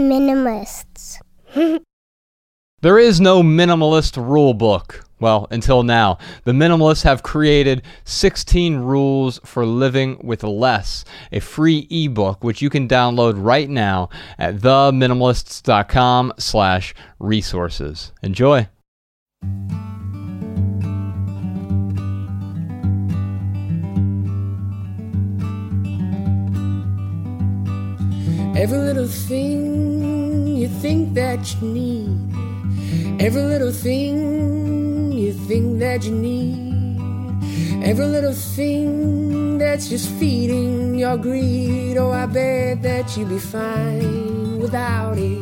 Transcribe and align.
minimalists. 0.00 1.18
There 2.82 2.98
is 2.98 3.20
no 3.20 3.42
minimalist 3.42 4.16
rule 4.16 4.54
book. 4.54 5.04
Well, 5.20 5.46
until 5.50 5.82
now. 5.82 6.16
The 6.44 6.52
minimalists 6.52 7.04
have 7.04 7.22
created 7.22 7.82
16 8.04 8.78
rules 8.78 9.38
for 9.44 9.66
living 9.66 10.18
with 10.22 10.42
less, 10.42 11.04
a 11.30 11.40
free 11.40 11.86
ebook 11.90 12.42
which 12.42 12.62
you 12.62 12.70
can 12.70 12.88
download 12.88 13.34
right 13.36 13.68
now 13.68 14.08
at 14.38 14.56
theminimalists.com 14.56 16.32
slash 16.38 16.94
resources. 17.18 18.12
Enjoy. 18.22 18.66
Every 28.60 28.76
little 28.78 29.06
thing 29.08 30.46
you 30.46 30.68
think 30.68 31.14
that 31.14 31.40
you 31.54 31.68
need. 31.68 33.20
Every 33.20 33.42
little 33.42 33.72
thing 33.72 35.12
you 35.12 35.32
think 35.32 35.78
that 35.78 36.04
you 36.04 36.12
need. 36.14 36.70
Every 37.82 38.04
little 38.04 38.34
thing 38.34 39.56
that's 39.56 39.88
just 39.88 40.10
feeding 40.20 40.98
your 40.98 41.16
greed. 41.16 41.96
Oh, 41.96 42.10
I 42.10 42.26
bet 42.26 42.82
that 42.82 43.16
you'd 43.16 43.30
be 43.30 43.38
fine 43.38 44.58
without 44.58 45.16
it. 45.16 45.40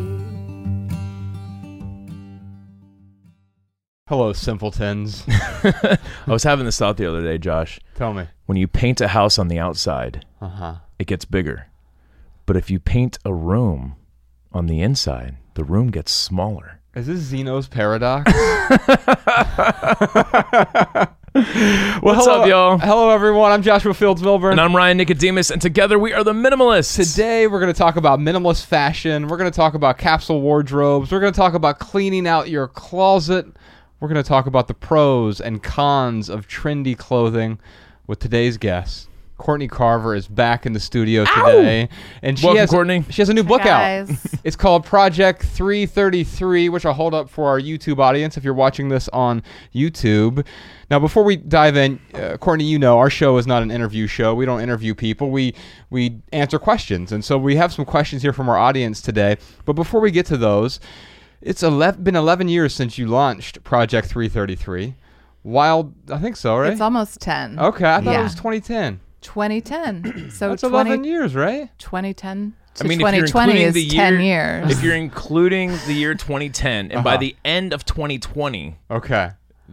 Hello, 4.08 4.32
simpletons. 4.32 5.24
I 5.28 5.98
was 6.28 6.44
having 6.44 6.66
this 6.66 6.78
thought 6.78 6.96
the 6.96 7.06
other 7.08 7.22
day, 7.22 7.36
Josh. 7.38 7.80
Tell 7.96 8.14
me. 8.14 8.28
When 8.46 8.56
you 8.56 8.68
paint 8.68 9.00
a 9.00 9.08
house 9.08 9.40
on 9.40 9.48
the 9.48 9.58
outside, 9.58 10.24
Uh 10.40 10.48
huh. 10.48 10.74
it 11.00 11.08
gets 11.08 11.24
bigger. 11.24 11.66
But 12.48 12.56
if 12.56 12.70
you 12.70 12.80
paint 12.80 13.18
a 13.26 13.34
room 13.34 13.96
on 14.52 14.68
the 14.68 14.80
inside, 14.80 15.36
the 15.52 15.64
room 15.64 15.90
gets 15.90 16.10
smaller. 16.10 16.80
Is 16.94 17.06
this 17.06 17.18
Zeno's 17.18 17.68
paradox? 17.68 18.32
well, 18.32 18.72
What's 22.00 22.24
hello, 22.24 22.40
up, 22.40 22.48
y'all? 22.48 22.78
Hello, 22.78 23.10
everyone. 23.10 23.52
I'm 23.52 23.60
Joshua 23.60 23.92
Fields 23.92 24.22
Millburn. 24.22 24.52
And 24.52 24.62
I'm 24.62 24.74
Ryan 24.74 24.96
Nicodemus, 24.96 25.50
and 25.50 25.60
together 25.60 25.98
we 25.98 26.14
are 26.14 26.24
the 26.24 26.32
Minimalists. 26.32 26.96
Today, 26.96 27.46
we're 27.46 27.60
going 27.60 27.70
to 27.70 27.78
talk 27.78 27.96
about 27.96 28.18
minimalist 28.18 28.64
fashion. 28.64 29.28
We're 29.28 29.36
going 29.36 29.52
to 29.52 29.54
talk 29.54 29.74
about 29.74 29.98
capsule 29.98 30.40
wardrobes. 30.40 31.12
We're 31.12 31.20
going 31.20 31.34
to 31.34 31.38
talk 31.38 31.52
about 31.52 31.78
cleaning 31.78 32.26
out 32.26 32.48
your 32.48 32.66
closet. 32.66 33.44
We're 34.00 34.08
going 34.08 34.22
to 34.24 34.26
talk 34.26 34.46
about 34.46 34.68
the 34.68 34.74
pros 34.74 35.38
and 35.38 35.62
cons 35.62 36.30
of 36.30 36.48
trendy 36.48 36.96
clothing 36.96 37.60
with 38.06 38.20
today's 38.20 38.56
guest. 38.56 39.10
Courtney 39.38 39.68
Carver 39.68 40.14
is 40.14 40.28
back 40.28 40.66
in 40.66 40.72
the 40.74 40.80
studio 40.80 41.24
today, 41.24 41.88
and 42.22 42.38
she 42.38 42.44
Welcome, 42.44 42.58
has 42.60 42.70
Courtney. 42.70 43.04
she 43.08 43.22
has 43.22 43.28
a 43.28 43.34
new 43.34 43.42
book 43.44 43.62
out. 43.62 44.06
guys. 44.08 44.34
It's 44.44 44.56
called 44.56 44.84
Project 44.84 45.42
333, 45.42 46.68
which 46.68 46.86
I'll 46.86 46.92
hold 46.92 47.12
up 47.14 47.28
for 47.28 47.48
our 47.48 47.60
YouTube 47.60 47.98
audience 47.98 48.36
if 48.36 48.44
you're 48.44 48.54
watching 48.54 48.88
this 48.88 49.08
on 49.10 49.42
YouTube. 49.74 50.46
Now, 50.90 50.98
before 50.98 51.22
we 51.22 51.36
dive 51.36 51.76
in, 51.76 52.00
uh, 52.14 52.36
Courtney, 52.38 52.64
you 52.64 52.78
know 52.78 52.98
our 52.98 53.10
show 53.10 53.36
is 53.36 53.46
not 53.46 53.62
an 53.62 53.70
interview 53.70 54.06
show. 54.06 54.34
We 54.34 54.46
don't 54.46 54.60
interview 54.60 54.94
people. 54.94 55.30
We 55.30 55.54
we 55.90 56.20
answer 56.32 56.58
questions, 56.58 57.12
and 57.12 57.24
so 57.24 57.36
we 57.38 57.56
have 57.56 57.72
some 57.72 57.84
questions 57.84 58.22
here 58.22 58.32
from 58.32 58.48
our 58.48 58.56
audience 58.56 59.00
today. 59.02 59.36
But 59.64 59.74
before 59.74 60.00
we 60.00 60.10
get 60.10 60.26
to 60.26 60.36
those, 60.36 60.80
it's 61.42 61.62
11, 61.62 62.02
been 62.02 62.16
11 62.16 62.48
years 62.48 62.74
since 62.74 62.96
you 62.98 63.06
launched 63.06 63.62
Project 63.64 64.08
333. 64.08 64.94
Wild, 65.44 65.94
I 66.10 66.18
think 66.18 66.36
so, 66.36 66.56
right? 66.56 66.72
It's 66.72 66.80
almost 66.80 67.20
10. 67.20 67.58
okay, 67.58 67.84
I 67.84 68.00
thought 68.00 68.10
it 68.10 68.16
Yeah. 68.16 68.22
was 68.22 68.34
2010. 68.34 69.00
2010. 69.22 70.30
So 70.30 70.50
That's 70.50 70.62
20, 70.62 70.90
11 70.90 71.04
years, 71.04 71.34
right? 71.34 71.70
2010 71.78 72.54
to 72.74 72.84
I 72.84 72.86
mean, 72.86 73.00
if 73.00 73.14
you're 73.14 73.26
2020 73.26 73.52
including 73.52 73.66
is 73.68 73.74
the 73.74 73.88
10 73.96 74.12
year- 74.14 74.22
years. 74.22 74.70
If 74.70 74.82
you're 74.84 74.94
including 74.94 75.70
the 75.86 75.94
year 75.94 76.14
2010, 76.14 76.92
and 76.92 77.02
by 77.02 77.12
Uh-huh. 77.14 77.20
the 77.20 77.36
end 77.44 77.72
of 77.72 77.84
2020, 77.84 78.76
Okay. 78.90 79.30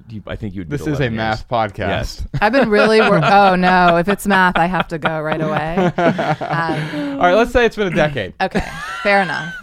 you, 0.09 0.23
I 0.27 0.35
think 0.35 0.55
you'd. 0.55 0.69
This 0.69 0.87
is 0.87 0.99
a 0.99 1.03
years. 1.03 1.13
math 1.13 1.47
podcast. 1.47 1.77
Yes. 1.77 2.27
I've 2.41 2.51
been 2.51 2.69
really 2.69 2.99
wor- 3.01 3.19
Oh 3.23 3.55
no, 3.55 3.97
if 3.97 4.07
it's 4.07 4.25
math, 4.25 4.57
I 4.57 4.65
have 4.65 4.87
to 4.89 4.97
go 4.97 5.21
right 5.21 5.41
away. 5.41 5.91
Um, 5.97 7.19
All 7.19 7.27
right, 7.27 7.33
let's 7.35 7.51
say 7.51 7.65
it's 7.65 7.75
been 7.75 7.87
a 7.91 7.95
decade. 7.95 8.33
okay, 8.41 8.67
fair 9.03 9.21
enough. 9.21 9.53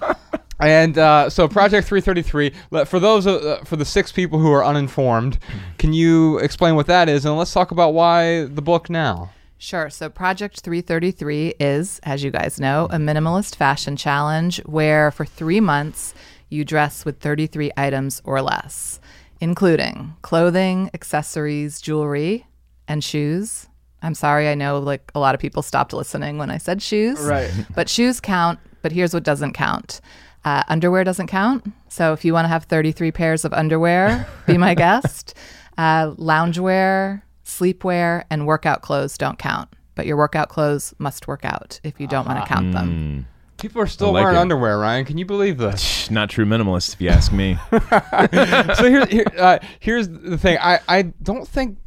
And 0.61 0.97
uh, 0.97 1.29
so, 1.29 1.49
Project 1.49 1.89
333. 1.89 2.85
For 2.85 3.01
those, 3.01 3.27
uh, 3.27 3.61
for 3.65 3.75
the 3.75 3.85
six 3.85 4.13
people 4.13 4.39
who 4.39 4.53
are 4.53 4.65
uninformed, 4.65 5.39
can 5.79 5.93
you 5.93 6.39
explain 6.39 6.77
what 6.77 6.87
that 6.87 7.09
is? 7.09 7.25
And 7.27 7.37
let's 7.37 7.53
talk 7.53 7.73
about 7.73 7.95
why 7.95 8.45
the 8.45 8.63
book 8.63 8.89
now. 8.89 9.31
Sure. 9.63 9.91
So, 9.91 10.09
Project 10.09 10.63
333 10.63 11.55
is, 11.61 12.01
as 12.03 12.25
you 12.25 12.33
guys 12.33 12.59
know, 12.59 12.87
a 12.91 12.97
minimalist 12.97 13.55
fashion 13.55 13.97
challenge 13.97 14.59
where 14.67 15.13
for 15.13 15.25
three 15.25 15.61
months 15.61 16.15
you 16.49 16.65
dress 16.65 17.05
with 17.05 17.21
33 17.21 17.71
items 17.77 18.21
or 18.25 18.43
less, 18.43 18.99
including 19.41 20.17
clothing, 20.23 20.91
accessories, 20.95 21.81
jewelry, 21.81 22.45
and 22.89 23.05
shoes. 23.05 23.69
I'm 24.03 24.17
sorry, 24.17 24.49
I 24.49 24.57
know 24.57 24.81
like 24.81 25.13
a 25.15 25.21
lot 25.21 25.33
of 25.37 25.41
people 25.41 25.63
stopped 25.63 25.93
listening 25.93 26.39
when 26.39 26.51
I 26.51 26.59
said 26.59 26.83
shoes. 26.83 27.21
Right. 27.21 27.49
But 27.77 27.89
shoes 27.89 28.19
count, 28.19 28.59
but 28.83 28.91
here's 28.91 29.15
what 29.15 29.23
doesn't 29.23 29.53
count. 29.53 30.01
Uh, 30.45 30.65
underwear 30.67 31.05
doesn't 31.05 31.29
count. 31.29 31.73
So 31.89 32.13
if 32.13 32.25
you 32.25 32.33
want 32.33 32.47
to 32.47 32.49
have 32.49 32.65
33 32.65 33.13
pairs 33.13 33.45
of 33.45 33.53
underwear, 33.53 34.27
be 34.45 34.59
my 34.59 34.75
guest. 34.85 35.35
Uh, 35.79 36.11
loungewear, 36.17 37.23
sleepwear, 37.45 38.25
and 38.31 38.47
workout 38.47 38.83
clothes 38.83 39.19
don't 39.19 39.39
count. 39.39 39.69
But 39.95 40.07
your 40.07 40.17
workout 40.17 40.49
clothes 40.49 40.95
must 40.99 41.29
work 41.29 41.45
out 41.45 41.81
if 41.85 42.01
you 42.01 42.07
don't 42.07 42.27
want 42.27 42.41
to 42.41 42.47
count 42.47 42.73
them. 42.73 43.27
People 43.59 43.81
are 43.81 43.87
still 43.87 44.09
I 44.09 44.11
like 44.13 44.23
wearing 44.25 44.39
it. 44.39 44.41
underwear, 44.41 44.79
Ryan. 44.79 45.05
Can 45.05 45.19
you 45.19 45.25
believe 45.25 45.59
this? 45.59 45.81
Shh, 45.81 46.11
Not 46.11 46.31
true 46.31 46.45
minimalist, 46.45 46.95
if 46.95 47.01
you 47.01 47.11
ask 47.11 47.33
me. 47.33 47.59
so 47.71 48.91
here, 48.91 49.07
here 49.07 49.27
uh, 49.39 49.59
here's 49.79 50.09
the 50.09 50.37
thing. 50.37 50.59
I, 50.61 50.81
I 50.89 51.03
don't 51.03 51.47
think. 51.47 51.79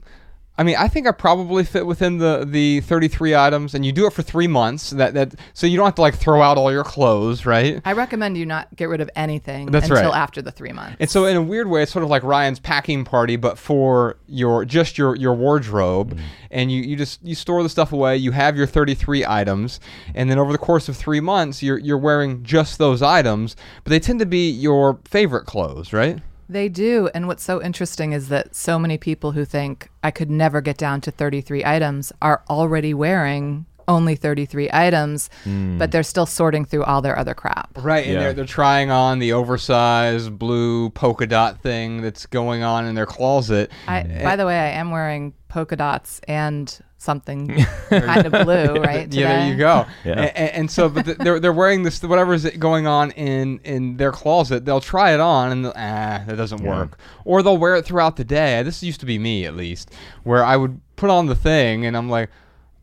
I 0.57 0.63
mean, 0.63 0.77
I 0.77 0.87
think 0.87 1.05
I 1.05 1.11
probably 1.11 1.65
fit 1.65 1.85
within 1.85 2.17
the, 2.17 2.47
the 2.49 2.79
33 2.81 3.35
items, 3.35 3.75
and 3.75 3.85
you 3.85 3.91
do 3.91 4.07
it 4.07 4.13
for 4.13 4.21
three 4.21 4.47
months. 4.47 4.91
That 4.91 5.13
that 5.13 5.35
so 5.53 5.67
you 5.67 5.75
don't 5.75 5.85
have 5.85 5.95
to 5.95 6.01
like 6.01 6.15
throw 6.15 6.41
out 6.41 6.57
all 6.57 6.71
your 6.71 6.85
clothes, 6.85 7.45
right? 7.45 7.81
I 7.83 7.91
recommend 7.91 8.37
you 8.37 8.45
not 8.45 8.73
get 8.75 8.85
rid 8.85 9.01
of 9.01 9.09
anything 9.17 9.69
That's 9.69 9.89
until 9.89 10.11
right. 10.11 10.17
after 10.17 10.41
the 10.41 10.51
three 10.51 10.71
months. 10.71 10.95
And 11.01 11.09
so, 11.09 11.25
in 11.25 11.35
a 11.35 11.41
weird 11.41 11.67
way, 11.67 11.83
it's 11.83 11.91
sort 11.91 12.03
of 12.03 12.09
like 12.09 12.23
Ryan's 12.23 12.59
packing 12.59 13.03
party, 13.03 13.35
but 13.35 13.57
for 13.57 14.15
your 14.27 14.63
just 14.63 14.97
your 14.97 15.15
your 15.15 15.33
wardrobe, 15.33 16.15
mm. 16.17 16.21
and 16.51 16.71
you, 16.71 16.81
you 16.81 16.95
just 16.95 17.21
you 17.21 17.35
store 17.35 17.61
the 17.61 17.69
stuff 17.69 17.91
away. 17.91 18.15
You 18.15 18.31
have 18.31 18.55
your 18.55 18.67
33 18.67 19.25
items, 19.25 19.81
and 20.13 20.29
then 20.29 20.39
over 20.39 20.53
the 20.53 20.57
course 20.57 20.87
of 20.87 20.95
three 20.95 21.19
months, 21.19 21.61
you're 21.61 21.77
you're 21.77 21.97
wearing 21.97 22.43
just 22.43 22.77
those 22.77 23.01
items, 23.01 23.57
but 23.83 23.89
they 23.89 23.99
tend 23.99 24.19
to 24.19 24.25
be 24.25 24.49
your 24.49 24.99
favorite 25.03 25.45
clothes, 25.45 25.91
right? 25.91 26.19
They 26.47 26.69
do. 26.69 27.09
And 27.13 27.27
what's 27.27 27.43
so 27.43 27.61
interesting 27.61 28.13
is 28.13 28.29
that 28.29 28.55
so 28.55 28.77
many 28.77 28.97
people 28.97 29.31
who 29.31 29.45
think 29.45 29.89
I 30.03 30.11
could 30.11 30.29
never 30.29 30.61
get 30.61 30.77
down 30.77 31.01
to 31.01 31.11
33 31.11 31.65
items 31.65 32.11
are 32.21 32.43
already 32.49 32.93
wearing 32.93 33.65
only 33.87 34.15
33 34.15 34.69
items, 34.73 35.29
hmm. 35.43 35.77
but 35.77 35.91
they're 35.91 36.03
still 36.03 36.25
sorting 36.25 36.65
through 36.65 36.83
all 36.83 37.01
their 37.01 37.17
other 37.17 37.33
crap. 37.33 37.69
Right, 37.81 38.05
and 38.05 38.13
Yeah. 38.13 38.19
they're 38.19 38.33
they're 38.33 38.45
trying 38.45 38.91
on 38.91 39.19
the 39.19 39.33
oversized 39.33 40.37
blue 40.37 40.89
polka 40.91 41.27
dot 41.27 41.61
thing 41.61 42.01
that's 42.01 42.25
going 42.25 42.63
on 42.63 42.85
in 42.85 42.95
their 42.95 43.05
closet. 43.05 43.71
I, 43.87 44.21
by 44.23 44.35
the 44.35 44.45
way, 44.45 44.57
I 44.57 44.69
am 44.69 44.91
wearing 44.91 45.33
polka 45.49 45.75
dots 45.75 46.19
and 46.27 46.79
something 47.05 47.47
kind 47.89 48.25
of 48.25 48.31
blue, 48.45 48.75
right? 48.81 49.11
Yeah, 49.13 49.27
there 49.39 49.49
you 49.51 49.57
go. 49.57 49.85
Yeah. 50.03 50.23
A- 50.23 50.23
a- 50.25 50.55
And, 50.57 50.69
so, 50.69 50.89
but 50.89 51.05
th- 51.05 51.17
they're 51.19 51.39
they're 51.39 51.53
wearing 51.53 51.83
this 51.83 52.01
whatever's 52.03 52.43
going 52.57 52.87
on 52.87 53.11
in 53.11 53.59
in 53.63 53.95
their 53.97 54.11
closet. 54.11 54.65
They'll 54.65 54.81
try 54.81 55.13
it 55.13 55.19
on 55.21 55.51
and 55.53 55.63
they'll, 55.65 55.73
ah, 55.77 56.23
that 56.27 56.35
doesn't 56.35 56.61
Yeah. 56.63 56.69
work. 56.77 56.97
Or 57.23 57.41
they'll 57.43 57.57
wear 57.57 57.75
it 57.77 57.85
throughout 57.85 58.17
the 58.17 58.25
day. 58.25 58.61
This 58.63 58.83
used 58.83 58.99
to 58.99 59.05
be 59.05 59.17
me 59.17 59.45
at 59.45 59.55
least, 59.55 59.91
where 60.23 60.43
I 60.43 60.57
would 60.57 60.81
put 60.97 61.09
on 61.09 61.27
the 61.27 61.35
thing 61.35 61.85
and 61.85 61.95
I'm 61.95 62.09
like, 62.09 62.29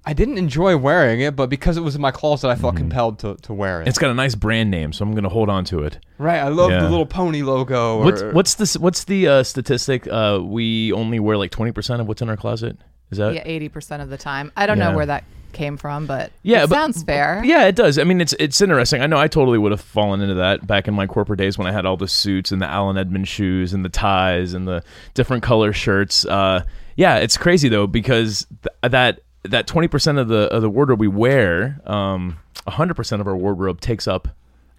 I 0.05 0.15
didn't 0.15 0.37
enjoy 0.37 0.77
wearing 0.77 1.21
it, 1.21 1.37
but 1.37 1.49
because 1.49 1.77
it 1.77 1.81
was 1.83 1.95
in 1.95 2.01
my 2.01 2.11
closet, 2.11 2.49
I 2.49 2.57
felt 2.57 2.75
compelled 2.75 3.21
to, 3.21 3.37
to 3.43 3.53
wear 3.55 3.83
it. 3.83 3.87
it's 3.87 3.99
got 4.01 4.11
a 4.11 4.15
nice 4.15 4.35
brand 4.35 4.69
name, 4.69 4.93
so 4.93 5.05
I'm 5.05 5.13
going 5.13 5.23
to 5.23 5.31
hold 5.31 5.49
on 5.49 5.65
to 5.67 5.85
it. 5.85 5.99
right. 6.19 6.41
I 6.41 6.49
love 6.49 6.73
Yeah. 6.73 6.83
the 6.83 6.91
little 6.91 7.07
pony 7.07 7.43
logo. 7.43 7.99
Or, 7.99 8.05
What's 8.07 8.23
what's 8.23 8.55
this? 8.57 8.77
What's 8.77 9.05
the 9.05 9.29
uh, 9.29 9.43
statistic? 9.45 10.09
Uh, 10.09 10.41
we 10.43 10.93
only 10.93 11.21
wear 11.21 11.37
like 11.37 11.53
20% 11.53 12.01
of 12.01 12.09
what's 12.09 12.21
in 12.21 12.29
our 12.29 12.37
closet. 12.37 12.79
Is 13.13 13.19
that? 13.19 13.35
Yeah, 13.35 13.45
80% 13.47 14.03
of 14.03 14.09
the 14.11 14.17
time. 14.19 14.51
I 14.57 14.67
don't 14.67 14.79
Yeah. 14.79 14.91
know 14.91 14.97
where 14.97 15.07
that 15.07 15.23
came 15.53 15.77
from, 15.77 16.07
but 16.07 16.33
Yeah, 16.43 16.65
it 16.65 16.71
but- 16.71 16.77
sounds 16.77 17.03
fair. 17.03 17.43
Yeah, 17.45 17.67
it 17.67 17.77
does. 17.77 17.99
I 17.99 18.05
mean, 18.05 18.21
it's 18.23 18.33
it's 18.41 18.61
interesting. 18.63 19.03
I 19.03 19.07
know 19.07 19.19
I 19.19 19.29
totally 19.29 19.59
would 19.59 19.71
have 19.71 19.83
fallen 19.83 20.21
into 20.23 20.35
that 20.37 20.67
back 20.67 20.89
in 20.89 20.95
my 20.95 21.07
corporate 21.07 21.39
days 21.39 21.59
when 21.59 21.67
I 21.67 21.73
had 21.73 21.85
all 21.85 21.97
the 21.99 22.09
suits 22.09 22.51
and 22.53 22.61
the 22.63 22.67
Allen 22.67 22.97
Edmonds 22.97 23.29
shoes 23.29 23.75
and 23.75 23.85
the 23.85 23.91
ties 23.91 24.55
and 24.55 24.67
the 24.67 24.83
different 25.15 25.43
color 25.43 25.73
shirts. 25.75 26.25
Uh, 26.25 26.63
yeah, 26.97 27.17
it's 27.17 27.37
crazy 27.37 27.69
though 27.69 27.87
because 27.87 28.47
th- 28.63 28.93
that 28.93 29.21
that 29.45 29.67
twenty 29.67 29.89
percent 29.89 30.17
of 30.19 30.29
the 30.29 30.45
of 30.51 30.63
the 30.63 30.71
wardrobe 30.71 31.01
we 31.01 31.09
wear, 31.09 31.79
um, 31.87 32.39
hundred 32.67 32.95
percent 32.95 33.21
of 33.21 33.29
our 33.29 33.37
wardrobe 33.37 33.79
takes 33.81 34.09
up 34.09 34.29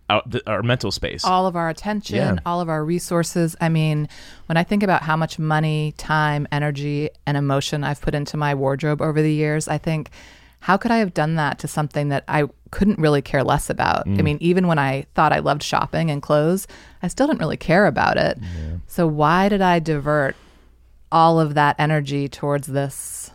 out 0.10 0.30
the, 0.30 0.42
our 0.50 0.64
mental 0.64 0.92
space. 0.92 1.24
all 1.24 1.48
of 1.48 1.56
our 1.56 1.70
attention, 1.70 2.16
Yeah. 2.16 2.36
all 2.46 2.62
of 2.62 2.70
our 2.70 2.84
resources. 2.84 3.56
I 3.62 3.70
mean, 3.70 4.10
when 4.48 4.58
I 4.58 4.64
think 4.64 4.84
about 4.84 5.04
how 5.04 5.16
much 5.16 5.40
money, 5.40 5.94
time, 5.98 6.48
energy, 6.52 7.10
and 7.26 7.38
emotion 7.38 7.84
I've 7.84 8.02
put 8.02 8.14
into 8.14 8.38
my 8.38 8.54
wardrobe 8.54 9.02
over 9.02 9.22
the 9.22 9.34
years, 9.34 9.68
I 9.68 9.78
think, 9.78 10.10
how 10.60 10.78
could 10.78 10.92
I 10.92 10.98
have 10.98 11.14
done 11.14 11.36
that 11.36 11.60
to 11.60 11.68
something 11.68 12.10
that 12.10 12.24
I 12.28 12.48
couldn't 12.74 12.98
really 12.98 13.22
care 13.22 13.44
less 13.44 13.70
about. 13.70 14.08
I 14.08 14.12
mm. 14.12 14.24
mean, 14.24 14.38
even 14.42 14.66
when 14.66 14.80
I 14.80 15.06
thought 15.14 15.32
I 15.32 15.40
loved 15.40 15.62
shopping 15.62 16.10
and 16.10 16.24
clothes, 16.24 16.66
I 17.04 17.08
still 17.08 17.28
didn't 17.28 17.40
really 17.40 17.58
care 17.58 17.86
about 17.86 18.18
it. 18.18 18.40
So 18.88 19.06
why 19.06 19.48
did 19.48 19.62
I 19.62 19.78
divert 19.78 20.36
all 21.12 21.40
of 21.40 21.54
that 21.54 21.76
energy 21.78 22.28
towards 22.28 22.66
this 22.66 23.30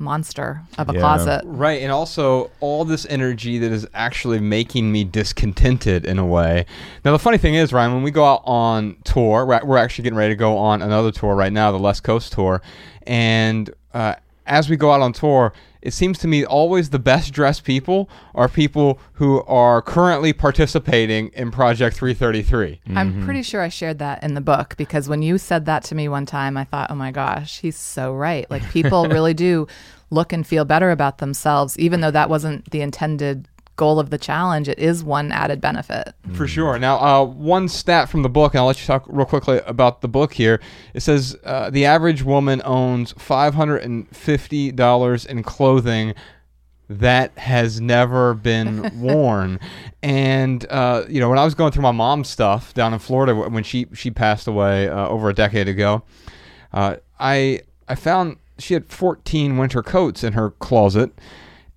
monster 0.00 0.62
of 0.78 0.88
a 0.88 0.94
Yeah. 0.94 1.00
closet? 1.00 1.42
Right, 1.44 1.82
and 1.82 1.92
also 1.92 2.50
all 2.60 2.84
this 2.84 3.06
energy 3.08 3.58
that 3.58 3.70
is 3.70 3.86
actually 3.94 4.40
making 4.40 4.90
me 4.90 5.04
discontented 5.04 6.04
in 6.06 6.18
a 6.18 6.26
way. 6.26 6.64
Now, 7.04 7.12
the 7.12 7.18
funny 7.18 7.38
thing 7.38 7.54
is, 7.54 7.72
Ryan, 7.72 7.92
when 7.94 8.02
we 8.02 8.10
go 8.10 8.24
out 8.24 8.42
on 8.44 8.96
tour, 9.04 9.46
we're 9.46 9.60
we're 9.64 9.76
actually 9.78 10.04
getting 10.04 10.16
ready 10.18 10.32
to 10.32 10.38
go 10.38 10.56
on 10.56 10.82
another 10.82 11.12
tour 11.12 11.34
right 11.34 11.52
now, 11.52 11.70
the 11.70 11.78
West 11.78 12.02
Coast 12.02 12.32
tour, 12.32 12.62
and 13.06 13.70
uh, 13.94 14.14
as 14.46 14.68
we 14.68 14.76
go 14.76 14.90
out 14.90 15.00
on 15.00 15.12
tour, 15.12 15.52
it 15.82 15.92
seems 15.92 16.18
to 16.18 16.28
me 16.28 16.44
always 16.44 16.90
the 16.90 16.98
best 16.98 17.32
dressed 17.32 17.64
people 17.64 18.08
are 18.34 18.48
people 18.48 18.98
who 19.14 19.42
are 19.44 19.80
currently 19.82 20.32
participating 20.32 21.28
in 21.28 21.50
Project 21.50 21.96
333. 21.96 22.80
I'm 22.94 23.12
mm-hmm. 23.12 23.24
pretty 23.24 23.42
sure 23.42 23.62
I 23.62 23.68
shared 23.68 23.98
that 23.98 24.22
in 24.22 24.34
the 24.34 24.40
book 24.40 24.74
because 24.76 25.08
when 25.08 25.22
you 25.22 25.38
said 25.38 25.66
that 25.66 25.84
to 25.84 25.94
me 25.94 26.08
one 26.08 26.26
time, 26.26 26.56
I 26.56 26.64
thought, 26.64 26.90
oh 26.90 26.94
my 26.94 27.10
gosh, 27.10 27.60
he's 27.60 27.76
so 27.76 28.12
right. 28.12 28.50
Like 28.50 28.68
people 28.70 29.08
really 29.08 29.34
do 29.34 29.66
look 30.10 30.32
and 30.32 30.46
feel 30.46 30.64
better 30.64 30.90
about 30.90 31.18
themselves, 31.18 31.78
even 31.78 32.00
though 32.00 32.10
that 32.10 32.28
wasn't 32.28 32.70
the 32.70 32.80
intended 32.80 33.48
goal 33.80 33.98
of 33.98 34.10
the 34.10 34.18
challenge. 34.18 34.68
It 34.68 34.78
is 34.78 35.02
one 35.02 35.32
added 35.32 35.62
benefit. 35.62 36.12
For 36.34 36.46
sure. 36.46 36.78
Now, 36.78 36.98
uh, 36.98 37.24
one 37.24 37.66
stat 37.66 38.10
from 38.10 38.22
the 38.22 38.28
book, 38.28 38.52
and 38.52 38.60
I'll 38.60 38.66
let 38.66 38.78
you 38.78 38.86
talk 38.86 39.06
real 39.08 39.24
quickly 39.24 39.62
about 39.66 40.02
the 40.02 40.08
book 40.08 40.34
here. 40.34 40.60
It 40.92 41.00
says 41.00 41.34
uh, 41.44 41.70
the 41.70 41.86
average 41.86 42.22
woman 42.22 42.60
owns 42.66 43.14
$550 43.14 45.26
in 45.26 45.42
clothing 45.42 46.14
that 46.90 47.38
has 47.38 47.80
never 47.80 48.34
been 48.34 49.00
worn. 49.06 49.58
And, 50.02 50.66
uh, 50.68 51.04
you 51.08 51.18
know, 51.18 51.30
when 51.30 51.38
I 51.38 51.46
was 51.46 51.54
going 51.54 51.72
through 51.72 51.84
my 51.84 51.90
mom's 51.90 52.28
stuff 52.28 52.74
down 52.74 52.92
in 52.92 52.98
Florida 52.98 53.34
when 53.34 53.64
she, 53.64 53.86
she 53.94 54.10
passed 54.10 54.46
away 54.46 54.90
uh, 54.90 55.08
over 55.08 55.30
a 55.30 55.34
decade 55.34 55.68
ago, 55.68 56.02
uh, 56.74 56.96
I, 57.18 57.62
I 57.88 57.94
found 57.94 58.36
she 58.58 58.74
had 58.74 58.92
14 58.92 59.56
winter 59.56 59.82
coats 59.82 60.22
in 60.22 60.34
her 60.34 60.50
closet, 60.50 61.18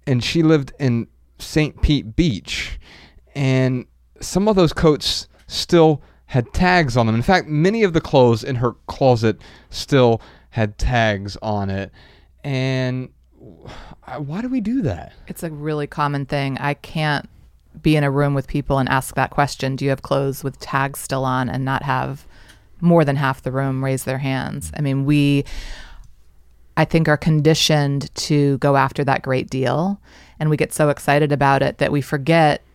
and 0.06 0.22
she 0.22 0.44
lived 0.44 0.74
in 0.82 1.08
St. 1.44 1.82
Pete 1.82 2.16
Beach 2.16 2.80
and 3.36 3.86
some 4.20 4.48
of 4.48 4.56
those 4.56 4.74
coats 4.74 5.28
still 5.48 6.02
had 6.28 6.52
tags 6.54 6.98
on 6.98 7.06
them. 7.06 7.16
In 7.16 7.22
fact, 7.22 7.48
many 7.48 7.84
of 7.84 7.94
the 7.94 8.02
clothes 8.02 8.44
in 8.44 8.56
her 8.56 8.74
closet 8.88 9.40
still 9.70 10.22
had 10.50 10.78
tags 10.78 11.38
on 11.42 11.70
it. 11.70 11.92
And 12.44 13.10
why 14.18 14.42
do 14.42 14.50
we 14.50 14.62
do 14.62 14.82
that? 14.84 15.14
It's 15.28 15.44
a 15.44 15.52
really 15.52 15.88
common 15.88 16.26
thing. 16.26 16.58
I 16.60 16.74
can't 16.74 17.30
be 17.82 17.96
in 17.96 18.04
a 18.04 18.12
room 18.12 18.34
with 18.34 18.48
people 18.48 18.78
and 18.78 18.88
ask 18.90 19.16
that 19.16 19.32
question 19.32 19.76
Do 19.76 19.86
you 19.86 19.90
have 19.90 20.02
clothes 20.02 20.44
with 20.44 20.60
tags 20.60 21.00
still 21.00 21.26
on 21.26 21.50
and 21.50 21.66
not 21.66 21.84
have 21.84 22.26
more 22.82 23.06
than 23.06 23.16
half 23.16 23.42
the 23.42 23.52
room 23.52 23.84
raise 23.84 24.04
their 24.04 24.20
hands? 24.20 24.72
I 24.78 24.82
mean, 24.82 25.06
we, 25.06 25.46
I 26.78 26.86
think, 26.86 27.08
are 27.08 27.18
conditioned 27.18 28.14
to 28.16 28.58
go 28.60 28.76
after 28.76 29.04
that 29.04 29.22
great 29.22 29.50
deal. 29.50 30.00
And 30.44 30.50
we 30.50 30.58
get 30.58 30.74
so 30.74 30.90
excited 30.90 31.32
about 31.32 31.64
it 31.64 31.78
that 31.78 31.90
we 31.90 32.02
forget 32.02 32.66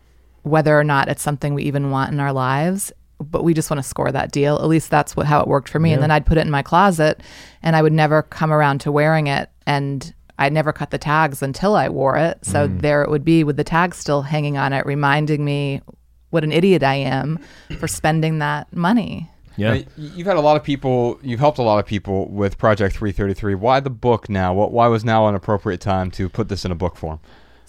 whether 0.40 0.80
or 0.80 0.82
not 0.82 1.10
it's 1.10 1.20
something 1.20 1.52
we 1.52 1.64
even 1.64 1.90
want 1.90 2.10
in 2.14 2.18
our 2.18 2.32
lives. 2.32 2.90
But 3.20 3.44
we 3.44 3.52
just 3.52 3.70
want 3.70 3.76
to 3.76 3.86
score 3.86 4.10
that 4.10 4.32
deal. 4.32 4.56
At 4.56 4.68
least 4.68 4.88
that's 4.88 5.14
what, 5.14 5.26
how 5.26 5.42
it 5.42 5.46
worked 5.46 5.68
for 5.68 5.78
me. 5.78 5.92
And 5.92 6.02
then 6.02 6.10
I'd 6.10 6.24
put 6.24 6.38
it 6.38 6.46
in 6.46 6.50
my 6.50 6.62
closet 6.62 7.20
and 7.62 7.76
I 7.76 7.82
would 7.82 7.92
never 7.92 8.22
come 8.22 8.54
around 8.54 8.78
to 8.80 8.90
wearing 8.90 9.26
it. 9.26 9.50
And 9.66 10.14
I 10.38 10.48
never 10.48 10.72
cut 10.72 10.92
the 10.92 10.96
tags 10.96 11.42
until 11.42 11.76
I 11.76 11.90
wore 11.90 12.16
it. 12.16 12.38
So 12.42 12.68
mm. 12.68 12.80
there 12.80 13.02
it 13.02 13.10
would 13.10 13.22
be 13.22 13.44
with 13.44 13.58
the 13.58 13.64
tags 13.64 13.98
still 13.98 14.22
hanging 14.22 14.56
on 14.56 14.72
it, 14.72 14.86
reminding 14.86 15.44
me 15.44 15.82
what 16.30 16.42
an 16.42 16.52
idiot 16.52 16.82
I 16.82 16.94
am 16.94 17.38
for 17.78 17.86
spending 17.86 18.38
that 18.38 18.74
money. 18.74 19.28
Yeah. 19.58 19.74
Now, 19.74 19.82
You've 19.98 20.26
had 20.26 20.38
a 20.38 20.40
lot 20.40 20.56
of 20.56 20.64
people, 20.64 21.18
you've 21.22 21.40
helped 21.40 21.58
a 21.58 21.62
lot 21.62 21.80
of 21.80 21.84
people 21.84 22.30
with 22.30 22.56
Project 22.56 22.96
333. 22.96 23.56
Why 23.56 23.80
the 23.80 23.90
book 23.90 24.30
now? 24.30 24.54
What, 24.54 24.72
why 24.72 24.86
was 24.86 25.04
now 25.04 25.26
an 25.28 25.34
appropriate 25.34 25.82
time 25.82 26.10
to 26.12 26.30
put 26.30 26.48
this 26.48 26.64
in 26.64 26.72
a 26.72 26.74
book 26.74 26.96
form? 26.96 27.20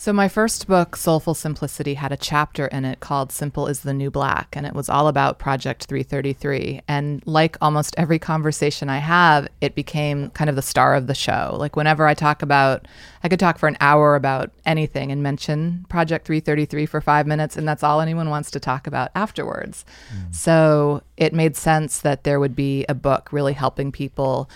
So, 0.02 0.14
my 0.14 0.30
first 0.30 0.66
book, 0.66 0.96
Soulful 0.96 1.34
Simplicity, 1.34 1.96
had 1.96 2.14
a 2.14 2.18
chapter 2.18 2.68
in 2.68 2.86
it 2.86 3.02
called 3.02 3.34
Simple 3.34 3.68
is 3.68 3.82
the 3.82 3.94
New 3.94 4.10
Black, 4.10 4.56
and 4.56 4.66
it 4.66 4.74
was 4.74 4.88
all 4.88 5.10
about 5.10 5.40
Project 5.40 5.88
333. 5.88 6.80
And 6.88 7.22
like 7.26 7.58
almost 7.60 7.96
every 7.98 8.18
conversation 8.18 8.88
I 8.88 9.00
have, 9.00 9.50
it 9.60 9.76
became 9.76 10.30
kind 10.30 10.50
of 10.50 10.56
the 10.56 10.62
star 10.62 10.96
of 10.96 11.08
the 11.08 11.14
show. 11.14 11.58
Like, 11.60 11.76
whenever 11.76 12.08
I 12.08 12.14
talk 12.14 12.42
about, 12.42 12.88
I 13.26 13.28
could 13.28 13.42
talk 13.42 13.58
for 13.58 13.68
an 13.68 13.76
hour 13.82 14.16
about 14.16 14.52
anything 14.66 15.12
and 15.12 15.22
mention 15.22 15.86
Project 15.90 16.26
333 16.26 16.86
for 16.86 17.02
five 17.02 17.28
minutes, 17.28 17.58
and 17.58 17.68
that's 17.68 17.84
all 17.84 18.00
anyone 18.00 18.30
wants 18.30 18.52
to 18.52 18.60
talk 18.62 18.88
about 18.88 19.12
afterwards. 19.16 19.84
Mm. 20.16 20.34
So, 20.34 21.04
it 21.18 21.34
made 21.34 21.58
sense 21.58 22.00
that 22.00 22.24
there 22.24 22.40
would 22.40 22.56
be 22.56 22.86
a 22.88 22.96
book 22.96 23.34
really 23.34 23.52
helping 23.52 23.92
people 23.92 24.50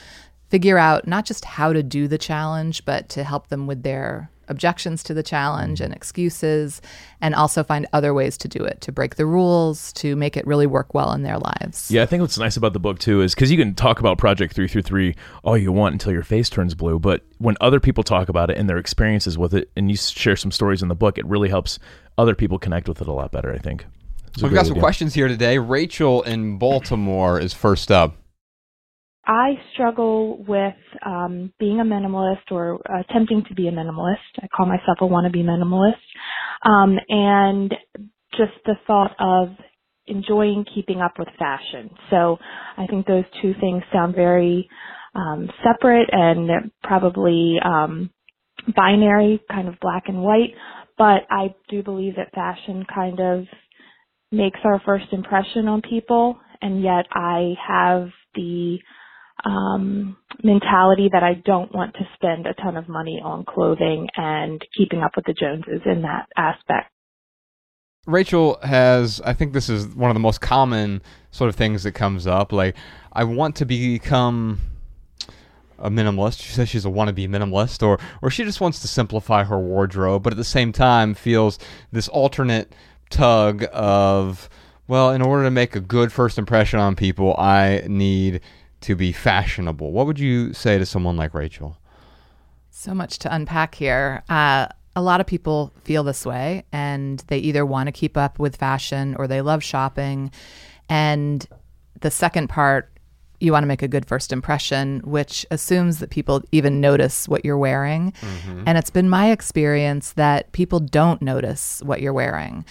figure 0.47 0.77
out 0.77 1.05
not 1.05 1.25
just 1.25 1.43
how 1.43 1.73
to 1.73 1.83
do 1.83 2.07
the 2.07 2.17
challenge, 2.17 2.85
but 2.85 3.09
to 3.09 3.25
help 3.25 3.47
them 3.49 3.67
with 3.67 3.83
their 3.83 4.29
objections 4.47 5.03
to 5.03 5.13
the 5.13 5.23
challenge 5.23 5.81
and 5.81 5.93
excuses, 5.93 6.81
and 7.21 7.35
also 7.35 7.63
find 7.63 7.87
other 7.93 8.13
ways 8.13 8.37
to 8.39 8.47
do 8.47 8.63
it, 8.63 8.81
to 8.81 8.91
break 8.91 9.15
the 9.15 9.25
rules, 9.25 9.93
to 9.93 10.15
make 10.15 10.35
it 10.37 10.45
really 10.47 10.67
work 10.67 10.93
well 10.93 11.11
in 11.13 11.23
their 11.23 11.37
lives. 11.37 11.89
Yeah, 11.89 12.03
I 12.03 12.05
think 12.05 12.21
what's 12.21 12.37
nice 12.37 12.57
about 12.57 12.73
the 12.73 12.79
book 12.79 12.99
too 12.99 13.21
is 13.21 13.33
because 13.35 13.51
you 13.51 13.57
can 13.57 13.73
talk 13.75 13.99
about 13.99 14.17
Project 14.17 14.53
333 14.53 15.15
all 15.43 15.57
you 15.57 15.71
want 15.71 15.93
until 15.93 16.11
your 16.11 16.23
face 16.23 16.49
turns 16.49 16.75
blue, 16.75 16.99
but 16.99 17.21
when 17.37 17.55
other 17.61 17.79
people 17.79 18.03
talk 18.03 18.29
about 18.29 18.49
it 18.49 18.57
and 18.57 18.69
their 18.69 18.77
experiences 18.77 19.37
with 19.37 19.53
it, 19.53 19.69
and 19.75 19.89
you 19.89 19.97
share 19.97 20.35
some 20.35 20.51
stories 20.51 20.81
in 20.81 20.87
the 20.87 20.95
book, 20.95 21.17
it 21.17 21.25
really 21.25 21.49
helps 21.49 21.79
other 22.17 22.35
people 22.35 22.59
connect 22.59 22.87
with 22.87 23.01
it 23.01 23.07
a 23.07 23.13
lot 23.13 23.31
better. 23.31 23.51
I 23.53 23.57
think. 23.57 23.85
It's 24.33 24.41
a 24.41 24.45
We've 24.45 24.53
got 24.55 24.65
some 24.65 24.73
idea. 24.73 24.81
questions 24.81 25.13
here 25.13 25.27
today. 25.27 25.59
Rachel 25.59 26.23
in 26.23 26.57
Baltimore 26.57 27.39
is 27.39 27.53
first 27.53 27.91
up. 27.91 28.15
I 29.25 29.53
struggle 29.73 30.43
with 30.47 30.75
um, 31.05 31.53
being 31.59 31.79
a 31.79 31.83
minimalist 31.83 32.51
or 32.51 32.79
attempting 32.99 33.43
to 33.47 33.55
be 33.55 33.67
a 33.67 33.71
minimalist. 33.71 34.17
I 34.41 34.47
call 34.47 34.65
myself 34.65 34.97
a 35.01 35.05
wannabe 35.05 35.43
minimalist. 35.43 35.95
Um, 36.63 36.97
and 37.07 37.73
just 38.37 38.53
the 38.65 38.75
thought 38.87 39.15
of 39.19 39.49
enjoying 40.07 40.65
keeping 40.75 40.99
up 40.99 41.13
with 41.17 41.29
fashion. 41.39 41.89
So 42.09 42.37
I 42.77 42.87
think 42.87 43.05
those 43.07 43.23
two 43.41 43.53
things 43.61 43.83
sound 43.93 44.15
very 44.15 44.69
um, 45.15 45.49
separate 45.63 46.09
and 46.11 46.71
probably 46.81 47.57
um, 47.63 48.09
binary, 48.75 49.41
kind 49.49 49.67
of 49.67 49.79
black 49.79 50.03
and 50.07 50.21
white. 50.21 50.53
But 50.97 51.23
I 51.29 51.55
do 51.69 51.83
believe 51.83 52.15
that 52.17 52.33
fashion 52.33 52.85
kind 52.93 53.19
of 53.19 53.45
makes 54.31 54.59
our 54.63 54.81
first 54.85 55.05
impression 55.11 55.67
on 55.67 55.81
people, 55.81 56.37
and 56.61 56.81
yet 56.81 57.05
I 57.11 57.53
have 57.67 58.09
the 58.35 58.79
um, 59.43 60.17
mentality 60.43 61.09
that 61.11 61.23
I 61.23 61.35
don't 61.45 61.73
want 61.73 61.93
to 61.95 62.07
spend 62.15 62.47
a 62.47 62.53
ton 62.53 62.77
of 62.77 62.87
money 62.87 63.21
on 63.23 63.45
clothing 63.45 64.07
and 64.15 64.61
keeping 64.77 65.01
up 65.01 65.11
with 65.15 65.25
the 65.25 65.33
Joneses 65.33 65.81
in 65.85 66.01
that 66.03 66.27
aspect. 66.37 66.89
Rachel 68.05 68.59
has, 68.63 69.21
I 69.23 69.33
think 69.33 69.53
this 69.53 69.69
is 69.69 69.87
one 69.95 70.09
of 70.09 70.13
the 70.13 70.19
most 70.19 70.41
common 70.41 71.01
sort 71.31 71.49
of 71.49 71.55
things 71.55 71.83
that 71.83 71.93
comes 71.93 72.27
up. 72.27 72.51
Like, 72.51 72.75
I 73.13 73.23
want 73.23 73.55
to 73.57 73.65
become 73.65 74.59
a 75.79 75.89
minimalist. 75.89 76.41
She 76.41 76.51
says 76.51 76.69
she's 76.69 76.85
a 76.85 76.89
wannabe 76.89 77.27
minimalist, 77.29 77.81
or 77.81 77.99
or 78.21 78.29
she 78.29 78.43
just 78.43 78.61
wants 78.61 78.79
to 78.79 78.87
simplify 78.87 79.43
her 79.43 79.59
wardrobe, 79.59 80.23
but 80.23 80.33
at 80.33 80.37
the 80.37 80.43
same 80.43 80.71
time 80.71 81.13
feels 81.13 81.59
this 81.91 82.07
alternate 82.07 82.73
tug 83.09 83.65
of, 83.71 84.49
well, 84.87 85.11
in 85.11 85.21
order 85.21 85.43
to 85.43 85.51
make 85.51 85.75
a 85.75 85.79
good 85.79 86.11
first 86.11 86.37
impression 86.37 86.79
on 86.79 86.95
people, 86.95 87.35
I 87.37 87.83
need 87.87 88.41
to 88.83 88.95
be 88.95 89.11
fashionable. 89.11 89.91
What 89.91 90.05
would 90.05 90.19
you 90.19 90.53
say 90.53 90.77
to 90.77 90.85
someone 90.85 91.17
like 91.17 91.33
Rachel? 91.33 91.77
So 92.69 92.93
much 92.93 93.19
to 93.19 93.33
unpack 93.33 93.75
here. 93.75 94.23
Uh, 94.29 94.67
a 94.95 95.01
lot 95.01 95.21
of 95.21 95.25
people 95.27 95.71
feel 95.83 96.03
this 96.03 96.25
way, 96.25 96.63
and 96.71 97.19
they 97.27 97.39
either 97.39 97.65
want 97.65 97.87
to 97.87 97.91
keep 97.91 98.15
up 98.17 98.39
with 98.39 98.55
fashion 98.57 99.15
or 99.17 99.27
they 99.27 99.41
love 99.41 99.63
shopping. 99.63 100.31
And 100.89 101.45
the 102.01 102.11
second 102.11 102.49
part, 102.49 102.91
you 103.39 103.51
want 103.51 103.63
to 103.63 103.67
make 103.67 103.81
a 103.81 103.87
good 103.87 104.05
first 104.05 104.31
impression, 104.31 105.01
which 105.03 105.45
assumes 105.49 105.99
that 105.99 106.09
people 106.09 106.43
even 106.51 106.79
notice 106.79 107.27
what 107.27 107.43
you're 107.43 107.57
wearing. 107.57 108.13
And 108.67 108.77
it's 108.77 108.89
been 108.91 109.09
my 109.09 109.31
experience 109.31 110.13
that 110.13 110.51
people 110.51 110.79
don't 110.79 111.21
notice 111.21 111.81
what 111.83 112.01
you're 112.01 112.13
wearing. 112.13 112.63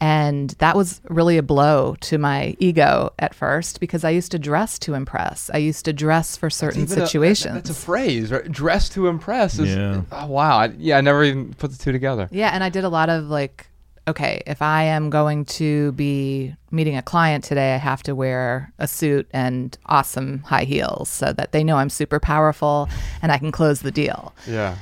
And 0.00 0.50
that 0.58 0.76
was 0.76 1.00
really 1.08 1.38
a 1.38 1.42
blow 1.42 1.96
to 2.02 2.18
my 2.18 2.56
ego 2.58 3.12
at 3.18 3.34
first 3.34 3.80
because 3.80 4.04
I 4.04 4.10
used 4.10 4.32
to 4.32 4.38
dress 4.38 4.78
to 4.80 4.94
impress. 4.94 5.50
I 5.54 5.58
used 5.58 5.84
to 5.86 5.92
dress 5.92 6.36
for 6.36 6.50
certain 6.50 6.82
Even 6.82 6.98
a- 7.00 7.06
situations. 7.06 7.54
that's 7.54 7.70
a 7.70 7.74
phrase, 7.74 8.30
right? 8.30 8.50
Dress 8.50 8.88
to 8.90 9.06
impress. 9.08 9.58
Is, 9.58 9.74
Yeah. 9.74 10.02
Oh, 10.12 10.26
wow. 10.26 10.58
I, 10.58 10.66
yeah, 10.78 10.98
I 10.98 11.00
never 11.00 11.24
even 11.24 11.54
put 11.54 11.70
the 11.72 11.78
two 11.78 11.92
together. 11.92 12.28
Yeah, 12.30 12.50
and 12.52 12.62
I 12.62 12.68
did 12.68 12.84
a 12.84 12.88
lot 12.90 13.08
of 13.08 13.24
like, 13.26 13.66
okay, 14.06 14.42
if 14.46 14.60
I 14.60 14.82
am 14.84 15.08
going 15.08 15.46
to 15.46 15.92
be 15.92 16.54
meeting 16.70 16.96
a 16.96 17.02
client 17.02 17.42
today, 17.42 17.74
I 17.74 17.78
have 17.78 18.02
to 18.02 18.14
wear 18.14 18.72
a 18.78 18.86
suit 18.86 19.26
and 19.32 19.76
awesome 19.86 20.40
high 20.40 20.64
heels 20.64 21.08
so 21.08 21.32
that 21.32 21.52
they 21.52 21.64
know 21.64 21.76
I'm 21.76 21.88
super 21.88 22.20
powerful 22.20 22.88
and 23.22 23.32
I 23.32 23.38
can 23.38 23.50
close 23.52 23.80
the 23.80 23.90
deal. 23.92 24.34
Yeah. 24.46 24.76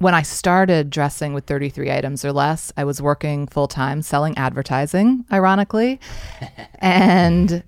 When 0.00 0.14
I 0.14 0.22
started 0.22 0.88
dressing 0.88 1.34
with 1.34 1.44
33 1.44 1.90
items 1.90 2.24
or 2.24 2.32
less, 2.32 2.72
I 2.74 2.84
was 2.84 3.02
working 3.02 3.46
full 3.46 3.68
time 3.68 4.00
selling 4.00 4.36
advertising, 4.38 5.26
ironically. 5.30 6.00
and 6.76 7.62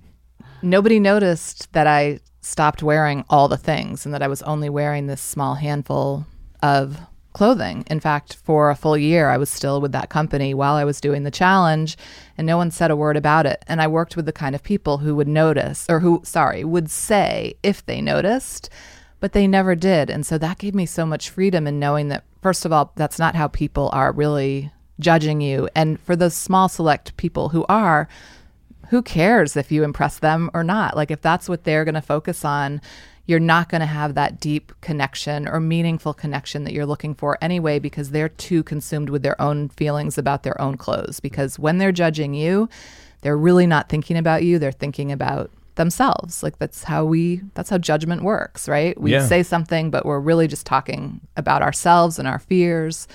nobody 0.63 0.99
noticed 0.99 1.71
that 1.73 1.85
I 1.85 2.19
stopped 2.41 2.81
wearing 2.81 3.23
all 3.29 3.47
the 3.47 3.57
things 3.57 4.03
and 4.03 4.13
that 4.15 4.23
I 4.23 4.27
was 4.27 4.41
only 4.41 4.67
wearing 4.67 5.05
this 5.05 5.21
small 5.21 5.55
handful 5.55 6.25
of 6.63 6.99
clothing. 7.33 7.85
In 7.87 7.99
fact, 7.99 8.35
for 8.35 8.71
a 8.71 8.75
full 8.75 8.97
year, 8.97 9.29
I 9.29 9.37
was 9.37 9.49
still 9.49 9.79
with 9.79 9.91
that 9.91 10.09
company 10.09 10.55
while 10.55 10.73
I 10.73 10.85
was 10.85 10.99
doing 10.99 11.23
the 11.23 11.31
challenge, 11.31 11.97
and 12.35 12.47
no 12.47 12.57
one 12.57 12.71
said 12.71 12.89
a 12.89 12.95
word 12.95 13.15
about 13.15 13.45
it. 13.45 13.63
And 13.67 13.79
I 13.79 13.87
worked 13.87 14.15
with 14.15 14.25
the 14.25 14.33
kind 14.33 14.55
of 14.55 14.63
people 14.63 14.99
who 14.99 15.15
would 15.15 15.27
notice, 15.27 15.85
or 15.87 15.99
who, 15.99 16.21
sorry, 16.23 16.63
would 16.63 16.89
say 16.89 17.53
if 17.61 17.85
they 17.85 18.01
noticed, 18.01 18.71
but 19.23 19.31
they 19.31 19.47
never 19.47 19.73
did. 19.73 20.09
And 20.09 20.25
so 20.25 20.37
that 20.37 20.57
gave 20.57 20.75
me 20.75 20.85
so 20.85 21.05
much 21.05 21.29
freedom 21.29 21.65
in 21.65 21.79
knowing 21.79 22.09
that, 22.09 22.25
first 22.41 22.65
of 22.65 22.73
all, 22.73 22.91
that's 22.97 23.17
not 23.17 23.35
how 23.35 23.47
people 23.47 23.89
are 23.93 24.11
really 24.11 24.69
judging 24.99 25.39
you. 25.39 25.69
And 25.73 25.97
for 25.97 26.17
those 26.17 26.33
small, 26.33 26.67
select 26.67 27.15
people 27.15 27.47
who 27.47 27.65
are, 27.69 28.09
who 28.89 29.01
cares 29.01 29.55
if 29.55 29.71
you 29.71 29.85
impress 29.85 30.19
them 30.19 30.51
or 30.53 30.61
not? 30.61 30.97
Like, 30.97 31.09
if 31.09 31.21
that's 31.21 31.47
what 31.47 31.63
they're 31.63 31.85
going 31.85 31.95
to 31.95 32.01
focus 32.01 32.43
on, 32.43 32.81
you're 33.25 33.39
not 33.39 33.69
going 33.69 33.79
to 33.79 33.87
have 33.87 34.13
that 34.15 34.41
deep 34.41 34.73
connection 34.81 35.47
or 35.47 35.61
meaningful 35.61 36.13
connection 36.13 36.65
that 36.65 36.73
you're 36.73 36.85
looking 36.85 37.15
for 37.15 37.37
anyway, 37.41 37.79
because 37.79 38.09
they're 38.11 38.27
too 38.27 38.61
consumed 38.61 39.09
with 39.09 39.23
their 39.23 39.41
own 39.41 39.69
feelings 39.69 40.17
about 40.17 40.43
their 40.43 40.59
own 40.59 40.75
clothes. 40.75 41.21
Because 41.21 41.57
when 41.57 41.77
they're 41.77 41.93
judging 41.93 42.33
you, 42.33 42.67
they're 43.21 43.37
really 43.37 43.67
not 43.67 43.87
thinking 43.87 44.17
about 44.17 44.43
you, 44.43 44.59
they're 44.59 44.73
thinking 44.73 45.13
about 45.13 45.49
themselves. 45.75 46.43
Like 46.43 46.57
that's 46.59 46.83
how 46.83 47.05
we 47.05 47.41
that's 47.55 47.69
how 47.69 47.77
judgment 47.77 48.23
works, 48.23 48.67
right? 48.67 48.99
We 48.99 49.11
Yeah. 49.11 49.25
say 49.25 49.43
something 49.43 49.89
but 49.91 50.05
we're 50.05 50.19
really 50.19 50.47
just 50.47 50.65
talking 50.65 51.19
about 51.37 51.61
ourselves 51.61 52.19
and 52.19 52.27
our 52.27 52.39
fears. 52.39 53.07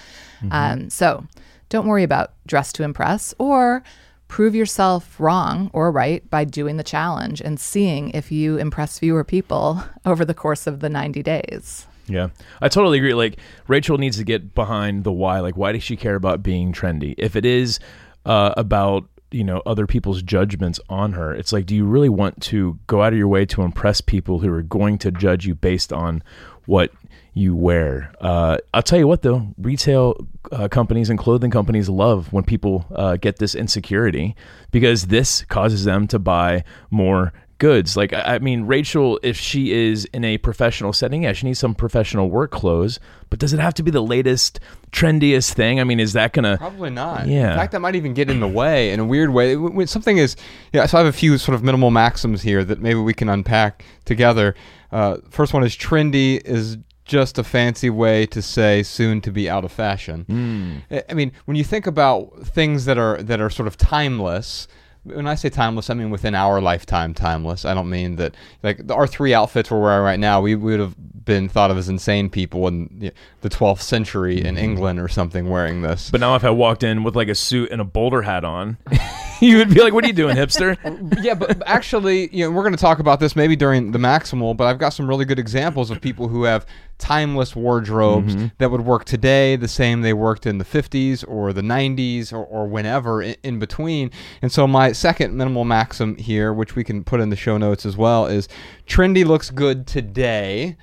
Um, 0.51 0.89
so 0.91 1.27
don't 1.69 1.87
worry 1.87 2.03
about 2.05 2.33
dress 2.47 2.73
to 2.75 2.83
impress 2.85 3.35
or 3.39 3.83
prove 4.29 4.55
yourself 4.55 5.19
wrong 5.19 5.71
or 5.73 5.91
right 5.91 6.29
by 6.31 6.45
doing 6.45 6.77
the 6.77 6.85
challenge 6.85 7.41
and 7.41 7.59
seeing 7.59 8.11
if 8.11 8.31
you 8.31 8.57
impress 8.59 8.99
fewer 8.99 9.25
people 9.25 9.83
over 10.05 10.25
the 10.25 10.35
course 10.35 10.67
of 10.67 10.81
the 10.81 10.89
90 10.89 11.23
days. 11.23 11.87
Yeah, 12.07 12.29
I 12.63 12.69
totally 12.69 12.99
agree. 12.99 13.15
Like 13.15 13.39
Rachel 13.67 13.99
needs 13.99 14.17
to 14.19 14.25
get 14.25 14.55
behind 14.55 15.05
the 15.05 15.13
why. 15.13 15.41
Like, 15.41 15.57
why 15.57 15.73
does 15.73 15.83
she 15.83 15.97
care 15.97 16.15
about 16.15 16.43
being 16.43 16.73
trendy? 16.73 17.15
If 17.19 17.37
it 17.37 17.45
is 17.45 17.81
uh, 18.25 18.55
about 18.57 19.07
you 19.31 19.45
know 19.45 19.63
other 19.67 19.87
people's 19.87 20.23
judgments 20.23 20.81
on 20.89 21.13
her, 21.13 21.35
it's 21.35 21.53
like, 21.53 21.67
do 21.67 21.75
you 21.75 21.85
really 21.85 22.09
want 22.09 22.41
to 22.45 22.79
go 22.87 23.03
out 23.03 23.13
of 23.13 23.19
your 23.19 23.29
way 23.29 23.47
to 23.47 23.63
impress 23.63 24.01
people 24.01 24.41
who 24.41 24.53
are 24.53 24.63
going 24.63 24.99
to 24.99 25.11
judge 25.11 25.47
you 25.47 25.55
based 25.55 25.93
on 25.93 26.23
what 26.67 26.91
you 27.35 27.55
wear? 27.55 28.13
Uh, 28.21 28.59
I'll 28.75 28.83
tell 28.83 28.99
you 28.99 29.07
what, 29.07 29.23
though, 29.23 29.55
retail 29.59 30.27
uh, 30.51 30.69
companies 30.69 31.11
and 31.11 31.19
clothing 31.19 31.51
companies 31.51 31.89
love 31.89 32.33
when 32.33 32.45
people 32.45 32.87
uh, 32.95 33.17
get 33.17 33.37
this 33.37 33.55
insecurity 33.55 34.35
because 34.71 35.07
this 35.07 35.45
causes 35.45 35.85
them 35.85 36.07
to 36.09 36.19
buy 36.19 36.65
more 36.91 37.33
goods. 37.59 37.97
Like, 37.97 38.13
I 38.13 38.39
mean, 38.39 38.65
Rachel, 38.65 39.19
if 39.23 39.37
she 39.37 39.73
is 39.73 40.05
in 40.07 40.25
a 40.25 40.39
professional 40.39 40.93
setting, 40.93 41.25
yeah, 41.25 41.33
she 41.33 41.47
needs 41.47 41.59
some 41.59 41.75
professional 41.75 42.31
work 42.31 42.51
clothes, 42.51 43.01
but 43.31 43.39
does 43.39 43.53
it 43.53 43.61
have 43.61 43.75
to 43.75 43.83
be 43.83 43.91
the 43.91 44.03
latest, 44.03 44.61
trendiest 44.93 45.53
thing? 45.55 45.81
I 45.81 45.85
mean, 45.85 46.01
is 46.01 46.13
that 46.15 46.33
gonna. 46.33 46.57
Probably 46.59 46.91
not. 46.91 47.27
Yeah. 47.27 47.51
In 47.53 47.57
fact, 47.59 47.73
that 47.73 47.81
might 47.81 47.95
even 47.97 48.15
get 48.15 48.31
in 48.31 48.41
the 48.41 48.49
way 48.49 48.91
in 48.93 49.01
a 49.01 49.05
weird 49.05 49.31
way. 49.31 49.57
When 49.57 49.87
something 49.87 50.19
is, 50.19 50.37
yeah. 50.73 50.87
So 50.87 50.99
I 50.99 51.01
have 51.05 51.13
a 51.13 51.17
few 51.17 51.37
sort 51.39 51.55
of 51.55 51.63
minimal 51.63 51.91
maxims 51.91 52.43
here 52.43 52.65
that 52.65 52.81
maybe 52.81 53.01
we 53.01 53.15
can 53.15 53.29
unpack 53.29 53.85
together. 54.05 54.55
Uh, 54.93 55.19
first 55.31 55.53
one 55.53 55.63
is 55.65 55.77
trendy 55.77 56.41
is 56.45 56.79
just 57.05 57.39
a 57.39 57.45
fancy 57.45 57.89
way 57.91 58.27
to 58.27 58.43
say 58.43 58.83
soon 58.83 59.21
to 59.23 59.31
be 59.33 59.49
out 59.49 59.65
of 59.65 59.73
fashion. 59.73 60.83
I- 60.91 61.03
I 61.09 61.15
mean, 61.15 61.33
when 61.47 61.57
you 61.57 61.65
think 61.65 61.87
about 61.87 62.33
things 62.45 62.85
that 62.85 62.99
are 62.99 63.23
that 63.23 63.41
are 63.41 63.51
sort 63.51 63.67
of 63.67 63.77
timeless. 63.77 64.69
When 65.09 65.27
I 65.27 65.35
say 65.35 65.49
timeless, 65.49 65.91
I 65.91 65.95
mean 65.95 66.11
within 66.11 66.35
our 66.35 66.61
lifetime 66.61 67.15
timeless. 67.15 67.65
I 67.65 67.75
don't 67.75 67.91
mean 67.91 68.17
that 68.17 68.35
like 68.63 68.87
the, 68.87 68.95
our 68.95 69.07
three 69.07 69.35
outfits 69.35 69.71
we're 69.71 69.81
wearing 69.81 70.05
right 70.05 70.21
now. 70.21 70.41
We 70.41 70.55
would 70.55 70.81
have 70.81 70.95
been 71.25 71.49
thought 71.49 71.71
of 71.71 71.77
as 71.77 71.89
insane 71.89 72.31
people 72.31 72.67
in 72.69 72.89
the- 72.99 73.13
the 73.43 73.51
12th 73.51 73.83
century 73.83 74.41
in 74.41 74.55
mm-hmm. 74.55 74.65
England 74.65 74.99
or 74.99 75.09
something 75.09 75.49
wearing 75.49 75.83
this. 75.83 76.11
But 76.11 76.21
now, 76.21 76.35
if 76.35 76.45
I 76.45 76.51
walked 76.51 76.83
in 76.83 77.05
with 77.05 77.15
like 77.15 77.29
a 77.29 77.35
suit 77.35 77.71
and 77.71 77.81
a 77.81 77.85
bowler 77.85 78.23
hat 78.23 78.45
on, 78.45 78.79
you 79.41 79.59
would 79.59 79.73
be 79.73 79.81
like, 79.81 79.93
"What 79.93 80.05
are 80.05 80.07
you 80.09 80.13
doing, 80.13 80.37
hipster?" 80.37 80.77
yeah, 81.23 81.35
but 81.35 81.63
actually, 81.67 82.35
you 82.35 82.45
know, 82.45 82.51
we're 82.51 82.63
going 82.63 82.75
to 82.75 82.81
talk 82.81 82.99
about 82.99 83.21
this 83.21 83.37
maybe 83.37 83.57
during 83.57 83.93
the 83.93 83.99
maximal. 83.99 84.57
But 84.57 84.69
I've 84.69 84.79
got 84.79 84.91
some 84.91 85.07
really 85.07 85.25
good 85.25 85.39
examples 85.39 85.91
of 85.91 86.01
people 86.01 86.29
who 86.29 86.45
have 86.45 86.67
timeless 86.99 87.55
wardrobes 87.55 88.35
mm-hmm. 88.35 88.47
that 88.59 88.71
would 88.71 88.81
work 88.81 89.05
today 89.05 89.57
the 89.57 89.69
same 89.69 90.03
they 90.03 90.13
worked 90.13 90.47
in 90.47 90.59
the 90.59 90.65
50s 90.65 91.25
or 91.27 91.53
the 91.53 91.63
90s 91.63 92.33
or, 92.33 92.45
or 92.45 92.67
whenever 92.67 93.23
in, 93.23 93.37
in 93.43 93.59
between. 93.59 94.11
And 94.43 94.51
so 94.51 94.67
my 94.67 94.93
second 94.93 95.37
minimal 95.37 95.65
maxim 95.65 96.17
here, 96.17 96.53
which 96.53 96.75
we 96.77 96.85
can 96.85 97.05
put 97.05 97.21
in 97.21 97.31
the 97.31 97.37
show 97.37 97.57
notes 97.57 97.87
as 97.87 97.97
well, 97.97 98.27
is 98.27 98.49
trendy 98.87 99.25
looks 99.25 99.51
good 99.51 99.87
today, 99.87 100.77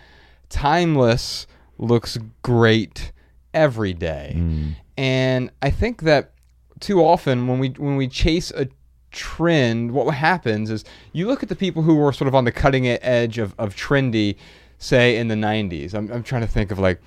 timeless 0.50 1.48
looks 1.78 2.18
great 2.42 3.12
every 3.54 3.94
day. 3.94 4.34
Mm. 4.38 4.76
And 4.98 5.52
I 5.62 5.70
think 5.70 6.02
that 6.04 6.32
too 6.80 7.02
often 7.02 7.48
when 7.48 7.60
we 7.60 7.70
when 7.70 7.96
we 7.96 8.08
chase 8.08 8.52
a 8.52 8.68
trend, 9.12 9.92
what 9.92 10.14
happens 10.14 10.70
is 10.70 10.84
you 11.14 11.28
look 11.28 11.42
at 11.42 11.50
the 11.50 11.56
people 11.56 11.82
who 11.82 11.96
were 11.96 12.12
sort 12.12 12.28
of 12.28 12.36
on 12.36 12.44
the 12.44 12.52
cutting 12.52 12.88
edge 12.88 13.38
of, 13.38 13.56
of 13.58 13.76
trendy, 13.76 14.36
say 14.86 15.18
in 15.18 15.28
the 15.28 15.36
'90s. 15.36 15.94
I'm, 15.94 16.12
I'm 16.12 16.24
trying 16.24 16.42
to 16.42 16.48
think 16.48 16.72
of 16.72 16.80
like 16.80 17.02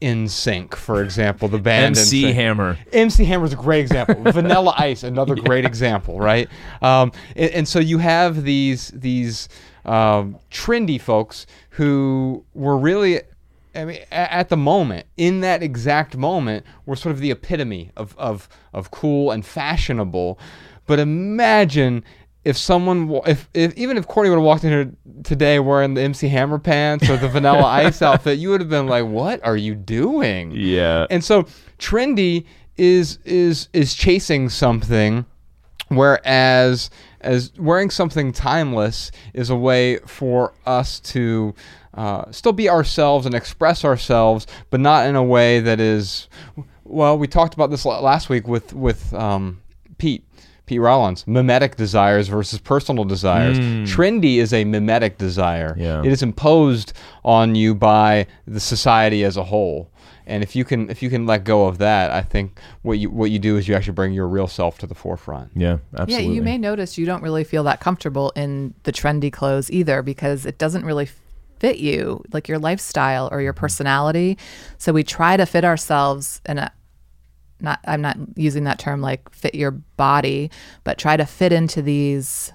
NSYNC, 0.00 0.74
for 0.74 1.02
example, 1.02 1.48
the 1.48 1.58
band 1.58 1.96
MC. 1.98 2.32
Hammer. 2.32 2.78
MC 2.92 3.24
hammer 3.24 3.44
is 3.44 3.52
a 3.52 3.56
great 3.56 3.80
example. 3.80 4.14
Vanilla 4.32 4.74
Ice, 4.78 5.02
another 5.02 5.34
great 5.34 5.64
example, 5.64 6.18
right? 6.18 6.48
Um, 6.80 7.12
and, 7.36 7.50
and 7.50 7.68
so 7.68 7.78
you 7.78 7.98
have 7.98 8.44
these 8.44 8.88
these 8.88 9.48
um, 9.84 10.38
trendy 10.50 11.00
folks 11.00 11.46
who 11.70 12.44
were 12.54 12.78
really, 12.78 13.20
I 13.74 13.84
mean, 13.84 14.00
at 14.10 14.48
the 14.48 14.56
moment, 14.56 15.06
in 15.16 15.40
that 15.40 15.62
exact 15.62 16.16
moment, 16.16 16.64
were 16.86 16.96
sort 16.96 17.14
of 17.14 17.20
the 17.20 17.30
epitome 17.30 17.90
of 17.96 18.16
of 18.16 18.48
of 18.72 18.90
cool 18.90 19.30
and 19.30 19.44
fashionable. 19.44 20.38
But 20.86 20.98
imagine 20.98 22.04
if 22.44 22.56
someone, 22.56 23.20
if, 23.26 23.48
if 23.54 23.76
even 23.76 23.96
if 23.96 24.06
Courtney 24.06 24.30
would 24.30 24.36
have 24.36 24.44
walked 24.44 24.64
in 24.64 24.70
here 24.70 24.92
today 25.24 25.58
wearing 25.58 25.94
the 25.94 26.00
MC 26.00 26.28
Hammer 26.28 26.58
pants 26.58 27.08
or 27.08 27.16
the 27.16 27.28
Vanilla 27.28 27.64
Ice 27.64 28.02
outfit, 28.02 28.38
you 28.38 28.50
would 28.50 28.60
have 28.60 28.70
been 28.70 28.86
like, 28.86 29.04
"What 29.04 29.44
are 29.44 29.56
you 29.56 29.74
doing?" 29.74 30.52
Yeah. 30.52 31.06
And 31.10 31.22
so 31.22 31.44
trendy 31.78 32.46
is 32.76 33.18
is 33.24 33.68
is 33.72 33.94
chasing 33.94 34.48
something 34.48 35.26
whereas 35.90 36.88
as 37.20 37.52
wearing 37.58 37.90
something 37.90 38.32
timeless 38.32 39.10
is 39.34 39.50
a 39.50 39.56
way 39.56 39.98
for 39.98 40.54
us 40.64 41.00
to 41.00 41.54
uh, 41.94 42.30
still 42.30 42.52
be 42.52 42.70
ourselves 42.70 43.26
and 43.26 43.34
express 43.34 43.84
ourselves, 43.84 44.46
but 44.70 44.80
not 44.80 45.06
in 45.06 45.16
a 45.16 45.22
way 45.22 45.60
that 45.60 45.80
is. 45.80 46.28
Well, 46.84 47.18
we 47.18 47.26
talked 47.26 47.54
about 47.54 47.70
this 47.70 47.84
last 47.84 48.28
week 48.28 48.48
with 48.48 48.72
with 48.72 49.12
um, 49.12 49.60
Pete. 49.98 50.24
Pete 50.70 50.80
Rollins, 50.80 51.26
mimetic 51.26 51.74
desires 51.74 52.28
versus 52.28 52.60
personal 52.60 53.02
desires. 53.02 53.58
Hmm. 53.58 53.82
Trendy 53.82 54.36
is 54.36 54.52
a 54.52 54.62
mimetic 54.62 55.18
desire. 55.18 55.74
Yeah. 55.76 56.00
It 56.00 56.12
is 56.12 56.22
imposed 56.22 56.92
on 57.24 57.56
you 57.56 57.74
by 57.74 58.28
the 58.46 58.60
society 58.60 59.24
as 59.24 59.36
a 59.36 59.42
whole. 59.42 59.90
And 60.28 60.44
if 60.44 60.54
you 60.54 60.64
can 60.64 60.88
if 60.88 61.02
you 61.02 61.10
can 61.10 61.26
let 61.26 61.42
go 61.42 61.66
of 61.66 61.78
that, 61.78 62.12
I 62.12 62.22
think 62.22 62.60
what 62.82 63.00
you 63.00 63.10
what 63.10 63.32
you 63.32 63.40
do 63.40 63.56
is 63.56 63.66
you 63.66 63.74
actually 63.74 63.94
bring 63.94 64.12
your 64.12 64.28
real 64.28 64.46
self 64.46 64.78
to 64.78 64.86
the 64.86 64.94
forefront. 64.94 65.50
Yeah, 65.56 65.78
absolutely. 65.98 66.26
Yeah, 66.26 66.32
you 66.34 66.42
may 66.42 66.56
notice 66.56 66.96
you 66.96 67.04
don't 67.04 67.24
really 67.24 67.42
feel 67.42 67.64
that 67.64 67.80
comfortable 67.80 68.30
in 68.36 68.72
the 68.84 68.92
trendy 68.92 69.32
clothes 69.32 69.72
either 69.72 70.02
because 70.02 70.46
it 70.46 70.56
doesn't 70.58 70.84
really 70.84 71.08
fit 71.58 71.78
you, 71.78 72.22
like 72.32 72.46
your 72.46 72.60
lifestyle 72.60 73.28
or 73.32 73.42
your 73.42 73.52
personality. 73.52 74.38
So 74.78 74.92
we 74.92 75.02
try 75.02 75.36
to 75.36 75.46
fit 75.46 75.64
ourselves 75.64 76.40
in 76.46 76.58
a 76.58 76.70
not 77.62 77.80
I'm 77.84 78.00
not 78.00 78.16
using 78.36 78.64
that 78.64 78.78
term 78.78 79.00
like 79.00 79.30
fit 79.30 79.54
your 79.54 79.70
body, 79.70 80.50
but 80.84 80.98
try 80.98 81.16
to 81.16 81.26
fit 81.26 81.52
into 81.52 81.82
these 81.82 82.52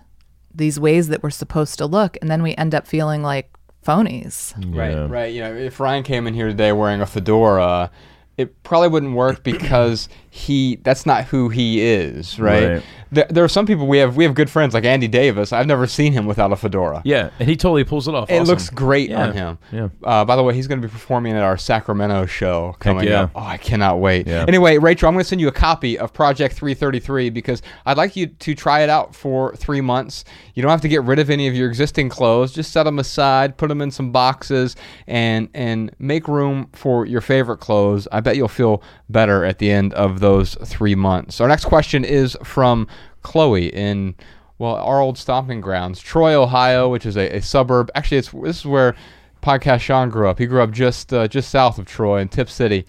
these 0.53 0.79
ways 0.79 1.09
that 1.09 1.21
we're 1.21 1.29
supposed 1.29 1.77
to 1.77 1.85
look 1.85 2.17
and 2.21 2.31
then 2.31 2.41
we 2.41 2.55
end 2.55 2.73
up 2.73 2.87
feeling 2.87 3.21
like 3.21 3.51
phonies. 3.85 4.53
Yeah. 4.73 4.81
Right, 4.81 5.09
right. 5.09 5.33
You 5.33 5.41
know, 5.41 5.53
if 5.55 5.79
Ryan 5.79 6.03
came 6.03 6.27
in 6.27 6.33
here 6.33 6.47
today 6.47 6.71
wearing 6.71 7.01
a 7.01 7.05
fedora 7.05 7.91
it 8.37 8.63
probably 8.63 8.89
wouldn't 8.89 9.13
work 9.15 9.43
because 9.43 10.09
he 10.29 10.75
that's 10.83 11.05
not 11.05 11.23
who 11.25 11.49
he 11.49 11.81
is, 11.81 12.39
right? 12.39 12.67
Right. 12.75 12.83
There, 13.11 13.25
there 13.29 13.43
are 13.45 13.47
some 13.49 13.65
people 13.65 13.87
we 13.87 13.99
have 13.99 14.17
we 14.17 14.25
have 14.25 14.33
good 14.33 14.49
friends 14.49 14.73
like 14.73 14.83
Andy 14.83 15.07
Davis. 15.07 15.53
I've 15.53 15.67
never 15.67 15.87
seen 15.87 16.11
him 16.11 16.25
without 16.25 16.51
a 16.51 16.57
fedora. 16.57 17.01
Yeah, 17.05 17.29
and 17.39 17.47
he 17.47 17.55
totally 17.55 17.85
pulls 17.85 18.07
it 18.09 18.15
off. 18.15 18.29
It 18.29 18.33
Awesome. 18.33 18.45
looks 18.47 18.69
great 18.69 19.09
Yeah, 19.11 19.27
on 19.27 19.33
him. 19.33 19.57
yeah. 19.71 19.87
Uh, 20.03 20.25
by 20.25 20.35
the 20.35 20.43
way, 20.43 20.53
he's 20.53 20.67
going 20.67 20.81
to 20.81 20.87
be 20.87 20.91
performing 20.91 21.33
at 21.33 21.41
our 21.43 21.57
Sacramento 21.57 22.25
show 22.25 22.75
coming 22.79 23.07
yeah. 23.07 23.21
up. 23.23 23.31
Oh, 23.35 23.39
I 23.43 23.55
cannot 23.57 23.99
wait. 23.99 24.27
Yeah. 24.27 24.43
Anyway, 24.47 24.77
Rachel, 24.77 25.07
I'm 25.07 25.13
going 25.13 25.23
to 25.23 25.27
send 25.29 25.39
you 25.39 25.47
a 25.47 25.53
copy 25.53 25.97
of 25.97 26.11
Project 26.11 26.55
333 26.55 27.29
because 27.29 27.61
I'd 27.85 27.95
like 27.95 28.17
you 28.17 28.27
to 28.27 28.55
try 28.55 28.81
it 28.81 28.89
out 28.89 29.15
for 29.15 29.55
three 29.55 29.81
months. 29.81 30.25
You 30.55 30.61
don't 30.61 30.71
have 30.71 30.81
to 30.81 30.89
get 30.89 31.03
rid 31.03 31.19
of 31.19 31.29
any 31.29 31.47
of 31.47 31.55
your 31.55 31.69
existing 31.69 32.09
clothes. 32.09 32.51
Just 32.51 32.73
set 32.73 32.83
them 32.83 32.99
aside, 32.99 33.55
put 33.55 33.69
them 33.69 33.81
in 33.81 33.91
some 33.91 34.11
boxes, 34.11 34.75
and 35.07 35.47
and 35.53 35.95
make 35.99 36.27
room 36.27 36.67
for 36.73 37.05
your 37.05 37.21
favorite 37.21 37.57
clothes. 37.59 38.07
I 38.11 38.19
bet 38.25 38.35
you'll 38.35 38.49
feel 38.49 38.83
better 39.07 39.45
at 39.45 39.59
the 39.59 39.71
end 39.71 39.93
of 39.93 40.19
those 40.19 40.55
three 40.65 40.95
months. 40.95 41.39
Our 41.39 41.47
next 41.47 41.65
question 41.65 42.03
is 42.03 42.37
from 42.43 42.87
Chloe 43.21 43.67
in 43.67 44.15
well 44.57 44.75
our 44.75 44.99
old 44.99 45.17
stomping 45.17 45.61
grounds, 45.61 46.01
Troy, 46.01 46.33
Ohio, 46.33 46.89
which 46.89 47.05
is 47.05 47.15
a, 47.15 47.37
a 47.37 47.41
suburb. 47.41 47.89
Actually, 47.95 48.17
it's 48.17 48.31
this 48.31 48.59
is 48.59 48.65
where 48.65 48.95
podcast 49.41 49.81
Sean 49.81 50.09
grew 50.09 50.27
up. 50.27 50.39
He 50.39 50.45
grew 50.45 50.61
up 50.61 50.71
just 50.71 51.13
uh, 51.13 51.29
just 51.29 51.49
south 51.49 51.77
of 51.79 51.85
Troy 51.85 52.19
in 52.19 52.27
Tipp 52.27 52.49
City, 52.49 52.85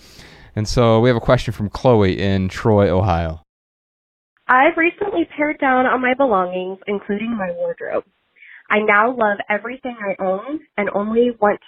and 0.57 0.67
so 0.67 1.01
we 1.01 1.09
have 1.09 1.17
a 1.17 1.21
question 1.21 1.53
from 1.53 1.71
Chloe 1.71 2.19
in 2.19 2.49
Troy, 2.49 2.89
Ohio. 2.91 3.43
I've 4.49 4.77
recently 4.77 5.29
pared 5.37 5.59
down 5.59 5.87
on 5.87 6.01
my 6.01 6.15
belongings, 6.15 6.79
including 6.87 7.37
my 7.37 7.51
wardrobe. 7.53 8.05
I 8.71 8.79
now 8.79 9.11
love 9.11 9.39
everything 9.49 9.97
I 10.01 10.23
own 10.23 10.61
and 10.77 10.89
only 10.95 11.31
want, 11.41 11.61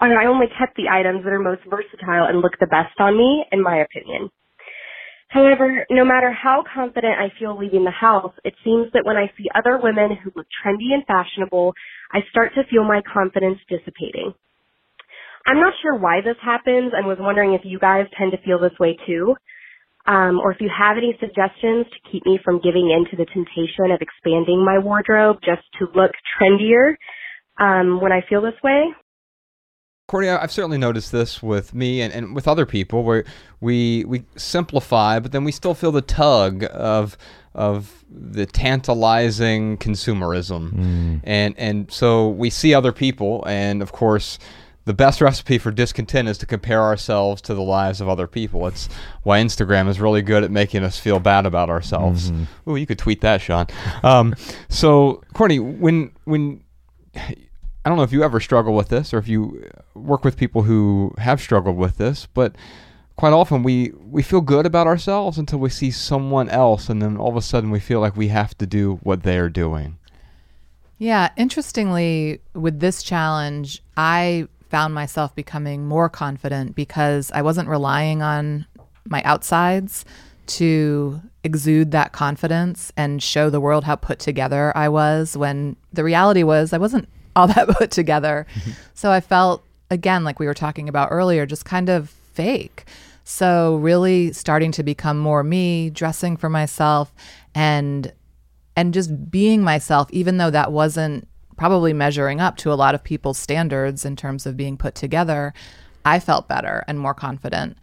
and 0.00 0.18
I 0.18 0.26
only 0.26 0.46
kept 0.58 0.76
the 0.76 0.88
items 0.90 1.24
that 1.24 1.32
are 1.32 1.38
most 1.38 1.62
versatile 1.68 2.26
and 2.26 2.40
look 2.40 2.58
the 2.58 2.66
best 2.66 2.98
on 2.98 3.16
me, 3.16 3.44
in 3.52 3.62
my 3.62 3.78
opinion. 3.78 4.30
However, 5.28 5.86
no 5.90 6.04
matter 6.04 6.32
how 6.32 6.64
confident 6.74 7.14
I 7.18 7.32
feel 7.38 7.56
leaving 7.56 7.84
the 7.84 7.92
house, 7.92 8.34
it 8.44 8.54
seems 8.64 8.88
that 8.92 9.04
when 9.04 9.16
I 9.16 9.30
see 9.38 9.46
other 9.54 9.78
women 9.80 10.16
who 10.16 10.32
look 10.34 10.46
trendy 10.58 10.92
and 10.92 11.04
fashionable, 11.06 11.74
I 12.12 12.20
start 12.30 12.52
to 12.56 12.64
feel 12.68 12.84
my 12.84 13.00
confidence 13.12 13.58
dissipating. 13.68 14.34
I'm 15.46 15.60
not 15.60 15.74
sure 15.82 15.96
why 15.96 16.20
this 16.20 16.36
happens 16.42 16.92
and 16.94 17.06
was 17.06 17.18
wondering 17.20 17.54
if 17.54 17.62
you 17.64 17.78
guys 17.78 18.06
tend 18.18 18.32
to 18.32 18.42
feel 18.42 18.58
this 18.58 18.78
way 18.80 18.98
too 19.06 19.36
um, 20.06 20.40
or 20.40 20.52
if 20.52 20.60
you 20.60 20.70
have 20.76 20.96
any 20.96 21.16
suggestions 21.20 21.86
to 21.92 22.10
keep 22.10 22.24
me 22.24 22.38
from 22.44 22.60
giving 22.60 22.90
in 22.90 23.04
to 23.10 23.16
the 23.16 23.26
temptation 23.26 23.92
of 23.92 24.00
expanding 24.00 24.64
my 24.64 24.78
wardrobe 24.78 25.38
just 25.44 25.62
to 25.78 25.86
look 25.94 26.12
trendier 26.38 26.94
um, 27.58 28.00
when 28.00 28.12
I 28.12 28.24
feel 28.28 28.42
this 28.42 28.58
way. 28.62 28.86
Courtney, 30.10 30.28
I've 30.28 30.50
certainly 30.50 30.76
noticed 30.76 31.12
this 31.12 31.40
with 31.40 31.72
me 31.72 32.02
and, 32.02 32.12
and 32.12 32.34
with 32.34 32.48
other 32.48 32.66
people 32.66 33.04
where 33.04 33.24
we 33.60 34.04
we 34.06 34.24
simplify, 34.34 35.20
but 35.20 35.30
then 35.30 35.44
we 35.44 35.52
still 35.52 35.72
feel 35.72 35.92
the 35.92 36.02
tug 36.02 36.64
of 36.72 37.16
of 37.54 38.04
the 38.10 38.44
tantalizing 38.44 39.76
consumerism, 39.78 41.20
and 41.22 41.54
and 41.56 41.92
so 41.92 42.28
we 42.28 42.50
see 42.50 42.74
other 42.74 42.90
people, 42.90 43.44
and 43.46 43.82
of 43.82 43.92
course, 43.92 44.40
the 44.84 44.94
best 44.94 45.20
recipe 45.20 45.58
for 45.58 45.70
discontent 45.70 46.28
is 46.28 46.38
to 46.38 46.46
compare 46.46 46.82
ourselves 46.82 47.40
to 47.42 47.54
the 47.54 47.62
lives 47.62 48.00
of 48.00 48.08
other 48.08 48.26
people. 48.26 48.66
It's 48.66 48.88
why 49.22 49.40
Instagram 49.40 49.86
is 49.86 50.00
really 50.00 50.22
good 50.22 50.42
at 50.42 50.50
making 50.50 50.82
us 50.82 50.98
feel 50.98 51.20
bad 51.20 51.46
about 51.46 51.70
ourselves. 51.70 52.32
Oh, 52.66 52.74
you 52.74 52.84
could 52.84 52.98
tweet 52.98 53.20
that, 53.20 53.40
Sean. 53.42 53.68
Um, 54.02 54.34
so, 54.68 55.22
Courtney, 55.34 55.60
when 55.60 56.10
when 56.24 56.64
I 57.84 57.88
don't 57.88 57.96
know 57.96 58.04
if 58.04 58.12
you 58.12 58.22
ever 58.22 58.40
struggle 58.40 58.74
with 58.74 58.88
this 58.88 59.14
or 59.14 59.18
if 59.18 59.26
you 59.28 59.64
uh, 59.64 59.98
work 59.98 60.24
with 60.24 60.36
people 60.36 60.62
who 60.62 61.14
have 61.18 61.40
struggled 61.40 61.76
with 61.76 61.96
this, 61.96 62.26
but 62.34 62.54
quite 63.16 63.32
often 63.32 63.62
we 63.62 63.92
we 64.02 64.22
feel 64.22 64.40
good 64.40 64.66
about 64.66 64.86
ourselves 64.86 65.38
until 65.38 65.58
we 65.58 65.70
see 65.70 65.90
someone 65.90 66.48
else 66.48 66.88
and 66.88 67.00
then 67.00 67.16
all 67.16 67.28
of 67.28 67.36
a 67.36 67.42
sudden 67.42 67.70
we 67.70 67.80
feel 67.80 68.00
like 68.00 68.16
we 68.16 68.28
have 68.28 68.56
to 68.58 68.66
do 68.66 68.98
what 69.02 69.22
they 69.22 69.38
are 69.38 69.48
doing. 69.48 69.98
Yeah, 70.98 71.30
interestingly, 71.38 72.40
with 72.52 72.80
this 72.80 73.02
challenge, 73.02 73.82
I 73.96 74.48
found 74.68 74.92
myself 74.92 75.34
becoming 75.34 75.86
more 75.86 76.10
confident 76.10 76.74
because 76.74 77.32
I 77.32 77.40
wasn't 77.40 77.70
relying 77.70 78.20
on 78.20 78.66
my 79.06 79.22
outsides 79.22 80.04
to 80.46 81.22
exude 81.42 81.92
that 81.92 82.12
confidence 82.12 82.92
and 82.98 83.22
show 83.22 83.48
the 83.48 83.60
world 83.60 83.84
how 83.84 83.96
put 83.96 84.18
together 84.18 84.76
I 84.76 84.90
was 84.90 85.36
when 85.36 85.76
the 85.92 86.04
reality 86.04 86.42
was 86.42 86.74
I 86.74 86.78
wasn't 86.78 87.08
all 87.36 87.46
that 87.48 87.68
put 87.78 87.90
together. 87.90 88.46
so 88.94 89.10
I 89.10 89.20
felt, 89.20 89.64
again, 89.90 90.24
like 90.24 90.38
we 90.38 90.46
were 90.46 90.54
talking 90.54 90.88
about 90.88 91.08
earlier, 91.10 91.46
just 91.46 91.64
kind 91.64 91.88
of 91.88 92.10
fake. 92.10 92.84
So, 93.24 93.76
really 93.76 94.32
starting 94.32 94.72
to 94.72 94.82
become 94.82 95.18
more 95.18 95.44
me, 95.44 95.90
dressing 95.90 96.36
for 96.36 96.48
myself, 96.48 97.12
and 97.54 98.12
and 98.76 98.94
just 98.94 99.30
being 99.30 99.62
myself, 99.62 100.08
even 100.10 100.38
though 100.38 100.50
that 100.50 100.72
wasn't 100.72 101.28
probably 101.56 101.92
measuring 101.92 102.40
up 102.40 102.56
to 102.56 102.72
a 102.72 102.74
lot 102.74 102.94
of 102.94 103.04
people's 103.04 103.36
standards 103.36 104.04
in 104.04 104.16
terms 104.16 104.46
of 104.46 104.56
being 104.56 104.78
put 104.78 104.94
together, 104.94 105.52
I 106.04 106.18
felt 106.18 106.48
better 106.48 106.82
and 106.88 106.98
more 106.98 107.12
confident. 107.12 107.76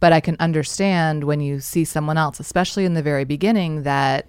But 0.00 0.12
I 0.12 0.20
can 0.20 0.36
understand 0.38 1.24
when 1.24 1.40
you 1.40 1.60
see 1.60 1.84
someone 1.84 2.18
else, 2.18 2.40
especially 2.40 2.84
in 2.84 2.94
the 2.94 3.02
very 3.02 3.24
beginning, 3.24 3.84
that 3.84 4.26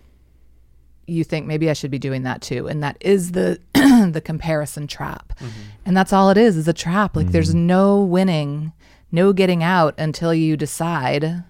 you 1.11 1.23
think 1.23 1.45
maybe 1.45 1.69
I 1.69 1.73
should 1.73 1.91
be 1.91 1.99
doing 1.99 2.23
that 2.23 2.41
too. 2.41 2.67
And 2.67 2.81
that 2.83 2.97
is 2.99 3.33
the 3.33 3.59
the 3.73 4.21
comparison 4.23 4.87
trap. 4.87 5.33
Mm-hmm. 5.39 5.61
And 5.85 5.97
that's 5.97 6.13
all 6.13 6.29
it 6.29 6.37
is, 6.37 6.57
is 6.57 6.67
a 6.67 6.73
trap. 6.73 7.15
Like 7.15 7.27
there's 7.27 7.49
mm-hmm. 7.49 7.67
no 7.67 8.01
winning, 8.01 8.71
no 9.11 9.33
getting 9.33 9.63
out 9.63 9.93
until 9.97 10.33
you 10.33 10.55
decide 10.55 11.43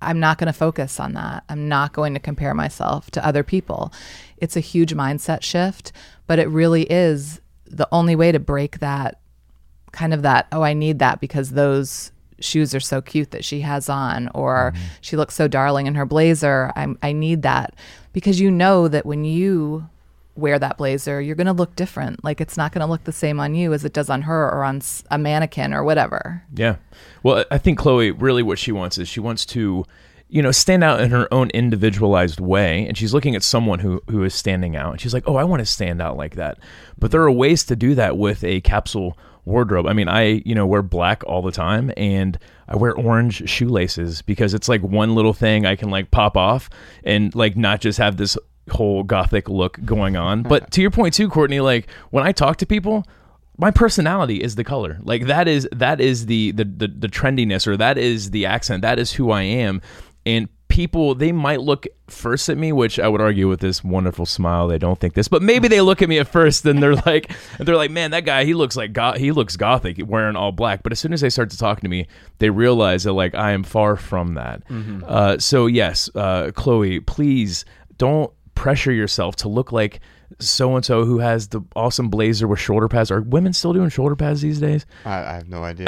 I'm 0.00 0.20
not 0.20 0.38
going 0.38 0.46
to 0.46 0.52
focus 0.52 1.00
on 1.00 1.14
that. 1.14 1.44
I'm 1.48 1.68
not 1.68 1.92
going 1.92 2.14
to 2.14 2.20
compare 2.20 2.54
myself 2.54 3.10
to 3.12 3.26
other 3.26 3.42
people. 3.42 3.92
It's 4.36 4.56
a 4.56 4.60
huge 4.60 4.94
mindset 4.94 5.42
shift, 5.42 5.92
but 6.26 6.38
it 6.38 6.48
really 6.48 6.82
is 6.82 7.40
the 7.64 7.88
only 7.90 8.14
way 8.14 8.30
to 8.30 8.38
break 8.38 8.78
that 8.80 9.18
kind 9.92 10.12
of 10.12 10.22
that, 10.22 10.46
oh, 10.52 10.62
I 10.62 10.74
need 10.74 10.98
that 10.98 11.20
because 11.20 11.50
those 11.50 12.12
shoes 12.38 12.74
are 12.74 12.80
so 12.80 13.00
cute 13.00 13.30
that 13.30 13.44
she 13.44 13.62
has 13.62 13.88
on, 13.88 14.28
or 14.34 14.72
mm-hmm. 14.74 14.84
she 15.00 15.16
looks 15.16 15.34
so 15.34 15.48
darling 15.48 15.86
in 15.86 15.94
her 15.94 16.04
blazer. 16.04 16.72
I'm, 16.76 16.98
I 17.02 17.12
need 17.12 17.42
that 17.42 17.74
because 18.16 18.40
you 18.40 18.50
know 18.50 18.88
that 18.88 19.04
when 19.04 19.26
you 19.26 19.86
wear 20.36 20.58
that 20.58 20.78
blazer, 20.78 21.20
you're 21.20 21.36
going 21.36 21.48
to 21.48 21.52
look 21.52 21.76
different. 21.76 22.24
Like 22.24 22.40
it's 22.40 22.56
not 22.56 22.72
going 22.72 22.80
to 22.80 22.90
look 22.90 23.04
the 23.04 23.12
same 23.12 23.38
on 23.38 23.54
you 23.54 23.74
as 23.74 23.84
it 23.84 23.92
does 23.92 24.08
on 24.08 24.22
her 24.22 24.48
or 24.48 24.64
on 24.64 24.80
a 25.10 25.18
mannequin 25.18 25.74
or 25.74 25.84
whatever. 25.84 26.42
Yeah. 26.54 26.76
Well, 27.22 27.44
I 27.50 27.58
think 27.58 27.78
Chloe 27.78 28.12
really 28.12 28.42
what 28.42 28.58
she 28.58 28.72
wants 28.72 28.96
is 28.96 29.06
she 29.06 29.20
wants 29.20 29.44
to, 29.44 29.84
you 30.30 30.40
know, 30.40 30.50
stand 30.50 30.82
out 30.82 31.02
in 31.02 31.10
her 31.10 31.28
own 31.30 31.50
individualized 31.50 32.40
way, 32.40 32.86
and 32.86 32.96
she's 32.96 33.12
looking 33.12 33.36
at 33.36 33.42
someone 33.42 33.80
who 33.80 34.00
who 34.08 34.24
is 34.24 34.34
standing 34.34 34.76
out, 34.76 34.92
and 34.92 35.00
she's 35.00 35.12
like, 35.12 35.28
"Oh, 35.28 35.36
I 35.36 35.44
want 35.44 35.60
to 35.60 35.66
stand 35.66 36.00
out 36.00 36.16
like 36.16 36.36
that." 36.36 36.58
But 36.98 37.10
there 37.10 37.20
are 37.20 37.30
ways 37.30 37.64
to 37.64 37.76
do 37.76 37.94
that 37.96 38.16
with 38.16 38.42
a 38.44 38.62
capsule 38.62 39.18
wardrobe. 39.44 39.86
I 39.86 39.92
mean, 39.92 40.08
I 40.08 40.40
you 40.46 40.54
know 40.54 40.66
wear 40.66 40.80
black 40.80 41.22
all 41.26 41.42
the 41.42 41.52
time, 41.52 41.92
and 41.98 42.38
I 42.68 42.76
wear 42.76 42.94
orange 42.94 43.48
shoelaces 43.48 44.22
because 44.22 44.54
it's 44.54 44.68
like 44.68 44.82
one 44.82 45.14
little 45.14 45.32
thing 45.32 45.66
I 45.66 45.76
can 45.76 45.90
like 45.90 46.10
pop 46.10 46.36
off 46.36 46.68
and 47.04 47.34
like 47.34 47.56
not 47.56 47.80
just 47.80 47.98
have 47.98 48.16
this 48.16 48.36
whole 48.70 49.04
gothic 49.04 49.48
look 49.48 49.78
going 49.84 50.16
on. 50.16 50.42
But 50.42 50.70
to 50.72 50.80
your 50.80 50.90
point 50.90 51.14
too, 51.14 51.28
Courtney, 51.28 51.60
like 51.60 51.88
when 52.10 52.26
I 52.26 52.32
talk 52.32 52.56
to 52.58 52.66
people, 52.66 53.04
my 53.58 53.70
personality 53.70 54.42
is 54.42 54.56
the 54.56 54.64
color. 54.64 54.98
Like 55.02 55.26
that 55.26 55.48
is 55.48 55.68
that 55.72 56.00
is 56.00 56.26
the, 56.26 56.52
the 56.52 56.64
the 56.64 56.88
the 56.88 57.08
trendiness 57.08 57.66
or 57.66 57.76
that 57.76 57.98
is 57.98 58.30
the 58.30 58.46
accent. 58.46 58.82
That 58.82 58.98
is 58.98 59.12
who 59.12 59.30
i 59.30 59.42
am. 59.42 59.80
And 60.24 60.48
people 60.68 61.14
they 61.14 61.30
might 61.32 61.60
look 61.60 61.86
first 62.08 62.48
at 62.48 62.58
me 62.58 62.72
which 62.72 62.98
i 62.98 63.06
would 63.08 63.20
argue 63.20 63.48
with 63.48 63.60
this 63.60 63.84
wonderful 63.84 64.26
smile 64.26 64.66
they 64.66 64.78
don't 64.78 64.98
think 64.98 65.14
this 65.14 65.28
but 65.28 65.40
maybe 65.40 65.68
they 65.68 65.80
look 65.80 66.02
at 66.02 66.08
me 66.08 66.18
at 66.18 66.26
first 66.26 66.64
and 66.66 66.82
they're 66.82 66.94
like 67.06 67.30
they're 67.58 67.76
like 67.76 67.90
man 67.90 68.10
that 68.10 68.24
guy 68.24 68.44
he 68.44 68.52
looks 68.52 68.76
like 68.76 68.92
go- 68.92 69.12
he 69.12 69.30
looks 69.32 69.56
gothic 69.56 69.96
wearing 70.06 70.34
all 70.36 70.52
black. 70.52 70.82
But 70.82 70.92
as 70.92 70.98
soon 70.98 71.12
as 71.12 71.20
they 71.20 71.30
start 71.30 71.50
to 71.50 71.58
talk 71.58 71.80
to 71.80 71.88
me 71.88 72.08
they 72.38 72.50
realize 72.50 73.04
that 73.04 73.12
like 73.12 73.34
i 73.34 73.52
am 73.52 73.62
far 73.62 73.96
from 73.96 74.34
that. 74.34 74.62
Uh, 75.06 75.38
so 75.38 75.66
yes 75.66 76.10
uh, 76.14 76.50
chloe 76.54 77.00
please 77.00 77.64
don't 77.96 78.32
pressure 78.54 78.92
yourself 78.92 79.36
to 79.36 79.48
look 79.48 79.70
like 79.70 80.00
so 80.38 80.76
and 80.76 80.84
so 80.84 81.04
who 81.04 81.18
has 81.18 81.48
the 81.48 81.62
awesome 81.74 82.08
blazer 82.08 82.46
with 82.46 82.58
shoulder 82.58 82.88
pads. 82.88 83.10
Are 83.10 83.22
women 83.22 83.52
still 83.52 83.72
doing 83.72 83.88
shoulder 83.88 84.16
pads 84.16 84.42
these 84.42 84.60
days? 84.60 84.86
I, 85.04 85.18
I 85.18 85.32
have 85.34 85.48
no 85.48 85.62
idea. 85.64 85.86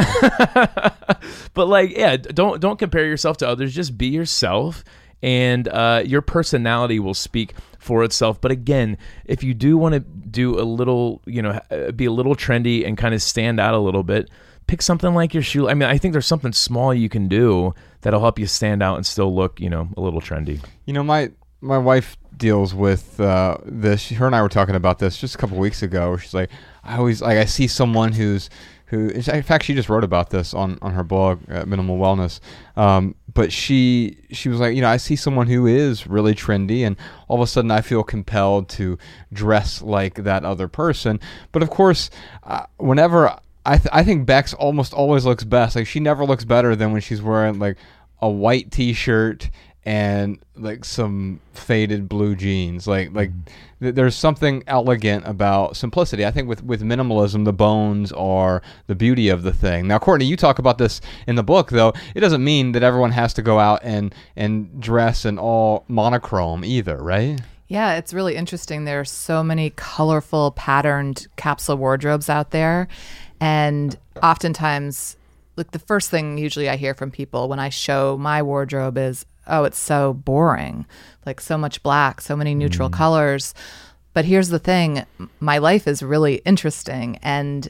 But 1.55 1.69
like, 1.69 1.91
yeah, 1.91 2.17
don't 2.17 2.61
don't 2.61 2.79
compare 2.79 3.07
yourself 3.07 3.37
to 3.39 3.49
others. 3.49 3.75
Just 3.75 3.99
be 3.99 4.07
yourself, 4.07 4.85
and 5.23 5.67
uh, 5.69 6.03
your 6.05 6.23
personality 6.23 7.01
will 7.01 7.15
speak 7.15 7.55
for 7.79 8.05
itself. 8.05 8.41
But 8.41 8.53
again, 8.53 8.97
if 9.25 9.43
you 9.43 9.55
do 9.55 9.77
want 9.77 9.95
to 9.95 10.01
do 10.01 10.59
a 10.61 10.63
little, 10.63 11.23
you 11.27 11.43
know, 11.43 11.61
be 11.97 12.05
a 12.05 12.13
little 12.13 12.37
trendy 12.37 12.87
and 12.87 12.97
kind 12.97 13.15
of 13.15 13.23
stand 13.23 13.59
out 13.59 13.75
a 13.75 13.79
little 13.79 14.03
bit, 14.03 14.31
pick 14.67 14.83
something 14.83 15.15
like 15.15 15.35
your 15.35 15.43
shoe. 15.43 15.69
I 15.69 15.75
mean, 15.75 15.89
I 15.89 15.99
think 15.99 16.13
there's 16.13 16.27
something 16.27 16.53
small 16.53 16.95
you 16.95 17.09
can 17.09 17.29
do 17.29 17.75
that'll 18.03 18.21
help 18.21 18.39
you 18.39 18.47
stand 18.47 18.83
out 18.83 18.97
and 18.97 19.05
still 19.05 19.35
look, 19.35 19.61
you 19.61 19.69
know, 19.69 19.89
a 19.97 20.01
little 20.01 20.21
trendy. 20.21 20.63
You 20.87 20.93
know, 20.93 21.03
my 21.03 21.33
my 21.61 21.79
wife 21.79 22.17
deals 22.39 22.75
with 22.75 23.21
uh, 23.21 23.59
this. 23.65 24.09
Her 24.11 24.27
and 24.27 24.35
I 24.35 24.43
were 24.43 24.49
talking 24.49 24.75
about 24.75 24.99
this 24.99 25.19
just 25.19 25.35
a 25.35 25.39
couple 25.39 25.59
weeks 25.59 25.83
ago. 25.83 26.17
She's 26.17 26.35
like, 26.35 26.51
I 26.85 26.97
always 26.97 27.21
like 27.21 27.39
I 27.39 27.45
see 27.45 27.67
someone 27.67 28.13
who's 28.13 28.49
who 28.87 29.09
in 29.11 29.43
fact 29.43 29.65
she 29.65 29.75
just 29.75 29.91
wrote 29.91 30.05
about 30.05 30.31
this 30.31 30.55
on 30.55 30.79
on 30.81 30.95
her 30.95 31.05
blog 31.05 31.47
Minimal 31.49 31.99
Wellness. 31.99 32.41
Um, 32.77 33.15
but 33.33 33.53
she 33.53 34.19
she 34.31 34.49
was 34.49 34.61
like, 34.61 34.75
you 34.75 34.81
know, 34.81 34.89
I 34.89 34.97
see 34.97 35.17
someone 35.17 35.47
who 35.47 35.67
is 35.67 36.07
really 36.07 36.35
trendy, 36.35 36.87
and 36.87 36.97
all 37.29 37.37
of 37.37 37.43
a 37.43 37.47
sudden 37.47 37.71
I 37.71 37.83
feel 37.83 38.03
compelled 38.03 38.69
to 38.71 38.99
dress 39.33 39.83
like 39.83 40.15
that 40.25 40.45
other 40.45 40.69
person. 40.69 41.21
But 41.53 41.63
of 41.63 41.71
course, 41.71 42.09
uh, 42.45 42.65
whenever 42.79 43.39
I 43.67 43.77
th- 43.77 43.91
I 43.93 44.03
think 44.03 44.25
Bex 44.25 44.55
almost 44.55 44.95
always 44.95 45.27
looks 45.27 45.45
best. 45.45 45.77
Like 45.77 45.87
she 45.87 46.01
never 46.01 46.25
looks 46.25 46.45
better 46.45 46.75
than 46.75 46.93
when 46.93 47.03
she's 47.03 47.21
wearing 47.21 47.59
like 47.59 47.77
a 48.21 48.31
white 48.31 48.71
T-shirt 48.73 49.51
and 49.85 50.39
like 50.57 50.85
some 50.85 51.41
faded 51.53 52.09
blue 52.09 52.35
jeans. 52.35 52.87
Like 52.87 53.13
like 53.13 53.31
mm-hmm. 53.31 53.85
th- 53.85 53.95
there's 53.95 54.15
something 54.15 54.63
elegant 54.67 55.27
about 55.27 55.77
simplicity. 55.77 56.27
I 56.27 56.31
think 56.31 56.49
with 56.49 56.63
with 56.63 56.83
minimalism, 56.83 57.45
the 57.45 57.53
bones 57.53 58.13
are 58.13 58.63
the 58.87 58.95
beauty 58.95 59.29
of 59.29 59.43
the 59.43 59.53
thing. 59.53 59.87
Now, 59.89 59.99
Courtney, 59.99 60.27
you 60.27 60.37
talk 60.37 60.59
about 60.59 60.79
this 60.79 61.01
in 61.27 61.37
the 61.37 61.43
book, 61.43 61.71
though. 61.71 61.93
It 62.15 62.21
doesn't 62.21 62.45
mean 62.45 62.73
that 62.73 62.83
everyone 62.83 63.13
has 63.13 63.33
to 63.35 63.43
go 63.43 63.59
out 63.59 63.81
and 63.83 64.15
and 64.37 64.81
dress 64.81 65.25
in 65.25 65.39
all 65.39 65.85
monochrome 65.89 66.65
either, 66.65 66.97
right? 67.03 67.41
Yeah, 67.69 67.97
it's 67.97 68.15
really 68.15 68.35
interesting. 68.35 68.85
There's 68.85 69.11
so 69.11 69.45
many 69.45 69.71
colorful, 69.71 70.53
patterned 70.53 71.27
capsule 71.37 71.77
wardrobes 71.77 72.31
out 72.31 72.51
there. 72.51 72.89
And 73.41 73.97
oftentimes, 74.23 75.19
like 75.57 75.73
the 75.73 75.79
first 75.79 76.11
thing 76.11 76.39
usually 76.39 76.69
I 76.69 76.77
hear 76.77 76.95
from 76.95 77.11
people 77.11 77.49
when 77.49 77.59
I 77.59 77.69
show 77.69 78.17
my 78.17 78.43
wardrobe 78.43 78.97
is, 78.97 79.27
oh, 79.49 79.65
it's 79.65 79.79
so 79.79 80.15
boring, 80.15 80.87
like 81.27 81.41
so 81.41 81.59
much 81.59 81.83
black, 81.83 82.21
so 82.21 82.37
many 82.37 82.55
neutral 82.55 82.89
mm. 82.89 82.93
colors. 82.93 83.55
But 84.13 84.25
here's 84.25 84.49
the 84.49 84.59
thing 84.59 85.05
my 85.41 85.59
life 85.59 85.87
is 85.87 86.03
really 86.03 86.37
interesting. 86.45 87.19
And 87.23 87.69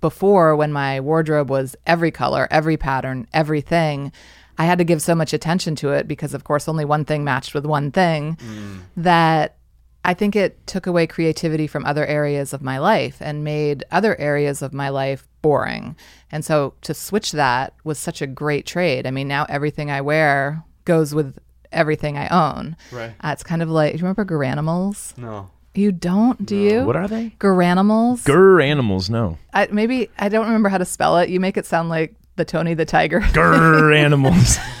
before, 0.00 0.56
when 0.56 0.72
my 0.72 1.00
wardrobe 1.00 1.50
was 1.50 1.76
every 1.86 2.10
color, 2.10 2.48
every 2.50 2.76
pattern, 2.76 3.26
everything, 3.32 4.12
I 4.58 4.64
had 4.64 4.78
to 4.78 4.84
give 4.84 5.00
so 5.00 5.14
much 5.14 5.32
attention 5.32 5.76
to 5.76 5.92
it 5.92 6.06
because, 6.06 6.34
of 6.34 6.44
course, 6.44 6.68
only 6.68 6.84
one 6.84 7.04
thing 7.04 7.24
matched 7.24 7.54
with 7.54 7.64
one 7.64 7.90
thing 7.90 8.36
mm. 8.36 8.80
that 8.96 9.56
I 10.04 10.14
think 10.14 10.34
it 10.34 10.66
took 10.66 10.86
away 10.86 11.06
creativity 11.06 11.66
from 11.66 11.84
other 11.84 12.06
areas 12.06 12.52
of 12.52 12.62
my 12.62 12.78
life 12.78 13.18
and 13.20 13.44
made 13.44 13.84
other 13.90 14.18
areas 14.18 14.62
of 14.62 14.72
my 14.72 14.88
life 14.88 15.28
boring. 15.42 15.96
And 16.32 16.44
so 16.44 16.74
to 16.82 16.94
switch 16.94 17.32
that 17.32 17.74
was 17.84 17.98
such 17.98 18.22
a 18.22 18.26
great 18.26 18.66
trade. 18.66 19.06
I 19.06 19.10
mean, 19.10 19.28
now 19.28 19.46
everything 19.48 19.90
I 19.90 20.00
wear 20.00 20.64
goes 20.84 21.14
with 21.14 21.38
everything 21.72 22.18
I 22.18 22.28
own. 22.28 22.76
Right. 22.90 23.12
Uh, 23.20 23.30
it's 23.32 23.42
kind 23.42 23.62
of 23.62 23.70
like, 23.70 23.92
do 23.92 23.98
you 23.98 24.04
remember 24.04 24.24
Garanimals? 24.24 25.16
No. 25.16 25.50
You 25.74 25.92
don't, 25.92 26.44
do 26.44 26.56
you? 26.56 26.84
What 26.84 26.96
are 26.96 27.06
they? 27.06 27.30
Garanimals? 27.38 28.24
Grr 28.24 28.62
animals, 28.64 29.08
no. 29.08 29.38
I, 29.54 29.68
maybe 29.70 30.10
I 30.18 30.28
don't 30.28 30.46
remember 30.46 30.68
how 30.68 30.78
to 30.78 30.84
spell 30.84 31.18
it. 31.18 31.28
You 31.28 31.38
make 31.38 31.56
it 31.56 31.64
sound 31.64 31.88
like 31.88 32.14
the 32.34 32.44
Tony 32.44 32.74
the 32.74 32.84
Tiger. 32.84 33.20
Grr 33.32 33.96
animals. 33.96 34.58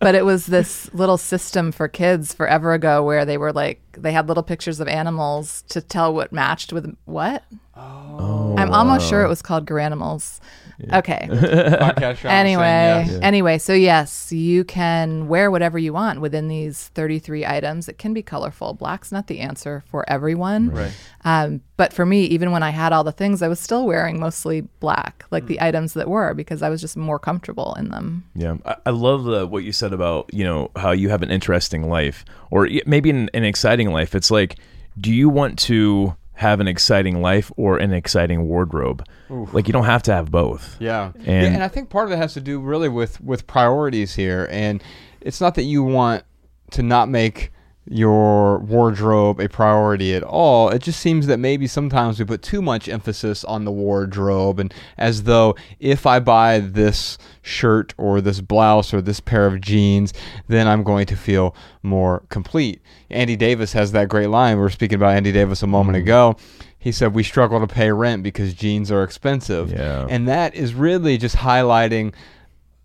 but 0.00 0.14
it 0.14 0.24
was 0.24 0.46
this 0.46 0.92
little 0.92 1.18
system 1.18 1.70
for 1.70 1.86
kids 1.86 2.34
forever 2.34 2.72
ago 2.72 3.04
where 3.04 3.24
they 3.24 3.38
were 3.38 3.52
like 3.52 3.80
they 3.92 4.10
had 4.10 4.26
little 4.26 4.42
pictures 4.42 4.80
of 4.80 4.88
animals 4.88 5.62
to 5.68 5.80
tell 5.80 6.12
what 6.12 6.32
matched 6.32 6.72
with 6.72 6.96
what. 7.04 7.44
Oh, 7.76 8.47
I'm 8.58 8.72
almost 8.72 9.08
sure 9.08 9.22
it 9.24 9.28
was 9.28 9.42
called 9.42 9.66
Garanimals. 9.66 10.40
Okay. 10.92 11.26
Podcast 11.30 12.18
Sean 12.18 12.30
anyway, 12.30 12.62
saying 12.62 13.06
yes. 13.08 13.18
anyway, 13.22 13.58
so 13.58 13.72
yes, 13.72 14.30
you 14.30 14.62
can 14.62 15.26
wear 15.26 15.50
whatever 15.50 15.76
you 15.76 15.92
want 15.92 16.20
within 16.20 16.46
these 16.46 16.86
33 16.94 17.44
items. 17.44 17.88
It 17.88 17.98
can 17.98 18.14
be 18.14 18.22
colorful. 18.22 18.74
Black's 18.74 19.10
not 19.10 19.26
the 19.26 19.40
answer 19.40 19.82
for 19.90 20.08
everyone. 20.08 20.70
Right. 20.70 20.92
Um, 21.24 21.62
but 21.76 21.92
for 21.92 22.06
me, 22.06 22.22
even 22.26 22.52
when 22.52 22.62
I 22.62 22.70
had 22.70 22.92
all 22.92 23.02
the 23.02 23.10
things, 23.10 23.42
I 23.42 23.48
was 23.48 23.58
still 23.58 23.86
wearing 23.86 24.20
mostly 24.20 24.60
black, 24.78 25.24
like 25.32 25.44
Mm. 25.44 25.48
the 25.48 25.60
items 25.60 25.94
that 25.94 26.08
were, 26.08 26.32
because 26.32 26.62
I 26.62 26.68
was 26.68 26.80
just 26.80 26.96
more 26.96 27.18
comfortable 27.18 27.74
in 27.76 27.88
them. 27.88 28.24
Yeah, 28.36 28.56
I, 28.64 28.76
I 28.86 28.90
love 28.90 29.24
the, 29.24 29.46
what 29.48 29.64
you 29.64 29.72
said 29.72 29.92
about 29.92 30.32
you 30.32 30.44
know 30.44 30.70
how 30.76 30.92
you 30.92 31.08
have 31.08 31.22
an 31.22 31.30
interesting 31.32 31.88
life, 31.88 32.24
or 32.52 32.68
maybe 32.86 33.10
an, 33.10 33.30
an 33.34 33.42
exciting 33.42 33.90
life. 33.92 34.14
It's 34.14 34.30
like, 34.30 34.56
do 35.00 35.12
you 35.12 35.28
want 35.28 35.58
to 35.60 36.14
have 36.38 36.60
an 36.60 36.68
exciting 36.68 37.20
life 37.20 37.50
or 37.56 37.78
an 37.78 37.92
exciting 37.92 38.46
wardrobe? 38.46 39.04
Like 39.28 39.66
you 39.66 39.72
don't 39.72 39.84
have 39.86 40.02
to 40.04 40.12
have 40.12 40.30
both. 40.30 40.76
Yeah. 40.80 41.10
And- 41.16 41.24
yeah, 41.26 41.44
and 41.54 41.62
I 41.64 41.68
think 41.68 41.90
part 41.90 42.06
of 42.06 42.12
it 42.12 42.16
has 42.16 42.34
to 42.34 42.40
do 42.40 42.60
really 42.60 42.88
with 42.88 43.20
with 43.20 43.46
priorities 43.46 44.14
here, 44.14 44.48
and 44.50 44.82
it's 45.20 45.40
not 45.40 45.54
that 45.56 45.64
you 45.64 45.82
want 45.82 46.22
to 46.70 46.82
not 46.82 47.08
make 47.08 47.50
your 47.90 48.58
wardrobe 48.58 49.40
a 49.40 49.48
priority 49.48 50.14
at 50.14 50.22
all. 50.22 50.68
It 50.68 50.82
just 50.82 51.00
seems 51.00 51.26
that 51.26 51.38
maybe 51.38 51.66
sometimes 51.66 52.18
we 52.18 52.24
put 52.24 52.42
too 52.42 52.62
much 52.62 52.88
emphasis 52.88 53.44
on 53.44 53.64
the 53.64 53.72
wardrobe, 53.72 54.60
and 54.60 54.72
as 54.96 55.24
though 55.24 55.56
if 55.80 56.06
I 56.06 56.20
buy 56.20 56.60
this 56.60 57.18
shirt 57.42 57.94
or 57.96 58.20
this 58.20 58.40
blouse 58.40 58.92
or 58.92 59.00
this 59.00 59.20
pair 59.20 59.46
of 59.46 59.60
jeans, 59.60 60.12
then 60.48 60.66
I'm 60.66 60.82
going 60.82 61.06
to 61.06 61.16
feel 61.16 61.54
more 61.82 62.22
complete. 62.28 62.82
Andy 63.10 63.36
Davis 63.36 63.72
has 63.72 63.92
that 63.92 64.08
great 64.08 64.28
line. 64.28 64.56
We 64.56 64.62
were 64.62 64.70
speaking 64.70 64.96
about 64.96 65.16
Andy 65.16 65.32
Davis 65.32 65.62
a 65.62 65.66
moment 65.66 65.96
mm-hmm. 65.96 66.04
ago. 66.04 66.36
He 66.78 66.92
said, 66.92 67.14
We 67.14 67.22
struggle 67.22 67.60
to 67.60 67.66
pay 67.66 67.90
rent 67.90 68.22
because 68.22 68.54
jeans 68.54 68.90
are 68.92 69.02
expensive. 69.02 69.72
Yeah. 69.72 70.06
And 70.08 70.28
that 70.28 70.54
is 70.54 70.74
really 70.74 71.18
just 71.18 71.36
highlighting 71.36 72.14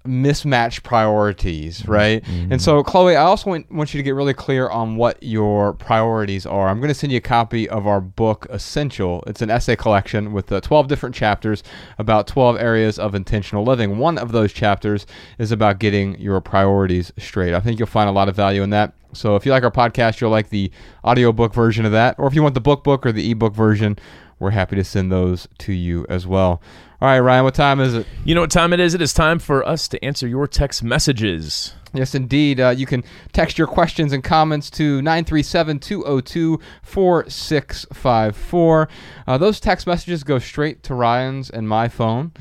mismatched 0.05 0.83
priorities, 0.83 1.87
right? 1.87 2.23
And 2.51 2.61
so, 2.61 2.83
Chloe, 2.83 3.15
I 3.15 3.23
also 3.23 3.49
want, 3.49 3.71
want 3.71 3.93
you 3.93 3.99
to 3.99 4.03
get 4.03 4.11
really 4.11 4.33
clear 4.33 4.69
on 4.69 4.95
what 4.95 5.21
your 5.23 5.73
priorities 5.73 6.45
are. 6.45 6.67
I'm 6.67 6.79
going 6.79 6.89
to 6.89 6.93
send 6.93 7.11
you 7.11 7.17
a 7.17 7.21
copy 7.21 7.69
of 7.69 7.87
our 7.87 8.01
book, 8.01 8.45
Essential. 8.49 9.23
It's 9.27 9.41
an 9.41 9.49
essay 9.49 9.75
collection 9.75 10.33
with 10.33 10.51
uh, 10.51 10.61
12 10.61 10.87
different 10.87 11.15
chapters 11.15 11.63
about 11.97 12.27
12 12.27 12.57
areas 12.57 12.99
of 12.99 13.15
intentional 13.15 13.63
living. 13.63 13.97
One 13.97 14.17
of 14.17 14.31
those 14.31 14.51
chapters 14.51 15.05
is 15.37 15.51
about 15.51 15.79
getting 15.79 16.19
your 16.19 16.39
priorities 16.41 17.11
straight. 17.17 17.53
I 17.53 17.59
think 17.59 17.79
you'll 17.79 17.87
find 17.87 18.09
a 18.09 18.13
lot 18.13 18.29
of 18.29 18.35
value 18.35 18.63
in 18.63 18.71
that. 18.71 18.93
So, 19.13 19.35
if 19.35 19.45
you 19.45 19.51
like 19.51 19.63
our 19.63 19.71
podcast, 19.71 20.19
you'll 20.19 20.31
like 20.31 20.49
the 20.49 20.71
audiobook 21.05 21.53
version 21.53 21.85
of 21.85 21.91
that. 21.91 22.15
Or 22.17 22.27
if 22.27 22.33
you 22.33 22.41
want 22.41 22.55
the 22.55 22.61
book 22.61 22.83
book 22.83 23.05
or 23.05 23.11
the 23.11 23.29
ebook 23.29 23.53
version, 23.53 23.97
we're 24.43 24.51
happy 24.51 24.75
to 24.75 24.83
send 24.83 25.11
those 25.11 25.47
to 25.59 25.73
you 25.73 26.05
as 26.09 26.27
well. 26.27 26.61
All 27.01 27.07
right, 27.07 27.19
Ryan, 27.19 27.43
what 27.45 27.55
time 27.55 27.79
is 27.79 27.95
it? 27.95 28.05
You 28.23 28.35
know 28.35 28.41
what 28.41 28.51
time 28.51 28.73
it 28.73 28.79
is? 28.79 28.93
It 28.93 29.01
is 29.01 29.13
time 29.13 29.39
for 29.39 29.67
us 29.67 29.87
to 29.87 30.05
answer 30.05 30.27
your 30.27 30.47
text 30.47 30.83
messages. 30.83 31.73
Yes, 31.93 32.15
indeed. 32.15 32.59
Uh, 32.59 32.69
you 32.69 32.85
can 32.87 33.03
text 33.33 33.57
your 33.57 33.67
questions 33.67 34.13
and 34.13 34.23
comments 34.23 34.69
to 34.71 35.01
937 35.01 35.79
202 35.79 36.59
4654. 36.81 38.87
Uh, 39.27 39.37
Those 39.37 39.59
text 39.59 39.85
messages 39.87 40.23
go 40.23 40.39
straight 40.39 40.83
to 40.83 40.95
Ryan's 40.95 41.49
and 41.49 41.67
my 41.69 41.87
phone, 41.87 42.31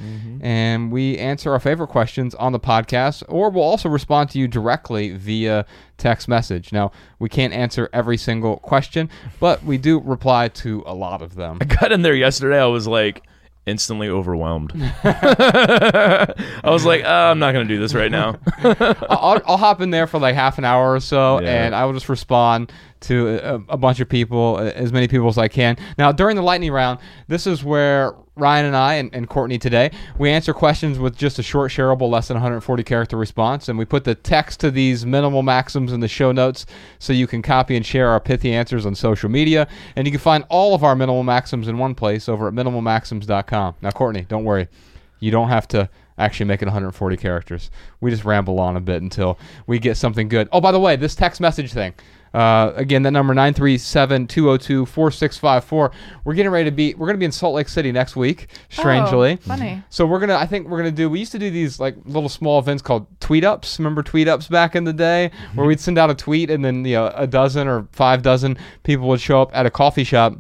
and 0.43 0.91
we 0.91 1.19
answer 1.19 1.53
our 1.53 1.61
favorite 1.61 1.89
questions 1.89 2.35
on 2.37 2.53
the 2.53 2.61
podcast, 2.61 3.23
or 3.29 3.51
we'll 3.51 3.65
also 3.65 3.89
respond 3.89 4.31
to 4.31 4.39
you 4.39 4.49
directly 4.49 5.11
via 5.17 5.67
text 5.99 6.29
message. 6.29 6.73
Now, 6.73 6.93
we 7.19 7.29
can't 7.29 7.53
answer 7.53 7.89
every 7.93 8.17
single 8.17 8.57
question, 8.59 9.11
but 9.39 9.63
we 9.65 9.79
do 9.79 10.01
reply 10.01 10.49
to 10.49 10.83
a 10.87 10.95
lot 10.95 11.23
of 11.23 11.35
them. 11.35 11.59
I 11.61 11.65
got 11.65 11.93
in 11.93 12.03
there 12.03 12.15
yesterday. 12.15 12.61
I 12.61 12.67
was 12.67 12.87
like 12.87 13.23
instantly 13.67 14.09
overwhelmed. 14.09 14.73
I 15.05 16.35
was 16.65 16.85
like, 16.85 17.03
oh, 17.05 17.31
I'm 17.31 17.39
not 17.39 17.53
going 17.53 17.67
to 17.67 17.75
do 17.75 17.81
this 17.81 17.95
right 17.95 18.11
now. 18.11 18.39
I'll, 18.63 19.41
I'll 19.47 19.57
hop 19.57 19.81
in 19.81 19.91
there 19.91 20.07
for 20.07 20.19
like 20.19 20.35
half 20.35 20.59
an 20.59 20.65
hour 20.65 20.93
or 20.95 21.01
so, 21.01 21.41
Yeah. 21.41 21.65
and 21.65 21.75
I 21.75 21.85
will 21.85 21.93
just 21.93 22.09
respond 22.09 22.73
to 23.03 23.29
a, 23.43 23.55
a 23.71 23.77
bunch 23.77 24.01
of 24.01 24.09
people, 24.09 24.59
as 24.59 24.93
many 24.93 25.09
people 25.09 25.29
as 25.29 25.39
I 25.39 25.49
can. 25.49 25.77
Now, 25.99 26.13
during 26.13 26.37
the 26.37 26.43
lightning 26.43 26.73
round, 26.73 26.99
this 27.29 27.47
is 27.47 27.65
where 27.65 28.15
Ryan 28.35 28.67
and 28.67 28.77
I 28.77 28.95
and, 28.95 29.15
and 29.15 29.29
Courtney 29.29 29.59
today 29.59 29.91
we 30.17 30.31
answer 30.31 30.55
questions 30.55 30.99
with 30.99 31.17
just 31.17 31.39
a 31.39 31.43
short, 31.43 31.71
shareable, 31.71 32.11
less 32.11 32.29
than 32.29 32.37
140 32.37 32.83
character 32.83 33.17
response, 33.17 33.69
and 33.69 33.79
we 33.79 33.85
put 33.85 34.05
the 34.05 34.15
text 34.15 34.61
to 34.61 34.71
these 34.71 35.05
minimal 35.05 35.43
maxims 35.43 35.93
in 35.93 36.01
the 36.01 36.09
show 36.09 36.33
notes 36.33 36.65
so 36.99 37.13
you 37.13 37.27
can 37.27 37.43
copy 37.43 37.77
and 37.77 37.85
share 37.85 38.09
our 38.09 38.21
pithy 38.21 38.53
answers 38.53 38.87
on 38.87 38.95
social 38.95 39.29
media, 39.29 39.69
and 39.97 40.07
you 40.07 40.11
can 40.11 40.21
find 40.21 40.45
all 40.49 40.75
of 40.75 40.83
our 40.83 40.97
minimal 40.97 41.23
maxims 41.23 41.69
in 41.69 41.77
one 41.77 41.95
place 41.95 42.29
over 42.29 42.49
at 42.49 42.55
minimalmaxims.com. 42.55 43.75
Now, 43.83 43.91
Courtney, 43.91 44.23
don't 44.23 44.45
worry. 44.45 44.69
You 45.21 45.31
don't 45.31 45.49
have 45.49 45.69
to 45.69 45.89
actually 46.19 46.47
make 46.47 46.63
it 46.63 46.67
140 46.67 47.17
characters. 47.17 47.71
We 48.01 48.11
just 48.11 48.25
ramble 48.25 48.59
on 48.61 48.77
a 48.77 48.81
bit 48.81 49.03
until 49.03 49.39
we 49.67 49.79
get 49.79 49.97
something 49.97 50.29
good. 50.29 50.49
Oh, 50.53 50.61
by 50.61 50.73
the 50.73 50.81
way, 50.81 50.97
this 50.97 51.15
text 51.15 51.41
message 51.41 51.73
thing. 51.73 51.95
Uh, 52.35 52.73
again, 52.77 53.03
that 53.03 53.11
number 53.11 53.35
937-202-4654. 53.35 55.93
We're 56.25 56.35
getting 56.35 56.51
ready 56.51 56.71
to 56.71 56.75
be 56.75 56.95
we're 56.95 57.07
going 57.07 57.17
to 57.17 57.19
be 57.19 57.27
in 57.27 57.33
Salt 57.33 57.55
Lake 57.55 57.69
City 57.69 57.93
next 57.93 58.17
week, 58.17 58.47
strangely. 58.71 59.33
Oh, 59.33 59.49
funny. 59.49 59.83
So 59.91 60.07
we're 60.07 60.19
going 60.19 60.31
to 60.31 60.37
I 60.37 60.47
think 60.47 60.67
we're 60.69 60.81
going 60.81 60.91
to 60.91 60.97
do 60.97 61.11
we 61.11 61.19
used 61.19 61.33
to 61.33 61.39
do 61.39 61.51
these 61.51 61.79
like 61.79 61.95
little 62.07 62.31
small 62.31 62.59
events 62.59 62.83
called 62.83 63.07
tweet 63.21 63.45
ups. 63.45 63.79
Remember 63.79 64.03
tweet 64.03 64.29
ups 64.29 64.49
back 64.49 64.75
in 64.75 64.85
the 64.85 64.95
day 64.95 65.31
where 65.55 65.67
we'd 65.67 65.81
send 65.81 65.99
out 65.99 66.11
a 66.11 66.15
tweet 66.15 66.51
and 66.51 66.65
then 66.65 66.85
you 66.85 66.95
know 66.95 67.13
a 67.15 67.27
dozen 67.27 67.69
or 67.69 67.87
five 67.93 68.23
dozen 68.23 68.57
people 68.83 69.09
would 69.09 69.21
show 69.21 69.43
up 69.43 69.51
at 69.53 69.67
a 69.67 69.71
coffee 69.71 70.05
shop. 70.05 70.35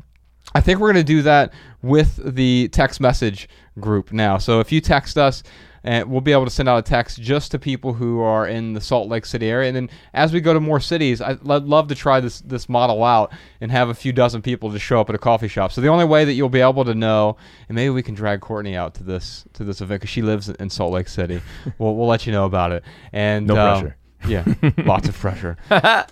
I 0.55 0.61
think 0.61 0.81
we're 0.81 0.93
going 0.93 1.05
to 1.05 1.12
do 1.12 1.23
that 1.23 1.53
with 1.83 2.21
the 2.35 2.69
text 2.69 3.01
message 3.01 3.49
group 3.81 4.12
now. 4.12 4.38
So 4.38 4.61
if 4.61 4.71
you 4.71 4.81
text 4.81 5.17
us 5.19 5.43
and 5.85 6.11
we'll 6.11 6.21
be 6.21 6.33
able 6.33 6.45
to 6.45 6.51
send 6.51 6.69
out 6.69 6.79
a 6.79 6.83
text 6.83 7.21
just 7.21 7.51
to 7.51 7.59
people 7.59 7.93
who 7.93 8.21
are 8.21 8.47
in 8.47 8.73
the 8.73 8.81
Salt 8.81 9.09
Lake 9.09 9.27
City 9.27 9.49
area. 9.49 9.69
And 9.69 9.77
then 9.77 9.91
as 10.15 10.33
we 10.33 10.41
go 10.41 10.55
to 10.55 10.61
more 10.61 10.81
cities, 10.81 11.21
I'd 11.21 11.43
love 11.43 11.88
to 11.88 11.95
try 11.95 12.21
this 12.21 12.41
this 12.41 12.69
model 12.69 13.03
out 13.03 13.33
and 13.61 13.71
have 13.73 13.88
a 13.88 13.95
few 13.95 14.12
dozen 14.12 14.43
people 14.43 14.71
just 14.71 14.85
show 14.85 15.01
up 15.01 15.09
at 15.09 15.15
a 15.15 15.19
coffee 15.19 15.49
shop. 15.49 15.73
So 15.73 15.81
the 15.81 15.88
only 15.88 16.05
way 16.05 16.25
that 16.25 16.35
you'll 16.35 16.49
be 16.49 16.61
able 16.61 16.85
to 16.85 16.95
know, 16.95 17.37
and 17.69 17.75
maybe 17.75 17.91
we 17.91 18.03
can 18.03 18.15
drag 18.15 18.41
Courtney 18.41 18.77
out 18.77 18.95
to 18.95 19.03
this 19.05 19.45
to 19.55 19.65
this 19.65 19.81
event 19.81 20.01
because 20.01 20.11
she 20.11 20.23
lives 20.23 20.49
in 20.49 20.71
Salt 20.71 20.93
Lake 20.93 21.09
City. 21.09 21.41
we'll 21.79 21.97
we'll 21.97 22.09
let 22.09 22.27
you 22.27 22.33
know 22.33 22.45
about 22.45 22.73
it. 22.73 22.85
And 23.12 23.47
No 23.47 23.57
um, 23.57 23.81
pressure. 23.81 23.97
Yeah, 24.29 24.45
lots 24.85 25.09
of 25.09 25.19
pressure. 25.19 25.57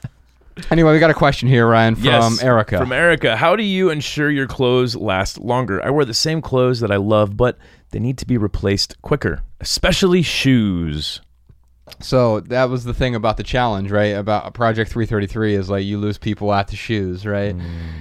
anyway, 0.71 0.93
we 0.93 0.99
got 0.99 1.11
a 1.11 1.15
question 1.15 1.49
here, 1.49 1.67
Ryan, 1.67 1.95
from 1.95 2.05
Yes, 2.05 2.43
Erica. 2.43 2.79
From 2.79 2.93
Erica. 2.93 3.37
How 3.37 3.57
do 3.57 3.63
you 3.63 3.91
ensure 3.91 4.31
your 4.31 4.47
clothes 4.47 4.97
last 4.97 5.39
longer? 5.39 5.85
I 5.85 5.91
wear 5.91 6.05
the 6.05 6.15
same 6.15 6.43
clothes 6.43 6.81
that 6.81 6.91
I 6.91 6.97
love, 6.97 7.37
but 7.37 7.59
they 7.91 7.99
need 7.99 8.19
to 8.19 8.27
be 8.27 8.39
replaced 8.39 9.01
quicker, 9.03 9.43
especially 9.61 10.23
shoes. 10.23 11.21
So 11.99 12.41
that 12.41 12.71
was 12.71 12.85
the 12.85 12.95
thing 12.95 13.15
about 13.15 13.37
the 13.37 13.43
challenge, 13.43 13.91
right? 13.91 14.15
About 14.15 14.55
Project 14.55 14.93
333 14.93 15.55
is 15.55 15.69
like 15.69 15.85
you 15.85 15.99
lose 15.99 16.19
people 16.19 16.53
at 16.53 16.69
the 16.69 16.77
shoes, 16.77 17.27
right? 17.27 17.55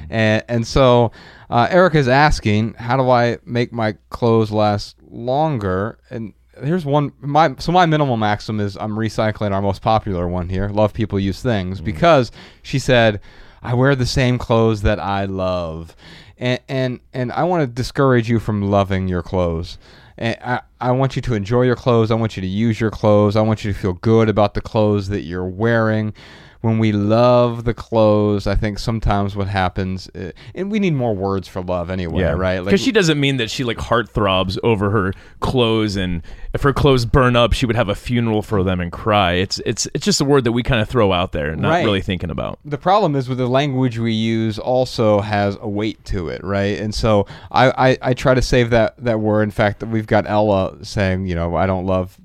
And 0.10 0.44
and 0.48 0.68
so 0.68 1.12
uh, 1.50 1.68
Erica's 1.70 2.08
asking, 2.08 2.76
how 2.76 2.98
do 2.98 3.10
I 3.10 3.40
make 3.46 3.74
my 3.74 3.96
clothes 4.10 4.52
last 4.52 4.96
longer? 5.10 5.98
And 6.10 6.34
here's 6.64 6.86
one 6.86 7.12
my 7.22 7.56
so 7.60 7.72
my 7.72 7.86
minimal 7.86 8.18
maxim 8.18 8.60
is 8.60 8.78
I'm 8.78 8.96
recycling 8.96 9.52
our 9.52 9.62
most 9.62 9.82
popular 9.82 10.28
one 10.28 10.50
here. 10.50 10.70
Love 10.70 10.94
people 10.94 11.20
use 11.20 11.42
things 11.42 11.82
mm. 11.82 11.86
because 11.86 12.32
she 12.62 12.80
said 12.80 13.22
I 13.62 13.74
wear 13.74 13.96
the 13.96 14.06
same 14.06 14.38
clothes 14.38 14.82
that 14.84 15.00
I 15.00 15.26
love. 15.26 15.96
And 16.38 16.60
and, 16.70 17.00
and 17.14 17.32
I 17.32 17.44
want 17.44 17.62
to 17.62 17.68
discourage 17.68 18.30
you 18.30 18.40
from 18.40 18.70
loving 18.70 19.08
your 19.08 19.22
clothes. 19.22 19.78
And 20.18 20.38
I, 20.44 20.62
I 20.82 20.92
want 20.92 21.16
you 21.16 21.22
to 21.24 21.34
enjoy 21.34 21.64
your 21.64 21.76
clothes. 21.76 22.12
I 22.12 22.16
want 22.16 22.36
you 22.36 22.42
to 22.42 22.48
use 22.48 22.80
your 22.80 22.92
clothes. 22.92 23.36
I 23.36 23.42
want 23.42 23.64
you 23.64 23.72
to 23.72 23.78
feel 23.78 23.94
good 23.94 24.30
about 24.30 24.54
the 24.54 24.62
clothes 24.62 25.10
that 25.10 25.22
you're 25.22 25.48
wearing. 25.48 26.14
When 26.62 26.78
we 26.78 26.92
love 26.92 27.64
the 27.64 27.74
clothes, 27.74 28.46
I 28.46 28.56
think 28.56 28.80
sometimes 28.80 29.34
what 29.34 29.48
happens, 29.48 30.10
uh, 30.10 30.32
and 30.54 30.70
we 30.70 30.80
need 30.80 30.94
more 30.94 31.16
words 31.16 31.48
for 31.48 31.62
love 31.62 31.90
anyway, 31.90 32.24
right? 32.34 32.62
Because 32.62 32.82
she 32.82 32.92
doesn't 32.92 33.18
mean 33.18 33.38
that 33.38 33.50
she 33.50 33.64
like 33.64 33.78
heart 33.78 34.10
throbs 34.10 34.60
over 34.62 34.90
her 34.90 35.14
clothes, 35.40 35.96
and 35.96 36.22
if 36.54 36.62
her 36.64 36.74
clothes 36.74 37.06
burn 37.06 37.38
up, 37.38 37.54
she 37.54 37.66
would 37.66 37.78
have 37.78 37.88
a 37.88 37.96
funeral 37.96 38.42
for 38.42 38.62
them 38.64 38.82
and 38.82 38.92
cry. 38.92 39.34
It's 39.36 39.60
it's 39.66 39.88
it's 39.94 40.04
just 40.04 40.20
a 40.20 40.26
word 40.26 40.44
that 40.44 40.52
we 40.52 40.62
kind 40.62 40.82
of 40.82 40.90
throw 40.90 41.14
out 41.14 41.32
there, 41.32 41.56
not 41.56 41.70
Right. 41.70 41.86
really 41.86 42.02
thinking 42.02 42.30
about. 42.30 42.60
the 42.66 42.78
problem 42.78 43.16
is 43.16 43.30
with 43.30 43.38
the 43.38 43.48
language 43.48 43.98
we 43.98 44.12
use 44.12 44.60
also 44.60 45.22
has 45.22 45.58
a 45.62 45.70
weight 45.70 46.04
to 46.06 46.28
it, 46.28 46.44
right? 46.44 46.78
And 46.78 46.94
so 46.94 47.26
I, 47.52 47.92
I, 47.92 47.98
I 48.02 48.14
try 48.14 48.34
to 48.34 48.42
save 48.42 48.70
that, 48.72 48.96
that 49.02 49.22
word. 49.22 49.44
In 49.44 49.52
fact, 49.52 49.82
we've 49.84 50.08
got 50.08 50.28
Ella 50.28 50.84
saying, 50.84 51.26
you 51.28 51.36
know, 51.36 51.56
I 51.56 51.66
don't 51.68 51.86
love 51.86 52.18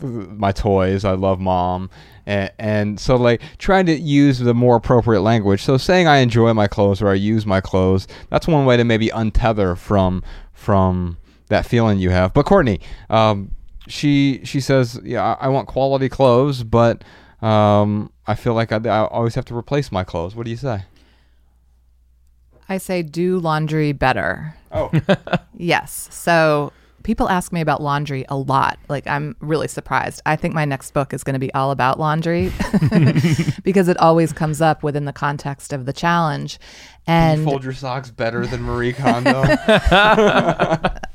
my 0.00 0.52
toys. 0.52 1.04
I 1.04 1.12
love 1.12 1.40
mom. 1.40 1.90
And, 2.26 2.50
and 2.58 3.00
so 3.00 3.16
like 3.16 3.42
trying 3.58 3.86
to 3.86 3.94
use 3.94 4.38
the 4.38 4.54
more 4.54 4.76
appropriate 4.76 5.22
language. 5.22 5.62
So 5.62 5.76
saying 5.76 6.06
I 6.06 6.18
enjoy 6.18 6.52
my 6.54 6.66
clothes 6.66 7.02
or 7.02 7.08
I 7.08 7.14
use 7.14 7.46
my 7.46 7.60
clothes, 7.60 8.06
that's 8.30 8.46
one 8.46 8.64
way 8.64 8.76
to 8.76 8.84
maybe 8.84 9.08
untether 9.08 9.76
from, 9.76 10.22
from 10.52 11.18
that 11.48 11.66
feeling 11.66 11.98
you 11.98 12.10
have. 12.10 12.32
But 12.32 12.46
Courtney, 12.46 12.80
um, 13.10 13.50
she, 13.88 14.40
she 14.44 14.60
says, 14.60 15.00
yeah, 15.02 15.36
I 15.40 15.46
I 15.46 15.48
want 15.48 15.66
quality 15.68 16.08
clothes, 16.08 16.62
but, 16.62 17.02
um, 17.42 18.12
I 18.26 18.36
feel 18.36 18.54
like 18.54 18.70
I, 18.70 18.76
I 18.76 19.06
always 19.06 19.34
have 19.34 19.44
to 19.46 19.56
replace 19.56 19.90
my 19.90 20.04
clothes. 20.04 20.36
What 20.36 20.44
do 20.44 20.50
you 20.50 20.56
say? 20.56 20.84
I 22.68 22.78
say 22.78 23.02
do 23.02 23.38
laundry 23.38 23.92
better. 23.92 24.54
Oh, 24.70 24.90
Yes. 25.56 26.08
So 26.10 26.72
people 27.02 27.28
ask 27.28 27.52
me 27.52 27.60
about 27.60 27.82
laundry 27.82 28.24
a 28.28 28.36
lot. 28.36 28.78
Like 28.88 29.06
I'm 29.06 29.36
really 29.40 29.68
surprised. 29.68 30.22
I 30.26 30.36
think 30.36 30.54
my 30.54 30.64
next 30.64 30.92
book 30.92 31.12
is 31.12 31.24
going 31.24 31.34
to 31.34 31.40
be 31.40 31.52
all 31.54 31.70
about 31.70 31.98
laundry 31.98 32.52
because 33.62 33.88
it 33.88 33.96
always 33.98 34.32
comes 34.32 34.60
up 34.60 34.82
within 34.82 35.04
the 35.04 35.12
context 35.12 35.72
of 35.72 35.86
the 35.86 35.92
challenge. 35.92 36.58
And 37.06 37.44
fold 37.44 37.64
your 37.64 37.72
socks 37.72 38.10
better 38.10 38.46
than 38.46 38.62
Marie 38.62 38.92
Kondo. 38.92 39.42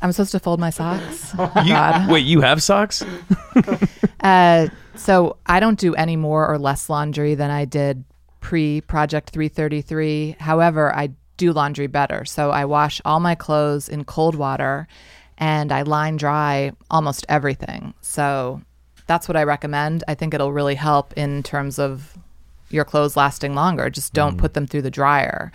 I'm 0.01 0.11
supposed 0.11 0.31
to 0.31 0.39
fold 0.39 0.59
my 0.59 0.69
socks. 0.69 1.33
Oh, 1.37 1.51
You, 1.65 2.11
wait, 2.11 2.25
you 2.25 2.41
have 2.41 2.61
socks? 2.61 3.05
Uh, 4.21 4.67
so 4.95 5.37
I 5.45 5.59
don't 5.59 5.79
do 5.79 5.95
any 5.95 6.17
more 6.17 6.47
or 6.47 6.57
less 6.57 6.89
laundry 6.89 7.35
than 7.35 7.51
I 7.51 7.65
did 7.65 8.03
pre 8.41 8.81
Project 8.81 9.29
333. 9.29 10.35
However, 10.39 10.93
I 10.93 11.11
do 11.37 11.53
laundry 11.53 11.87
better. 11.87 12.25
So 12.25 12.51
I 12.51 12.65
wash 12.65 12.99
all 13.05 13.19
my 13.19 13.35
clothes 13.35 13.87
in 13.87 14.03
cold 14.03 14.35
water 14.35 14.87
and 15.37 15.71
I 15.71 15.81
line 15.83 16.17
dry 16.17 16.71
almost 16.89 17.25
everything. 17.29 17.93
So 18.01 18.61
that's 19.07 19.27
what 19.27 19.37
I 19.37 19.43
recommend. 19.43 20.03
I 20.07 20.15
think 20.15 20.33
it'll 20.33 20.51
really 20.53 20.75
help 20.75 21.13
in 21.13 21.43
terms 21.43 21.79
of 21.79 22.17
your 22.69 22.83
clothes 22.83 23.15
lasting 23.15 23.53
longer. 23.55 23.89
Just 23.89 24.13
don't 24.13 24.35
Mm. 24.35 24.39
put 24.39 24.53
them 24.53 24.67
through 24.67 24.81
the 24.81 24.91
dryer. 24.91 25.51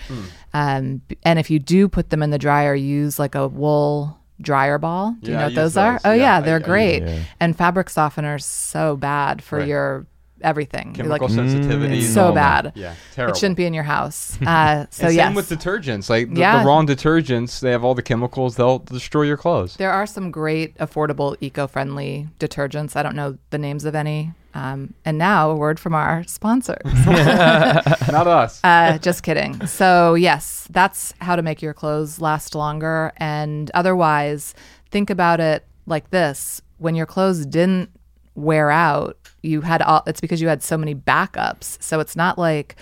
Um, 0.54 1.02
and 1.24 1.38
if 1.38 1.50
you 1.50 1.58
do 1.58 1.88
put 1.88 2.10
them 2.10 2.22
in 2.22 2.30
the 2.30 2.38
dryer, 2.38 2.74
use 2.74 3.18
like 3.18 3.34
a 3.34 3.46
wool 3.48 4.18
dryer 4.40 4.78
ball. 4.78 5.14
Do 5.22 5.30
you 5.30 5.36
know 5.36 5.42
what 5.44 5.50
use 5.52 5.56
those 5.56 5.76
are? 5.76 6.00
Oh 6.04 6.12
Yeah, 6.12 6.16
yeah, 6.38 6.40
they're 6.40 6.56
I- 6.56 6.60
great. 6.60 7.02
Yeah. 7.02 7.18
And 7.38 7.56
fabric 7.56 7.88
softeners 7.88 8.42
so 8.42 8.96
bad 8.96 9.42
for 9.42 9.58
Right. 9.58 9.68
your 9.68 10.06
everything. 10.42 10.88
You're 10.96 11.06
Chemical 11.06 11.28
like, 11.28 11.34
sensitivity. 11.36 11.98
it's 12.00 12.12
so 12.12 12.32
bad. 12.32 12.72
Yeah, 12.74 12.94
terrible. 13.14 13.34
It 13.34 13.38
shouldn't 13.38 13.56
be 13.56 13.64
in 13.66 13.74
your 13.74 13.84
house. 13.84 14.38
Uh, 14.46 14.86
so 14.90 15.06
and 15.06 15.14
yes, 15.14 15.26
same 15.26 15.34
with 15.34 15.48
detergents. 15.48 16.10
Like 16.10 16.32
the, 16.34 16.40
Yeah. 16.40 16.60
the 16.62 16.66
wrong 16.66 16.86
detergents, 16.86 17.60
they 17.60 17.70
have 17.70 17.84
all 17.84 17.94
the 17.94 18.02
chemicals. 18.02 18.56
They'll 18.56 18.80
destroy 18.80 19.22
your 19.22 19.36
clothes. 19.36 19.76
there 19.76 19.90
are 19.92 20.06
some 20.06 20.30
great, 20.30 20.76
affordable, 20.78 21.36
eco-friendly 21.40 22.28
detergents. 22.38 22.96
I 22.96 23.02
don't 23.02 23.16
know 23.16 23.38
the 23.50 23.58
names 23.58 23.84
of 23.84 23.94
any. 23.94 24.32
Um, 24.54 24.92
and 25.06 25.16
now 25.16 25.50
a 25.50 25.54
word 25.56 25.80
from 25.80 25.94
our 25.94 26.24
sponsors. 26.24 26.76
Not 27.06 28.26
us. 28.26 28.60
Uh, 28.62 28.98
just 28.98 29.22
kidding. 29.22 29.66
So, 29.66 30.14
yes, 30.14 30.66
that's 30.70 31.14
how 31.20 31.36
to 31.36 31.42
make 31.42 31.62
your 31.62 31.72
clothes 31.74 32.20
last 32.20 32.54
longer. 32.54 33.12
And 33.16 33.70
otherwise, 33.72 34.54
think 34.90 35.08
about 35.10 35.40
it 35.40 35.64
like 35.86 36.10
this 36.10 36.60
when 36.78 36.94
your 36.94 37.06
clothes 37.06 37.46
didn't 37.46 37.90
wear 38.34 38.70
out, 38.70 39.18
you 39.42 39.60
had 39.60 39.82
all, 39.82 40.02
it's 40.06 40.20
because 40.20 40.40
you 40.40 40.48
had 40.48 40.62
so 40.62 40.76
many 40.78 40.94
backups. 40.94 41.82
So, 41.82 42.00
it's 42.00 42.16
not 42.16 42.38
like 42.38 42.76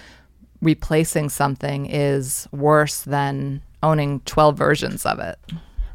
replacing 0.63 1.29
something 1.31 1.87
is 1.87 2.49
worse 2.53 3.03
than 3.03 3.63
owning 3.83 4.21
12 4.21 4.57
versions 4.57 5.07
of 5.07 5.19
it. 5.19 5.39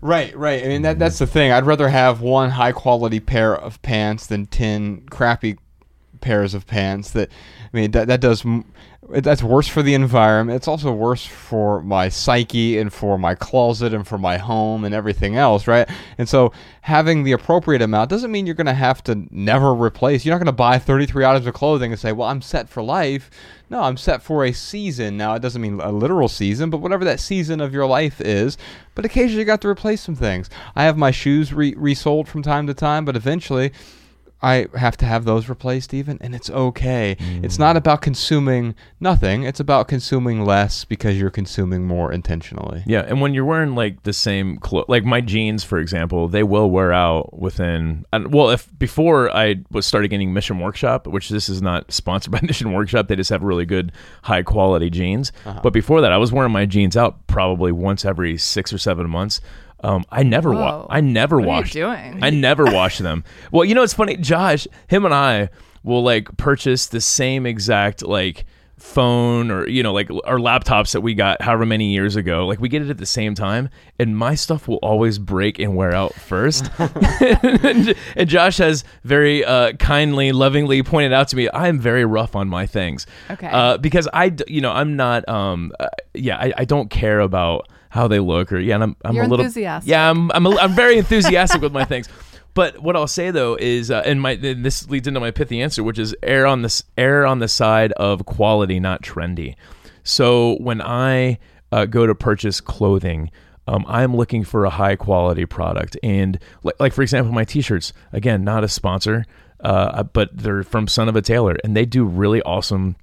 Right, 0.01 0.35
right. 0.37 0.63
I 0.63 0.67
mean 0.67 0.83
that 0.83 0.99
that's 0.99 1.17
the 1.17 1.25
thing. 1.25 1.51
I'd 1.51 1.65
rather 1.65 1.89
have 1.89 2.21
one 2.21 2.51
high 2.51 2.73
quality 2.73 3.19
pair 3.19 3.55
of 3.55 3.81
pants 3.81 4.27
than 4.27 4.45
ten 4.45 5.01
crappy 5.09 5.57
pairs 6.21 6.53
of 6.53 6.67
pants. 6.67 7.11
That 7.11 7.29
I 7.73 7.77
mean 7.77 7.91
that 7.91 8.07
that 8.07 8.21
does 8.21 8.45
that's 9.09 9.43
worse 9.43 9.67
for 9.67 9.83
the 9.83 9.93
environment. 9.93 10.55
It's 10.55 10.67
also 10.67 10.91
worse 10.91 11.25
for 11.25 11.81
my 11.83 12.09
psyche 12.09 12.79
and 12.79 12.91
for 12.91 13.17
my 13.19 13.35
closet 13.35 13.93
and 13.93 14.07
for 14.07 14.17
my 14.17 14.37
home 14.37 14.83
and 14.83 14.95
everything 14.95 15.35
else, 15.35 15.67
right? 15.67 15.87
And 16.17 16.27
so 16.27 16.51
having 16.81 17.23
the 17.23 17.31
appropriate 17.31 17.83
amount 17.83 18.09
doesn't 18.09 18.31
mean 18.31 18.45
you're 18.47 18.55
going 18.55 18.65
to 18.65 18.73
have 18.73 19.03
to 19.03 19.27
never 19.29 19.73
replace. 19.73 20.25
You're 20.25 20.33
not 20.33 20.39
going 20.39 20.47
to 20.47 20.51
buy 20.53 20.79
33 20.79 21.23
items 21.23 21.45
of 21.45 21.53
clothing 21.53 21.91
and 21.91 21.99
say, 21.99 22.11
"Well, 22.11 22.27
I'm 22.27 22.41
set 22.41 22.67
for 22.67 22.81
life." 22.81 23.29
No, 23.69 23.81
I'm 23.81 23.97
set 23.97 24.21
for 24.21 24.45
a 24.45 24.51
season. 24.51 25.17
Now, 25.17 25.33
it 25.33 25.41
doesn't 25.41 25.61
mean 25.61 25.79
a 25.79 25.91
literal 25.91 26.27
season, 26.27 26.69
but 26.69 26.81
whatever 26.81 27.03
that 27.05 27.19
season 27.19 27.59
of 27.61 27.73
your 27.73 27.87
life 27.87 28.21
is. 28.21 28.59
But 28.93 29.05
occasionally 29.05 29.39
you 29.39 29.45
got 29.45 29.61
to 29.61 29.67
replace 29.67 30.01
some 30.01 30.15
things. 30.15 30.51
I 30.75 30.83
have 30.83 30.97
my 30.97 31.09
shoes 31.09 31.51
re- 31.51 31.73
resoled 31.75 32.27
from 32.27 32.43
time 32.43 32.67
to 32.67 32.75
time, 32.75 33.05
but 33.05 33.15
eventually 33.15 33.71
I 34.45 34.67
have 34.77 34.95
to 34.97 35.07
have 35.07 35.25
those 35.25 35.49
replaced 35.49 35.91
even, 35.91 36.19
and 36.21 36.35
it's 36.35 36.51
okay. 36.51 37.17
It's 37.41 37.57
not 37.57 37.75
about 37.75 38.03
consuming 38.03 38.75
nothing. 38.99 39.41
It's 39.41 39.59
about 39.59 39.87
consuming 39.87 40.45
less 40.45 40.85
because 40.85 41.19
you're 41.19 41.31
consuming 41.31 41.87
more 41.87 42.11
intentionally. 42.11 42.83
Yeah, 42.85 43.01
and 43.07 43.21
when 43.21 43.33
you're 43.33 43.43
wearing 43.43 43.73
like 43.73 44.03
the 44.03 44.13
same 44.13 44.57
clothes, 44.57 44.85
like 44.87 45.03
my 45.03 45.19
jeans, 45.19 45.63
for 45.63 45.79
example, 45.79 46.27
they 46.27 46.43
will 46.43 46.69
wear 46.69 46.93
out 46.93 47.39
within. 47.39 48.05
And 48.13 48.31
well, 48.31 48.51
if 48.51 48.69
before 48.77 49.35
I 49.35 49.55
was 49.71 49.87
started 49.87 50.09
getting 50.09 50.31
Mission 50.31 50.59
Workshop, 50.59 51.07
which 51.07 51.29
this 51.29 51.49
is 51.49 51.63
not 51.63 51.91
sponsored 51.91 52.31
by 52.37 52.41
Mission 52.43 52.71
Workshop, 52.71 53.07
they 53.07 53.15
just 53.15 53.31
have 53.31 53.41
really 53.41 53.65
good, 53.65 53.93
high 54.21 54.43
quality 54.43 54.91
jeans. 54.91 55.31
Uh-huh. 55.45 55.59
But 55.63 55.73
before 55.73 56.01
that, 56.01 56.11
I 56.11 56.17
was 56.17 56.31
wearing 56.31 56.51
my 56.51 56.67
jeans 56.67 56.95
out 56.95 57.25
probably 57.25 57.71
once 57.71 58.05
every 58.05 58.37
six 58.37 58.71
or 58.71 58.77
seven 58.77 59.09
months. 59.09 59.41
Um, 59.81 60.05
I 60.11 60.23
never 60.23 60.51
wa- 60.51 60.87
I 60.89 61.01
never 61.01 61.39
What 61.39 61.63
are 61.63 61.67
you 61.67 61.71
doing? 61.85 62.23
I 62.23 62.29
never 62.29 62.65
wash 62.65 62.97
them. 62.97 63.23
Well, 63.51 63.65
you 63.65 63.75
know 63.75 63.83
it's 63.83 63.93
funny, 63.93 64.17
Josh, 64.17 64.67
him 64.87 65.05
and 65.05 65.13
I 65.13 65.49
will 65.83 66.01
like 66.03 66.35
purchase 66.37 66.87
the 66.87 67.01
same 67.01 67.45
exact 67.45 68.01
like 68.03 68.45
phone 68.77 69.51
or 69.51 69.67
you 69.69 69.81
know 69.81 69.93
like 69.93 70.09
our 70.25 70.37
laptops 70.37 70.91
that 70.91 70.99
we 71.01 71.13
got 71.13 71.41
however 71.41 71.65
many 71.65 71.93
years 71.93 72.17
ago 72.17 72.45
like 72.45 72.59
we 72.59 72.67
get 72.67 72.81
it 72.81 72.89
at 72.89 72.97
the 72.97 73.05
same 73.05 73.33
time 73.33 73.69
and 73.97 74.17
my 74.17 74.35
stuff 74.35 74.67
will 74.67 74.79
always 74.83 75.17
break 75.17 75.59
and 75.59 75.75
wear 75.77 75.95
out 75.95 76.13
first 76.13 76.69
and, 76.79 77.95
and 78.17 78.29
josh 78.29 78.57
has 78.57 78.83
very 79.05 79.45
uh, 79.45 79.71
kindly 79.73 80.33
lovingly 80.33 80.83
pointed 80.83 81.13
out 81.13 81.29
to 81.29 81.37
me 81.37 81.47
i 81.49 81.67
am 81.69 81.79
very 81.79 82.03
rough 82.03 82.35
on 82.35 82.49
my 82.49 82.65
things 82.65 83.07
Okay. 83.29 83.47
uh, 83.47 83.77
because 83.77 84.09
i 84.13 84.27
d- 84.27 84.43
you 84.49 84.59
know 84.59 84.71
i'm 84.73 84.97
not 84.97 85.27
um 85.29 85.71
uh, 85.79 85.87
yeah 86.13 86.37
I, 86.37 86.53
I 86.57 86.65
don't 86.65 86.89
care 86.89 87.21
about 87.21 87.69
how 87.95 88.07
they 88.07 88.19
look 88.19 88.51
or 88.51 88.59
yeah 88.59 88.75
and 88.75 88.83
i'm, 88.83 88.95
I'm 89.03 89.15
You're 89.15 89.23
a 89.23 89.27
little 89.27 89.45
enthusiastic. 89.45 89.89
yeah 89.89 90.09
i'm 90.09 90.31
i'm, 90.33 90.45
a, 90.45 90.55
I'm 90.57 90.73
very 90.73 90.97
enthusiastic 90.97 91.61
with 91.61 91.73
my 91.73 91.85
things 91.93 92.07
But 92.53 92.81
what 92.81 92.95
I'll 92.95 93.05
say 93.05 93.31
though 93.31 93.57
is, 93.59 93.91
uh, 93.91 94.01
and 94.05 94.21
my 94.21 94.31
and 94.31 94.63
this 94.63 94.89
leads 94.89 95.09
into 95.09 95.19
my 95.19 95.31
pithy 95.31 95.61
answer, 95.61 95.83
which 95.83 95.99
is 95.99 96.15
err 96.23 96.45
on 96.47 96.61
this 96.61 96.83
err 96.97 97.25
on 97.25 97.39
the 97.39 97.49
side 97.49 97.91
of 97.93 98.25
quality, 98.25 98.79
not 98.79 99.01
trendy. 99.01 99.55
So 100.03 100.55
when 100.61 100.81
I 100.81 101.37
uh, 101.71 101.85
go 101.85 102.07
to 102.07 102.15
purchase 102.15 102.61
clothing. 102.61 103.29
Um, 103.67 103.83
I'm 103.87 104.15
looking 104.15 104.43
for 104.43 104.63
a 104.63 104.69
high 104.69 104.95
quality 104.95 105.45
product, 105.45 105.97
and 106.03 106.37
like, 106.63 106.79
like 106.79 106.93
for 106.93 107.01
example, 107.01 107.33
my 107.33 107.43
T-shirts. 107.43 107.93
Again, 108.13 108.43
not 108.43 108.63
a 108.63 108.67
sponsor, 108.67 109.25
uh, 109.59 110.03
but 110.03 110.29
they're 110.31 110.63
from 110.63 110.87
Son 110.87 111.09
of 111.09 111.15
a 111.15 111.21
Tailor, 111.21 111.57
and 111.63 111.75
they 111.75 111.85
do 111.85 112.05
really 112.05 112.41
awesome 112.43 112.95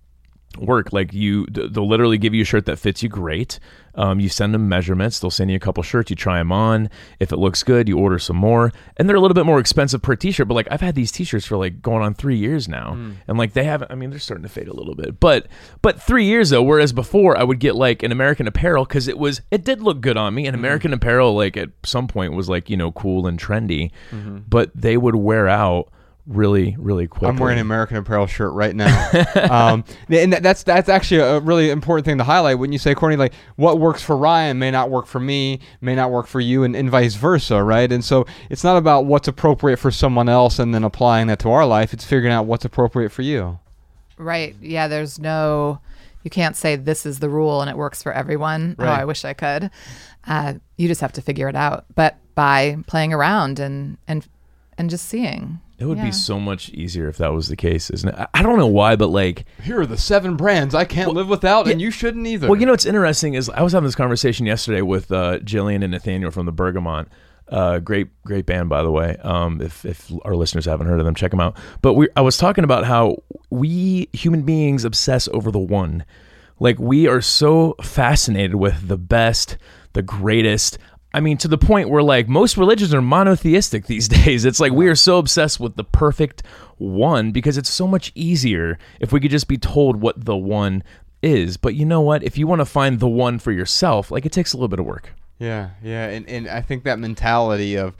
work. 0.56 0.92
Like 0.92 1.12
you, 1.12 1.46
they'll 1.46 1.88
literally 1.88 2.18
give 2.18 2.34
you 2.34 2.42
a 2.42 2.44
shirt 2.44 2.66
that 2.66 2.78
fits 2.78 3.02
you 3.02 3.08
great. 3.08 3.58
Um, 3.94 4.20
you 4.20 4.28
send 4.28 4.54
them 4.54 4.68
measurements. 4.68 5.20
They'll 5.20 5.30
send 5.30 5.50
you 5.50 5.56
a 5.56 5.60
couple 5.60 5.82
shirts. 5.82 6.10
You 6.10 6.16
try 6.16 6.38
them 6.38 6.50
on. 6.50 6.88
If 7.20 7.32
it 7.32 7.36
looks 7.36 7.62
good, 7.62 7.88
you 7.88 7.98
order 7.98 8.18
some 8.18 8.36
more. 8.36 8.72
And 8.96 9.08
they're 9.08 9.16
a 9.16 9.20
little 9.20 9.34
bit 9.34 9.44
more 9.44 9.58
expensive 9.58 10.00
per 10.00 10.16
t-shirt. 10.16 10.48
But 10.48 10.54
like 10.54 10.68
I've 10.70 10.80
had 10.80 10.94
these 10.94 11.12
t-shirts 11.12 11.44
for 11.44 11.56
like 11.56 11.82
going 11.82 12.02
on 12.02 12.14
three 12.14 12.36
years 12.36 12.68
now, 12.68 12.94
mm. 12.94 13.16
and 13.28 13.36
like 13.36 13.52
they 13.52 13.64
haven't. 13.64 13.90
I 13.90 13.94
mean, 13.94 14.10
they're 14.10 14.18
starting 14.18 14.44
to 14.44 14.48
fade 14.48 14.68
a 14.68 14.74
little 14.74 14.94
bit. 14.94 15.20
But 15.20 15.46
but 15.82 16.00
three 16.00 16.24
years 16.24 16.50
though. 16.50 16.62
Whereas 16.62 16.92
before 16.92 17.36
I 17.36 17.44
would 17.44 17.58
get 17.58 17.74
like 17.74 18.02
an 18.02 18.12
American 18.12 18.46
Apparel 18.46 18.84
because 18.84 19.08
it 19.08 19.18
was 19.18 19.42
it 19.50 19.64
did 19.64 19.82
look 19.82 20.00
good 20.00 20.16
on 20.16 20.34
me. 20.34 20.46
And 20.46 20.56
mm 20.56 20.62
American 20.62 20.92
Apparel 20.92 21.34
like 21.34 21.56
at 21.56 21.70
some 21.82 22.06
point 22.06 22.34
was 22.34 22.48
like 22.48 22.70
you 22.70 22.76
know 22.76 22.92
cool 22.92 23.26
and 23.26 23.36
trendy, 23.36 23.90
mm-hmm. 24.12 24.38
but 24.48 24.70
they 24.76 24.96
would 24.96 25.16
wear 25.16 25.48
out 25.48 25.92
really 26.26 26.76
really 26.78 27.06
quickly. 27.06 27.28
I'm 27.28 27.36
wearing 27.36 27.58
an 27.58 27.62
American 27.62 27.96
Apparel 27.96 28.26
shirt 28.26 28.52
right 28.52 28.74
now, 28.74 29.10
um, 29.50 29.84
and 30.08 30.32
that's 30.32 30.62
that's 30.62 30.88
actually 30.88 31.20
a 31.20 31.40
really 31.40 31.70
important 31.70 32.04
thing 32.04 32.18
to 32.18 32.24
highlight 32.24 32.58
when 32.58 32.72
you 32.72 32.78
say, 32.78 32.94
Courtney, 32.94 33.16
like 33.16 33.34
what 33.56 33.78
works 33.78 34.02
for 34.02 34.16
Ryan 34.16 34.58
may 34.58 34.70
not 34.70 34.90
work 34.90 35.06
for 35.06 35.20
me, 35.20 35.60
may 35.80 35.94
not 35.94 36.10
work 36.10 36.26
for 36.26 36.40
you, 36.40 36.62
and, 36.64 36.76
and 36.76 36.90
vice 36.90 37.14
versa, 37.14 37.62
right? 37.62 37.90
And 37.90 38.04
so 38.04 38.26
it's 38.50 38.64
not 38.64 38.76
about 38.76 39.06
what's 39.06 39.28
appropriate 39.28 39.78
for 39.78 39.90
someone 39.90 40.28
else 40.28 40.58
and 40.58 40.74
then 40.74 40.84
applying 40.84 41.26
that 41.28 41.38
to 41.40 41.50
our 41.50 41.66
life. 41.66 41.92
It's 41.92 42.04
figuring 42.04 42.32
out 42.32 42.46
what's 42.46 42.64
appropriate 42.64 43.10
for 43.10 43.22
you. 43.22 43.58
Right. 44.16 44.54
Yeah. 44.60 44.88
There's 44.88 45.18
no. 45.18 45.80
You 46.22 46.30
can't 46.30 46.54
say 46.54 46.76
this 46.76 47.04
is 47.04 47.18
the 47.18 47.28
rule 47.28 47.62
and 47.62 47.68
it 47.68 47.76
works 47.76 48.00
for 48.00 48.12
everyone. 48.12 48.76
Oh, 48.78 48.84
right. 48.84 48.98
Oh, 48.98 49.02
I 49.02 49.04
wish 49.04 49.24
I 49.24 49.32
could. 49.32 49.70
Uh, 50.24 50.54
you 50.76 50.86
just 50.86 51.00
have 51.00 51.12
to 51.14 51.22
figure 51.22 51.48
it 51.48 51.56
out, 51.56 51.84
but 51.96 52.16
by 52.36 52.78
playing 52.86 53.12
around 53.12 53.58
and 53.58 53.98
and 54.06 54.28
and 54.78 54.88
just 54.88 55.06
seeing. 55.08 55.60
It 55.82 55.86
would 55.86 55.98
yeah. 55.98 56.04
be 56.04 56.12
so 56.12 56.38
much 56.38 56.68
easier 56.68 57.08
if 57.08 57.16
that 57.16 57.32
was 57.32 57.48
the 57.48 57.56
case, 57.56 57.90
isn't 57.90 58.08
it? 58.08 58.28
I 58.32 58.42
don't 58.42 58.56
know 58.56 58.68
why, 58.68 58.94
but 58.94 59.08
like 59.08 59.46
here 59.64 59.80
are 59.80 59.86
the 59.86 59.98
seven 59.98 60.36
brands 60.36 60.76
I 60.76 60.84
can't 60.84 61.08
well, 61.08 61.16
live 61.16 61.28
without, 61.28 61.66
yeah, 61.66 61.72
and 61.72 61.80
you 61.80 61.90
shouldn't 61.90 62.24
either. 62.24 62.48
Well, 62.48 62.60
you 62.60 62.66
know 62.66 62.72
what's 62.72 62.86
interesting 62.86 63.34
is 63.34 63.48
I 63.48 63.62
was 63.62 63.72
having 63.72 63.86
this 63.86 63.96
conversation 63.96 64.46
yesterday 64.46 64.80
with 64.80 65.10
uh, 65.10 65.40
Jillian 65.40 65.82
and 65.82 65.90
Nathaniel 65.90 66.30
from 66.30 66.46
the 66.46 66.52
Bergamot. 66.52 67.08
Uh, 67.48 67.80
great, 67.80 68.08
great 68.22 68.46
band, 68.46 68.68
by 68.68 68.84
the 68.84 68.92
way. 68.92 69.16
Um, 69.24 69.60
if 69.60 69.84
if 69.84 70.12
our 70.24 70.36
listeners 70.36 70.66
haven't 70.66 70.86
heard 70.86 71.00
of 71.00 71.04
them, 71.04 71.16
check 71.16 71.32
them 71.32 71.40
out. 71.40 71.56
But 71.80 71.94
we, 71.94 72.06
I 72.14 72.20
was 72.20 72.36
talking 72.36 72.62
about 72.62 72.84
how 72.84 73.16
we 73.50 74.08
human 74.12 74.42
beings 74.42 74.84
obsess 74.84 75.28
over 75.32 75.50
the 75.50 75.58
one. 75.58 76.04
Like 76.60 76.78
we 76.78 77.08
are 77.08 77.20
so 77.20 77.74
fascinated 77.82 78.54
with 78.54 78.86
the 78.86 78.96
best, 78.96 79.58
the 79.94 80.02
greatest. 80.02 80.78
I 81.14 81.20
mean, 81.20 81.36
to 81.38 81.48
the 81.48 81.58
point 81.58 81.90
where 81.90 82.02
like 82.02 82.28
most 82.28 82.56
religions 82.56 82.94
are 82.94 83.02
monotheistic 83.02 83.86
these 83.86 84.08
days. 84.24 84.44
It's 84.44 84.60
like 84.60 84.72
we 84.72 84.88
are 84.88 84.94
so 84.94 85.18
obsessed 85.18 85.60
with 85.60 85.76
the 85.76 85.84
perfect 85.84 86.42
one 86.78 87.32
because 87.32 87.58
it's 87.58 87.70
so 87.70 87.86
much 87.86 88.12
easier 88.14 88.78
if 89.00 89.12
we 89.12 89.20
could 89.20 89.30
just 89.30 89.48
be 89.48 89.58
told 89.58 90.00
what 90.00 90.24
the 90.24 90.36
one 90.36 90.82
is. 91.22 91.56
But 91.56 91.74
you 91.74 91.84
know 91.84 92.00
what? 92.00 92.22
If 92.22 92.38
you 92.38 92.46
want 92.46 92.60
to 92.60 92.66
find 92.66 93.00
the 93.00 93.08
one 93.08 93.38
for 93.38 93.52
yourself, 93.52 94.10
like 94.10 94.26
it 94.26 94.32
takes 94.32 94.52
a 94.52 94.56
little 94.56 94.68
bit 94.68 94.80
of 94.80 94.86
work. 94.86 95.12
Yeah, 95.38 95.70
yeah, 95.82 96.06
and 96.06 96.28
and 96.28 96.48
I 96.48 96.60
think 96.60 96.84
that 96.84 96.98
mentality 96.98 97.76
of 97.76 97.96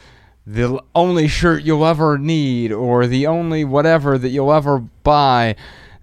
the 0.47 0.83
only 0.95 1.29
shirt 1.29 1.63
you'll 1.63 1.85
ever 1.85 2.19
need 2.19 2.73
or 2.73 3.07
the 3.07 3.27
only 3.27 3.65
whatever 3.65 4.19
that 4.19 4.29
you'll 4.31 4.53
ever 4.53 4.79
buy 4.79 5.55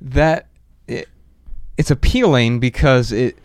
that 0.02 0.48
it, 0.88 1.10
it's 1.78 1.92
appealing 1.92 2.60
because 2.60 3.12
it 3.12 3.38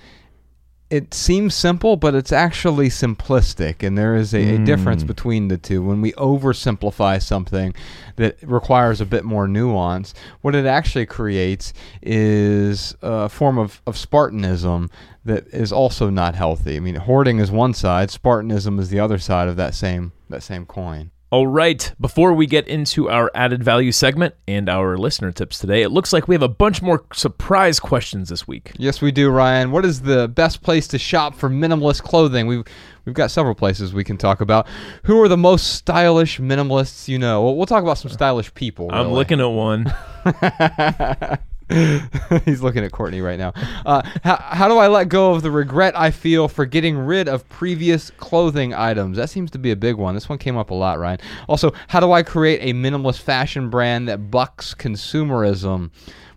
it 0.90 1.14
seems 1.14 1.54
simple, 1.54 1.96
but 1.96 2.14
it's 2.14 2.30
actually 2.32 2.88
simplistic, 2.88 3.82
and 3.82 3.96
there 3.96 4.14
is 4.14 4.34
a, 4.34 4.42
mm. 4.42 4.62
a, 4.62 4.64
difference 4.64 5.02
hmm. 5.02 5.08
between 5.08 5.48
the 5.48 5.56
two. 5.56 5.82
When 5.82 6.00
we 6.00 6.12
oversimplify 6.12 7.22
something 7.22 7.74
that 8.16 8.36
requires 8.42 9.00
a 9.00 9.06
bit 9.06 9.24
more 9.24 9.48
nuance, 9.48 10.14
what 10.42 10.54
it 10.54 10.66
actually 10.66 11.06
creates 11.06 11.72
is 12.02 12.94
a 13.02 13.28
form 13.28 13.58
of, 13.58 13.80
of 13.86 13.96
Spartanism 13.96 14.90
that 15.24 15.46
is 15.48 15.72
also 15.72 16.10
not 16.10 16.34
healthy. 16.34 16.76
I 16.76 16.80
mean, 16.80 16.96
hoarding 16.96 17.38
is 17.38 17.50
one 17.50 17.72
side, 17.72 18.10
Spartanism 18.10 18.78
is 18.78 18.90
the 18.90 19.00
other 19.00 19.18
side 19.18 19.48
of 19.48 19.56
that 19.56 19.74
same 19.74 20.12
that 20.28 20.42
same 20.42 20.66
coin. 20.66 21.10
All 21.34 21.48
right, 21.48 21.92
before 22.00 22.32
we 22.32 22.46
get 22.46 22.68
into 22.68 23.10
our 23.10 23.28
added 23.34 23.64
value 23.64 23.90
segment 23.90 24.36
and 24.46 24.68
our 24.68 24.96
listener 24.96 25.32
tips 25.32 25.58
today, 25.58 25.82
it 25.82 25.88
looks 25.88 26.12
like 26.12 26.28
we 26.28 26.36
have 26.36 26.42
a 26.42 26.48
bunch 26.48 26.80
more 26.80 27.04
surprise 27.12 27.80
questions 27.80 28.28
this 28.28 28.46
week. 28.46 28.70
Yes, 28.78 29.02
we 29.02 29.10
do, 29.10 29.28
Ryan. 29.30 29.72
What 29.72 29.84
is 29.84 30.02
the 30.02 30.28
best 30.28 30.62
place 30.62 30.86
to 30.86 30.96
shop 30.96 31.34
for 31.34 31.50
minimalist 31.50 32.04
clothing? 32.04 32.46
We've 32.46 32.62
we've 33.04 33.16
got 33.16 33.32
several 33.32 33.56
places 33.56 33.92
we 33.92 34.04
can 34.04 34.16
talk 34.16 34.42
about. 34.42 34.68
Who 35.06 35.20
are 35.22 35.26
the 35.26 35.36
most 35.36 35.72
stylish 35.72 36.38
minimalists 36.38 37.08
you 37.08 37.18
know? 37.18 37.42
Well, 37.42 37.56
we'll 37.56 37.66
talk 37.66 37.82
about 37.82 37.98
some 37.98 38.12
stylish 38.12 38.54
people. 38.54 38.90
Really. 38.90 39.00
I'm 39.00 39.10
looking 39.10 39.40
at 39.40 39.46
one. 39.46 39.92
He's 42.44 42.60
looking 42.60 42.84
at 42.84 42.92
Courtney 42.92 43.20
right 43.20 43.38
now. 43.38 43.52
Uh, 43.86 44.02
how, 44.22 44.36
how 44.36 44.68
do 44.68 44.76
I 44.76 44.88
let 44.88 45.08
go 45.08 45.32
of 45.32 45.42
the 45.42 45.50
regret 45.50 45.98
I 45.98 46.10
feel 46.10 46.46
for 46.46 46.66
getting 46.66 46.98
rid 46.98 47.26
of 47.26 47.48
previous 47.48 48.10
clothing 48.10 48.74
items? 48.74 49.16
That 49.16 49.30
seems 49.30 49.50
to 49.52 49.58
be 49.58 49.70
a 49.70 49.76
big 49.76 49.96
one. 49.96 50.14
This 50.14 50.28
one 50.28 50.38
came 50.38 50.56
up 50.56 50.70
a 50.70 50.74
lot, 50.74 50.98
Ryan. 50.98 51.20
Also, 51.48 51.72
how 51.88 52.00
do 52.00 52.12
I 52.12 52.22
create 52.22 52.60
a 52.60 52.74
minimalist 52.74 53.20
fashion 53.20 53.70
brand 53.70 54.08
that 54.08 54.30
bucks 54.30 54.74
consumerism? 54.74 55.90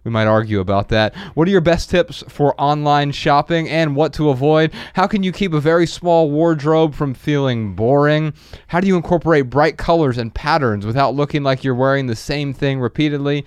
We 0.06 0.12
might 0.12 0.28
argue 0.28 0.62
about 0.62 0.88
that. 0.90 1.13
What 1.34 1.50
are 1.50 1.52
your 1.52 1.60
best 1.60 1.90
tips 1.90 2.24
for 2.30 2.56
online 2.62 3.12
shopping 3.12 3.68
and 3.68 3.94
what 3.94 4.13
to 4.13 4.30
avoid? 4.30 4.72
How 4.94 5.06
can 5.06 5.22
you 5.22 5.34
keep 5.34 5.52
a 5.52 5.60
very 5.60 5.86
small 5.86 6.32
wardrobe 6.32 6.96
from 6.96 7.13
feeling 7.13 7.76
boring? 7.76 8.34
How 8.68 8.80
do 8.80 8.88
you 8.88 8.96
incorporate 8.96 9.50
bright 9.50 9.78
colors 9.78 10.18
and 10.18 10.34
patterns 10.34 10.86
without 10.86 11.16
looking 11.16 11.44
like 11.44 11.66
you're 11.66 11.76
wearing 11.76 12.08
the 12.08 12.16
same 12.16 12.54
thing 12.54 12.80
repeatedly? 12.80 13.46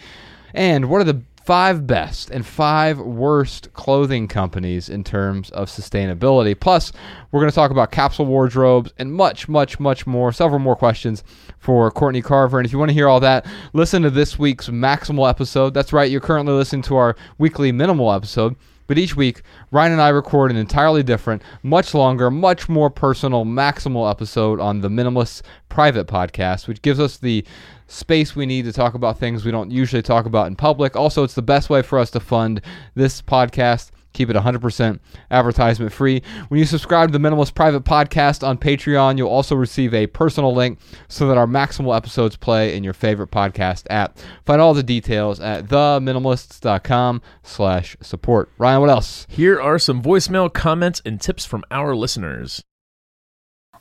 And 0.53 0.91
what 0.91 1.01
are 1.01 1.05
the 1.05 1.23
five 1.45 1.87
best 1.87 2.31
and 2.31 2.45
five 2.45 2.99
worst 2.99 3.73
clothing 3.73 4.29
companies 4.29 4.89
in 4.89 5.03
terms 5.03 5.51
of 5.51 5.69
sustainability. 5.69 6.59
Plus, 6.59 6.93
we're 7.31 7.41
going 7.41 7.51
to 7.51 7.55
talk 7.55 7.71
about 7.71 7.91
capsule 7.91 8.27
wardrobes 8.27 8.93
and 8.99 9.13
much, 9.13 9.49
much, 9.49 9.81
much 9.81 10.07
more. 10.07 10.33
Several 10.33 10.59
more 10.59 10.77
questions 10.77 11.25
for 11.59 11.91
Courtney 11.91 12.23
Carver. 12.23 12.59
And 12.59 12.67
if 12.67 12.73
you 12.73 12.79
want 12.79 12.91
to 12.91 12.95
hear 12.95 13.09
all 13.09 13.21
that, 13.21 13.47
listen 13.73 14.03
to 14.03 14.11
this 14.11 14.39
week's 14.39 14.69
Maximal 14.69 15.29
episode. 15.29 15.75
That's 15.75 15.93
right, 15.93 16.11
you're 16.11 16.21
currently 16.21 16.53
listening 16.53 16.83
to 16.83 16.97
our 16.97 17.17
weekly 17.39 17.73
Minimal 17.73 18.13
episode. 18.13 18.57
But 18.91 18.99
each 18.99 19.15
week, 19.15 19.43
Ryan 19.71 19.93
and 19.93 20.03
I 20.03 20.09
record 20.09 20.51
an 20.51 20.57
entirely 20.57 21.05
different, 21.05 21.43
much 21.63 21.95
longer, 21.95 22.29
much 22.29 22.69
more 22.69 22.91
personal, 22.91 23.45
maximal 23.45 24.11
episode 24.11 24.59
on 24.59 24.81
the 24.81 24.89
Minimalist 24.89 25.43
Private 25.69 26.09
Podcast, 26.09 26.67
which 26.67 26.83
gives 26.83 26.99
us 26.99 27.17
the 27.17 27.45
space 27.87 28.35
we 28.35 28.47
need 28.47 28.65
to 28.65 28.73
talk 28.73 28.95
about 28.95 29.17
things 29.17 29.45
we 29.45 29.53
don't 29.53 29.71
usually 29.71 30.03
talk 30.03 30.27
about 30.27 30.49
in 30.49 30.57
public. 30.57 30.97
Also, 30.97 31.23
it's 31.23 31.35
the 31.35 31.41
best 31.41 31.71
way 31.71 31.83
for 31.83 32.01
us 32.01 32.11
to 32.11 32.19
fund 32.19 32.63
this 32.97 33.23
podcast. 33.23 33.93
Keep 34.13 34.31
it 34.31 34.37
100% 34.37 34.99
advertisement 35.31 35.93
free. 35.93 36.23
When 36.49 36.59
you 36.59 36.67
subscribe 36.67 37.13
to 37.13 37.19
the 37.19 37.29
Minimalist 37.29 37.55
Private 37.55 37.85
Podcast 37.85 38.47
on 38.47 38.59
Patreon, 38.59 39.17
you'll 39.17 39.29
also 39.29 39.55
receive 39.55 39.95
a 39.95 40.09
personal 40.09 40.55
link 40.55 40.79
so 41.09 41.29
that 41.29 41.39
our 41.39 41.47
maximal 41.47 41.97
episodes 41.97 42.37
play 42.37 42.77
in 42.77 42.83
your 42.83 42.93
favorite 42.93 43.31
podcast 43.31 43.85
app. 43.89 44.19
Find 44.45 44.61
all 44.61 44.75
the 44.75 44.83
details 44.83 45.39
at 45.41 45.67
theminimalists.com 45.67 47.23
slash 47.43 47.97
support. 48.01 48.51
Ryan, 48.59 48.81
what 48.81 48.91
else? 48.91 49.27
Here 49.29 49.61
are 49.61 49.79
some 49.79 50.03
voicemail 50.03 50.53
comments 50.53 51.01
and 51.05 51.21
tips 51.21 51.45
from 51.45 51.65
our 51.71 51.95
listeners. 51.95 52.63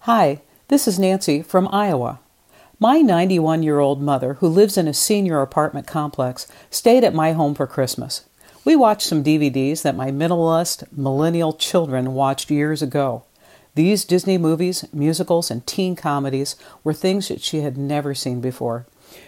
Hi, 0.02 0.42
this 0.70 0.88
is 0.88 1.00
Nancy 1.00 1.42
from 1.42 1.68
Iowa. 1.72 2.20
My 2.80 3.00
91 3.02 3.64
year 3.64 3.80
old 3.80 4.02
mother, 4.02 4.36
who 4.36 4.48
lives 4.48 4.78
in 4.78 4.88
a 4.88 4.94
senior 4.94 5.42
apartment 5.42 5.88
complex, 5.88 6.48
stayed 6.70 7.04
at 7.04 7.14
my 7.14 7.34
home 7.34 7.54
for 7.54 7.68
Christmas. 7.68 8.29
We 8.66 8.76
watched 8.76 9.08
some 9.08 9.24
DVDs 9.24 9.84
that 9.84 9.96
my 9.96 10.12
minimalist 10.12 10.84
millennial 10.92 11.54
children 11.54 12.14
watched 12.14 12.52
years 12.52 12.82
ago. 12.82 13.24
These 13.76 14.04
Disney 14.04 14.38
movies, 14.38 14.86
musicals, 14.92 15.50
and 15.50 15.66
teen 15.66 15.96
comedies 15.96 16.58
were 16.84 16.94
things 16.94 17.30
that 17.30 17.42
she 17.42 17.62
had 17.62 17.78
never 17.78 18.14
seen 18.14 18.42
before. 18.42 18.86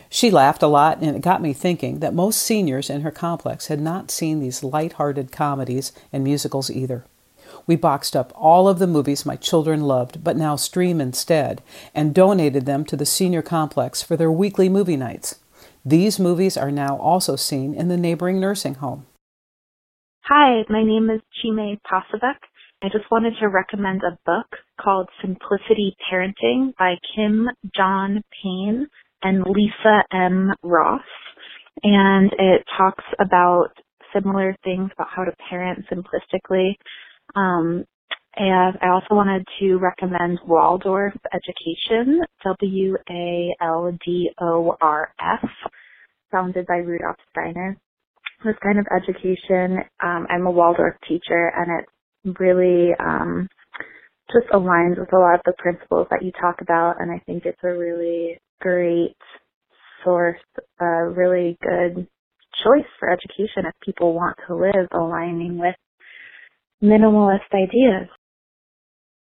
She 0.09 0.29
laughed 0.29 0.61
a 0.61 0.67
lot, 0.67 0.97
and 0.99 1.15
it 1.15 1.21
got 1.21 1.41
me 1.41 1.53
thinking 1.53 1.99
that 1.99 2.13
most 2.13 2.41
seniors 2.41 2.89
in 2.89 3.01
her 3.01 3.11
complex 3.11 3.67
had 3.67 3.79
not 3.79 4.11
seen 4.11 4.41
these 4.41 4.65
light-hearted 4.65 5.31
comedies 5.31 5.93
and 6.11 6.25
musicals 6.25 6.69
either. 6.69 7.05
We 7.65 7.77
boxed 7.77 8.17
up 8.17 8.33
all 8.35 8.67
of 8.67 8.79
the 8.79 8.87
movies 8.87 9.25
my 9.25 9.37
children 9.37 9.83
loved 9.83 10.25
but 10.25 10.35
now 10.35 10.57
stream 10.57 10.99
instead 10.99 11.61
and 11.95 12.13
donated 12.13 12.65
them 12.65 12.83
to 12.85 12.97
the 12.97 13.05
senior 13.05 13.41
complex 13.41 14.01
for 14.01 14.17
their 14.17 14.31
weekly 14.31 14.67
movie 14.67 14.97
nights. 14.97 15.39
These 15.85 16.19
movies 16.19 16.57
are 16.57 16.71
now 16.71 16.97
also 16.97 17.37
seen 17.37 17.73
in 17.73 17.87
the 17.87 17.97
neighboring 17.97 18.39
nursing 18.39 18.75
home. 18.75 19.05
Hi, 20.25 20.63
my 20.69 20.83
name 20.83 21.09
is 21.09 21.19
Chime 21.41 21.79
Pasavek. 21.83 22.37
I 22.83 22.89
just 22.89 23.09
wanted 23.09 23.33
to 23.39 23.47
recommend 23.49 24.01
a 24.03 24.19
book 24.23 24.45
called 24.79 25.09
Simplicity 25.19 25.95
Parenting 26.09 26.75
by 26.77 26.95
Kim 27.15 27.47
John 27.75 28.21
Payne. 28.43 28.87
and 29.23 29.43
Lisa 29.47 30.03
M. 30.13 30.51
Ross. 30.63 31.01
And 31.83 32.31
it 32.33 32.63
talks 32.77 33.03
about 33.19 33.69
similar 34.13 34.55
things 34.63 34.91
about 34.93 35.07
how 35.09 35.23
to 35.23 35.31
parent 35.49 35.85
simplistically. 35.91 36.75
Um, 37.35 37.85
and 38.35 38.77
I 38.81 38.89
also 38.89 39.15
wanted 39.15 39.43
to 39.59 39.77
recommend 39.77 40.39
Waldorf 40.47 41.15
Education, 41.33 42.21
W 42.43 42.95
A 43.09 43.55
L 43.61 43.97
D 44.05 44.29
O 44.39 44.77
R 44.81 45.13
F, 45.19 45.49
founded 46.31 46.67
by 46.67 46.77
Rudolf 46.77 47.17
Steiner. 47.31 47.77
This 48.43 48.55
kind 48.63 48.79
of 48.79 48.87
education, 48.95 49.83
um, 50.03 50.25
I'm 50.29 50.47
a 50.47 50.51
Waldorf 50.51 50.95
teacher, 51.07 51.51
and 51.55 51.79
it 51.79 52.39
really 52.39 52.91
um, 52.99 53.47
just 54.31 54.47
aligns 54.51 54.97
with 54.99 55.13
a 55.13 55.17
lot 55.17 55.35
of 55.35 55.41
the 55.45 55.53
principles 55.57 56.07
that 56.09 56.23
you 56.23 56.31
talk 56.39 56.61
about, 56.61 56.95
and 56.99 57.11
I 57.11 57.21
think 57.25 57.45
it's 57.45 57.61
a 57.63 57.67
really 57.67 58.39
great 58.59 59.15
source, 60.03 60.39
a 60.79 61.09
really 61.09 61.57
good 61.61 62.07
choice 62.63 62.87
for 62.99 63.09
education 63.09 63.65
if 63.65 63.73
people 63.83 64.13
want 64.13 64.35
to 64.47 64.55
live 64.55 64.87
aligning 64.91 65.57
with 65.57 65.75
minimalist 66.83 67.39
ideas. 67.53 68.09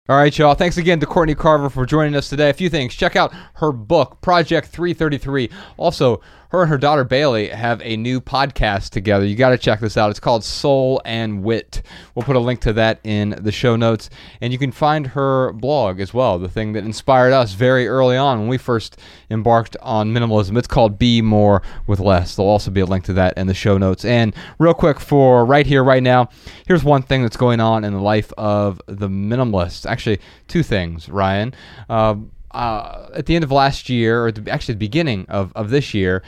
All 0.09 0.17
right, 0.17 0.37
y'all. 0.39 0.55
Thanks 0.55 0.77
again 0.77 1.01
to 1.01 1.07
Courtney 1.07 1.35
Carver 1.35 1.69
for 1.69 1.85
joining 1.85 2.15
us 2.15 2.29
today. 2.29 2.49
A 2.49 2.55
few 2.55 2.71
things. 2.71 2.95
Check 2.95 3.17
out 3.17 3.35
her 3.55 3.73
book, 3.73 4.21
Project 4.21 4.69
333. 4.69 5.51
Also, 5.77 6.21
her 6.51 6.63
and 6.63 6.71
her 6.71 6.79
daughter 6.79 7.05
Bailey 7.05 7.49
have 7.49 7.81
a 7.83 7.97
new 7.97 8.21
podcast 8.21 8.91
together. 8.91 9.25
You 9.25 9.37
got 9.37 9.51
to 9.51 9.59
check 9.59 9.81
this 9.81 9.97
out. 9.97 10.11
It's 10.11 10.21
called 10.21 10.45
Soul 10.45 11.03
and 11.05 11.43
Wit. 11.43 11.83
We'll 12.15 12.25
put 12.25 12.37
a 12.37 12.41
link 12.41 12.61
to 12.63 12.73
that 12.75 13.01
in 13.05 13.31
the 13.31 13.53
show 13.53 13.77
notes. 13.77 14.11
And 14.41 14.53
you 14.53 14.59
can 14.59 14.73
find 14.73 15.09
her 15.09 15.53
blog 15.53 16.01
as 16.01 16.15
well, 16.15 16.39
the 16.39 16.49
thing 16.49 16.73
that 16.75 16.85
inspired 16.85 17.33
us 17.33 17.55
very 17.55 17.89
early 17.89 18.17
on 18.17 18.41
when 18.41 18.49
we 18.49 18.59
first 18.59 18.99
embarked 19.31 19.77
on 19.83 20.13
minimalism. 20.13 20.57
It's 20.57 20.69
called 20.69 20.99
Be 20.99 21.23
More 21.23 21.63
with 21.87 22.01
Less. 22.01 22.37
There'll 22.37 22.51
also 22.51 22.71
be 22.71 22.81
a 22.81 22.87
link 22.87 23.05
to 23.05 23.13
that 23.15 23.37
in 23.37 23.47
the 23.47 23.55
show 23.55 23.79
notes. 23.79 24.05
And 24.05 24.35
real 24.59 24.75
quick 24.75 25.01
for 25.01 25.45
right 25.45 25.67
here, 25.67 25.83
right 25.83 26.03
now, 26.03 26.29
here's 26.67 26.85
one 26.85 27.03
thing 27.03 27.23
that's 27.23 27.37
going 27.37 27.61
on 27.61 27.85
in 27.85 27.93
the 27.93 28.01
life 28.01 28.33
of 28.39 28.81
the 28.87 29.09
minimalist. 29.09 29.87
Actually, 29.87 30.21
two 30.49 30.63
things, 30.63 31.09
Ryan. 31.09 31.55
Uh, 31.89 32.17
uh, 32.57 33.11
at 33.15 33.27
the 33.27 33.35
end 33.35 33.45
of 33.45 33.53
last 33.53 33.89
year, 33.89 34.27
or 34.27 34.33
the, 34.33 34.51
actually 34.51 34.75
the 34.75 34.81
beginning 34.81 35.27
of, 35.29 35.53
of 35.55 35.71
this 35.71 35.95
year, 35.95 36.23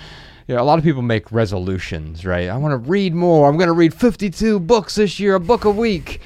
you 0.46 0.54
know, 0.54 0.62
a 0.62 0.64
lot 0.64 0.78
of 0.78 0.84
people 0.84 1.02
make 1.02 1.30
resolutions, 1.32 2.24
right? 2.24 2.48
I 2.48 2.56
want 2.56 2.72
to 2.72 2.90
read 2.90 3.14
more. 3.14 3.48
I'm 3.48 3.56
going 3.56 3.68
to 3.68 3.72
read 3.72 3.92
52 3.92 4.60
books 4.60 4.94
this 4.94 5.20
year, 5.20 5.34
a 5.34 5.40
book 5.40 5.64
a 5.64 5.70
week. 5.70 6.20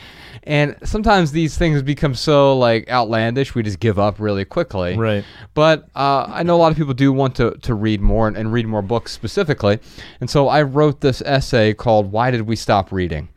And 0.45 0.77
sometimes 0.83 1.31
these 1.31 1.57
things 1.57 1.83
become 1.83 2.15
so 2.15 2.59
like 2.59 2.89
outlandish, 2.89 3.55
we 3.55 3.63
just 3.63 3.79
give 3.79 3.99
up 3.99 4.19
really 4.19 4.45
quickly. 4.45 4.97
Right. 4.97 5.25
But 5.55 5.89
uh, 5.95 6.27
I 6.29 6.43
know 6.43 6.57
a 6.57 6.59
lot 6.59 6.73
of 6.73 6.79
people 6.79 6.95
do 6.95 7.13
want 7.13 7.37
to, 7.37 7.53
to 7.63 7.75
read 7.75 8.01
more 8.01 8.27
and, 8.27 8.37
and 8.37 8.53
read 8.53 8.67
more 8.67 8.83
books 8.83 9.13
specifically. 9.13 9.79
And 10.21 10.29
so 10.29 10.49
I 10.49 10.63
wrote 10.63 11.01
this 11.01 11.23
essay 11.23 11.75
called 11.75 12.11
Why 12.11 12.33
Did 12.33 12.43
We 12.43 12.57
Stop 12.57 12.91
Reading? 12.91 13.29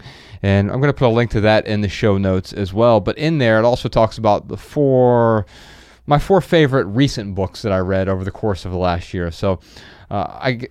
And 0.42 0.72
I'm 0.72 0.80
going 0.80 0.94
to 0.94 0.98
put 0.98 1.08
a 1.08 1.10
link 1.10 1.32
to 1.32 1.42
that 1.42 1.66
in 1.68 1.82
the 1.82 1.90
show 1.90 2.18
notes 2.18 2.54
as 2.54 2.74
well. 2.74 3.00
But 3.00 3.18
in 3.18 3.38
there, 3.38 3.60
it 3.60 3.66
also 3.66 3.88
talks 3.90 4.18
about 4.18 4.48
the 4.48 4.58
four 4.58 5.46
my 6.06 6.20
four 6.20 6.42
favorite 6.42 6.86
recent 6.86 7.36
books 7.36 7.62
that 7.62 7.72
I 7.72 7.80
read 7.80 8.08
over 8.10 8.24
the 8.24 8.32
course 8.32 8.66
of 8.66 8.72
the 8.72 8.78
last 8.78 9.14
year. 9.14 9.32
So, 9.32 9.60
uh, 10.10 10.28
I, 10.40 10.68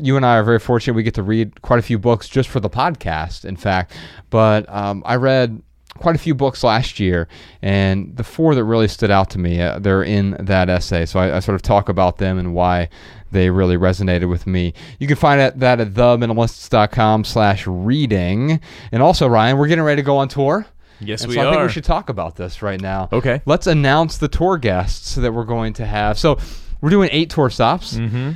you 0.00 0.16
and 0.16 0.24
I 0.24 0.38
are 0.38 0.42
very 0.42 0.58
fortunate. 0.58 0.94
We 0.94 1.02
get 1.02 1.14
to 1.14 1.22
read 1.22 1.60
quite 1.62 1.78
a 1.78 1.82
few 1.82 1.98
books 1.98 2.28
just 2.28 2.48
for 2.48 2.60
the 2.60 2.70
podcast, 2.70 3.44
in 3.44 3.56
fact. 3.56 3.94
But 4.30 4.68
um, 4.68 5.02
I 5.04 5.16
read 5.16 5.62
quite 5.98 6.14
a 6.14 6.18
few 6.18 6.34
books 6.34 6.64
last 6.64 6.98
year, 6.98 7.28
and 7.62 8.16
the 8.16 8.24
four 8.24 8.54
that 8.54 8.64
really 8.64 8.88
stood 8.88 9.10
out 9.10 9.28
to 9.30 9.38
me, 9.38 9.60
uh, 9.60 9.78
they're 9.78 10.02
in 10.02 10.36
that 10.40 10.70
essay. 10.70 11.04
So 11.04 11.20
I, 11.20 11.36
I, 11.36 11.40
sort 11.40 11.56
of 11.56 11.62
talk 11.62 11.88
about 11.88 12.18
them 12.18 12.38
and 12.38 12.54
why 12.54 12.88
they 13.32 13.50
really 13.50 13.76
resonated 13.76 14.28
with 14.28 14.46
me. 14.46 14.72
You 14.98 15.06
can 15.06 15.16
find 15.16 15.40
that 15.40 15.80
at 15.80 15.92
theminimalists.com 15.92 17.24
slash 17.24 17.66
reading. 17.66 18.60
And 18.92 19.02
also, 19.02 19.28
Ryan, 19.28 19.58
we're 19.58 19.68
getting 19.68 19.84
ready 19.84 20.02
to 20.02 20.06
go 20.06 20.16
on 20.16 20.28
tour. 20.28 20.66
Yes, 21.00 21.22
and 21.22 21.28
we 21.30 21.34
so 21.36 21.42
are. 21.42 21.46
I 21.48 21.50
think 21.52 21.62
we 21.68 21.72
should 21.72 21.84
talk 21.84 22.08
about 22.08 22.36
this 22.36 22.62
right 22.62 22.80
now. 22.80 23.08
Okay. 23.12 23.40
Let's 23.46 23.66
announce 23.66 24.18
the 24.18 24.28
tour 24.28 24.58
guests 24.58 25.14
that 25.14 25.32
we're 25.32 25.44
going 25.44 25.72
to 25.74 25.86
have. 25.86 26.18
So 26.18 26.38
we're 26.80 26.90
doing 26.90 27.08
eight 27.12 27.30
tour 27.30 27.50
stops. 27.50 27.94
Mm-hmm. 27.94 28.32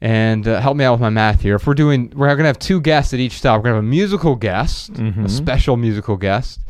And 0.00 0.46
uh, 0.46 0.60
help 0.60 0.76
me 0.76 0.84
out 0.84 0.92
with 0.92 1.00
my 1.00 1.08
math 1.10 1.40
here. 1.40 1.54
If 1.56 1.66
we're 1.66 1.72
doing, 1.74 2.12
we're 2.14 2.26
going 2.26 2.38
to 2.40 2.44
have 2.44 2.58
two 2.58 2.80
guests 2.82 3.14
at 3.14 3.18
each 3.20 3.32
stop. 3.38 3.58
We're 3.58 3.70
going 3.70 3.72
to 3.72 3.76
have 3.76 3.84
a 3.84 3.88
musical 3.88 4.36
guest, 4.36 4.92
Mhm. 4.92 5.24
a 5.24 5.28
special 5.28 5.76
musical 5.78 6.16
guest, 6.18 6.60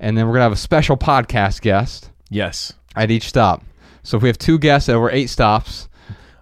and 0.00 0.18
then 0.18 0.26
we're 0.26 0.32
going 0.32 0.40
to 0.40 0.44
have 0.44 0.52
a 0.52 0.56
special 0.56 0.96
podcast 0.96 1.60
guest 1.60 2.10
Yes. 2.30 2.72
at 2.96 3.12
each 3.12 3.28
stop. 3.28 3.62
So 4.02 4.16
if 4.16 4.24
we 4.24 4.28
have 4.28 4.38
two 4.38 4.58
guests 4.58 4.88
over 4.88 5.08
eight 5.10 5.28
stops, 5.30 5.88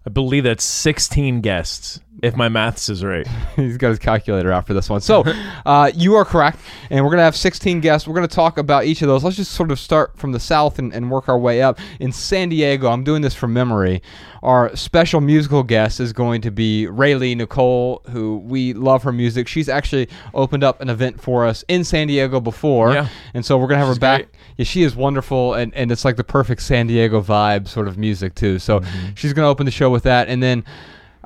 I 0.07 0.11
believe 0.11 0.45
that's 0.45 0.65
16 0.65 1.43
guests, 1.43 2.01
if 2.23 2.35
my 2.37 2.49
maths 2.49 2.89
is 2.89 3.05
right. 3.05 3.27
he's 3.57 3.77
got 3.77 3.91
his 3.91 3.99
calculator 3.99 4.51
out 4.53 4.67
for 4.67 4.75
this 4.75 4.89
one. 4.89 5.01
So 5.01 5.23
uh, 5.67 5.91
you 5.95 6.15
are 6.15 6.25
correct, 6.25 6.59
and 6.91 7.05
we're 7.05 7.11
gonna 7.11 7.23
have 7.23 7.37
16 7.37 7.81
guests. 7.81 8.09
We're 8.09 8.15
gonna 8.15 8.29
talk 8.29 8.59
about 8.59 8.85
each 8.85 9.03
of 9.03 9.09
those. 9.09 9.23
Let's 9.25 9.37
just 9.37 9.53
sort 9.53 9.71
of 9.71 9.79
start 9.79 10.17
from 10.19 10.33
the 10.33 10.41
south 10.41 10.79
and, 10.79 10.93
and 10.95 11.11
work 11.11 11.29
our 11.29 11.39
way 11.39 11.63
up. 11.63 11.79
In 12.01 12.13
San 12.13 12.49
Diego, 12.49 12.89
I'm 12.89 13.05
doing 13.05 13.23
this 13.23 13.35
from 13.35 13.53
memory. 13.53 14.03
Our 14.43 14.75
special 14.77 15.21
musical 15.21 15.63
guest 15.65 15.99
is 15.99 16.13
going 16.13 16.41
to 16.43 16.51
be 16.53 16.87
Rayleigh 16.87 17.35
Nicole, 17.35 18.03
who 18.11 18.39
we 18.39 18.75
love 18.75 19.03
her 19.03 19.11
music. 19.13 19.49
She's 19.49 19.69
actually 19.69 20.09
opened 20.35 20.63
up 20.63 20.81
an 20.81 20.89
event 20.89 21.21
for 21.21 21.45
us 21.47 21.65
in 21.69 21.83
San 21.85 22.07
Diego 22.07 22.41
before, 22.41 22.93
Yeah. 22.93 23.09
and 23.35 23.45
so 23.45 23.59
we're 23.59 23.67
gonna 23.67 23.81
have 23.81 23.89
She's 23.89 23.97
her 23.97 24.01
back. 24.01 24.21
great. 24.23 24.29
Yeah, 24.59 24.65
she 24.65 24.83
is 24.85 24.95
wonderful, 24.95 25.55
and, 25.55 25.75
and 25.75 25.91
it's 25.91 26.05
like 26.05 26.17
the 26.17 26.25
perfect 26.25 26.63
San 26.63 26.87
Diego 26.87 27.21
vibe 27.21 27.67
sort 27.69 27.89
of 27.89 27.99
music 27.99 28.35
too. 28.35 28.59
So 28.59 28.81
Mm-hmm. 28.81 29.15
she's 29.17 29.33
gonna 29.33 29.49
open 29.49 29.67
the 29.67 29.73
show 29.73 29.91
with 29.91 30.05
that, 30.05 30.29
and 30.29 30.43
then 30.43 30.65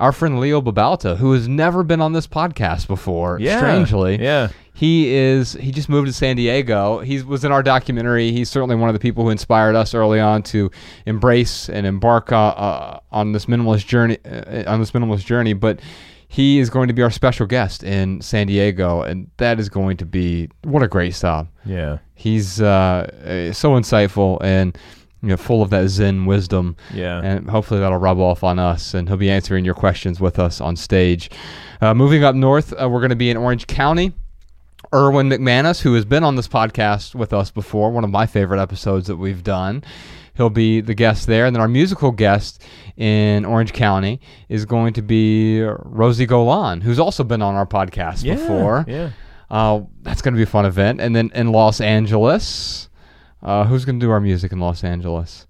our 0.01 0.13
friend 0.13 0.41
Leo 0.41 0.61
Babauta, 0.61 1.17
who 1.19 1.33
has 1.33 1.47
never 1.47 1.83
been 1.85 2.01
on 2.01 2.13
this 2.13 2.27
podcast 2.27 2.87
before, 2.89 3.39
Yeah. 3.41 3.59
strangely. 3.59 4.21
Yeah. 4.21 4.49
He 4.73 5.13
is. 5.15 5.53
He 5.53 5.73
just 5.73 5.91
moved 5.91 6.07
to 6.07 6.13
San 6.13 6.37
Diego. 6.37 7.01
He 7.01 7.21
was 7.23 7.45
in 7.45 7.53
our 7.53 7.63
documentary. 7.63 8.33
He's 8.33 8.49
certainly 8.49 8.77
one 8.77 8.89
of 8.89 8.95
the 8.95 8.99
people 8.99 9.25
who 9.25 9.31
inspired 9.31 9.77
us 9.77 9.93
early 9.95 10.19
on 10.21 10.43
to 10.45 10.71
embrace 11.05 11.69
and 11.69 11.87
embark 11.87 12.33
uh, 12.33 12.37
uh, 12.49 13.01
on 13.13 13.33
this 13.33 13.45
minimalist 13.47 13.87
journey. 13.87 14.17
Uh, 14.25 14.65
on 14.67 14.81
this 14.81 14.93
minimalist 14.93 15.27
journey, 15.27 15.53
but 15.53 15.81
he 16.29 16.61
is 16.61 16.71
going 16.71 16.89
to 16.89 16.95
be 16.95 17.03
our 17.03 17.11
special 17.11 17.45
guest 17.45 17.83
in 17.83 18.21
San 18.23 18.47
Diego, 18.47 19.03
and 19.03 19.29
that 19.37 19.61
is 19.61 19.69
going 19.69 19.97
to 19.99 20.07
be 20.07 20.49
what 20.63 20.83
a 20.83 20.89
great 20.89 21.15
stop. 21.15 21.49
Yeah. 21.67 21.99
He's 22.15 22.63
uh, 22.63 22.67
uh, 22.71 23.53
so 23.53 23.73
insightful 23.73 24.39
and 24.41 24.79
you 25.23 25.29
know 25.31 25.37
full 25.37 25.63
of 25.63 25.71
that 25.71 25.89
Zen 25.89 26.27
wisdom. 26.27 26.77
Yeah. 26.95 27.21
And 27.23 27.49
hopefully 27.51 27.81
that'll 27.81 27.99
rub 27.99 28.19
off 28.19 28.43
on 28.45 28.59
us, 28.59 28.95
and 28.95 29.09
he'll 29.09 29.17
be 29.17 29.31
answering 29.31 29.65
your 29.65 29.75
questions 29.75 30.21
with 30.21 30.39
us 30.39 30.61
on 30.61 30.77
stage. 30.77 31.31
Uh, 31.81 31.95
moving 31.95 32.25
up 32.25 32.35
north, 32.35 32.73
uh, 32.81 32.89
we're 32.89 33.01
going 33.01 33.11
to 33.11 33.17
be 33.17 33.31
in 33.31 33.37
Orange 33.37 33.67
County. 33.67 34.13
Erwin 34.93 35.29
McManus, 35.29 35.81
who 35.83 35.95
has 35.95 36.05
been 36.05 36.25
on 36.25 36.35
this 36.37 36.49
podcast 36.49 37.15
with 37.15 37.33
us 37.33 37.51
before, 37.51 37.91
one 37.93 38.03
of 38.03 38.11
my 38.11 38.27
favorite 38.27 38.61
episodes 38.61 39.07
that 39.07 39.17
we've 39.17 39.45
done. 39.45 39.85
He'll 40.35 40.51
be 40.51 40.81
the 40.81 40.95
guest 40.95 41.27
there. 41.27 41.45
And 41.47 41.55
then 41.55 41.61
our 41.61 41.69
musical 41.69 42.11
guest 42.11 42.65
in 42.97 43.45
Orange 43.45 43.73
County 43.73 44.21
is 44.49 44.65
going 44.65 44.95
to 44.95 45.03
be 45.03 45.61
Rosi 45.61 46.27
Golan, 46.27 46.81
who's 46.81 46.99
also 46.99 47.23
been 47.25 47.43
on 47.43 47.55
our 47.55 47.67
podcast 47.67 48.25
Yeah, 48.25 48.35
before. 48.37 48.85
yeah. 48.89 49.11
Uh, 49.51 49.83
that's 50.03 50.23
going 50.23 50.33
to 50.35 50.37
be 50.39 50.45
a 50.45 50.47
fun 50.47 50.65
event. 50.65 51.01
And 51.01 51.15
then 51.15 51.31
in 51.35 51.53
Los 51.53 51.81
Angeles, 51.81 52.89
uh, 53.43 53.65
who's 53.65 53.85
going 53.85 53.99
to 54.01 54.05
do 54.07 54.11
our 54.11 54.21
music 54.21 54.53
in 54.53 54.61
Los 54.61 54.83
Angeles? 54.85 55.47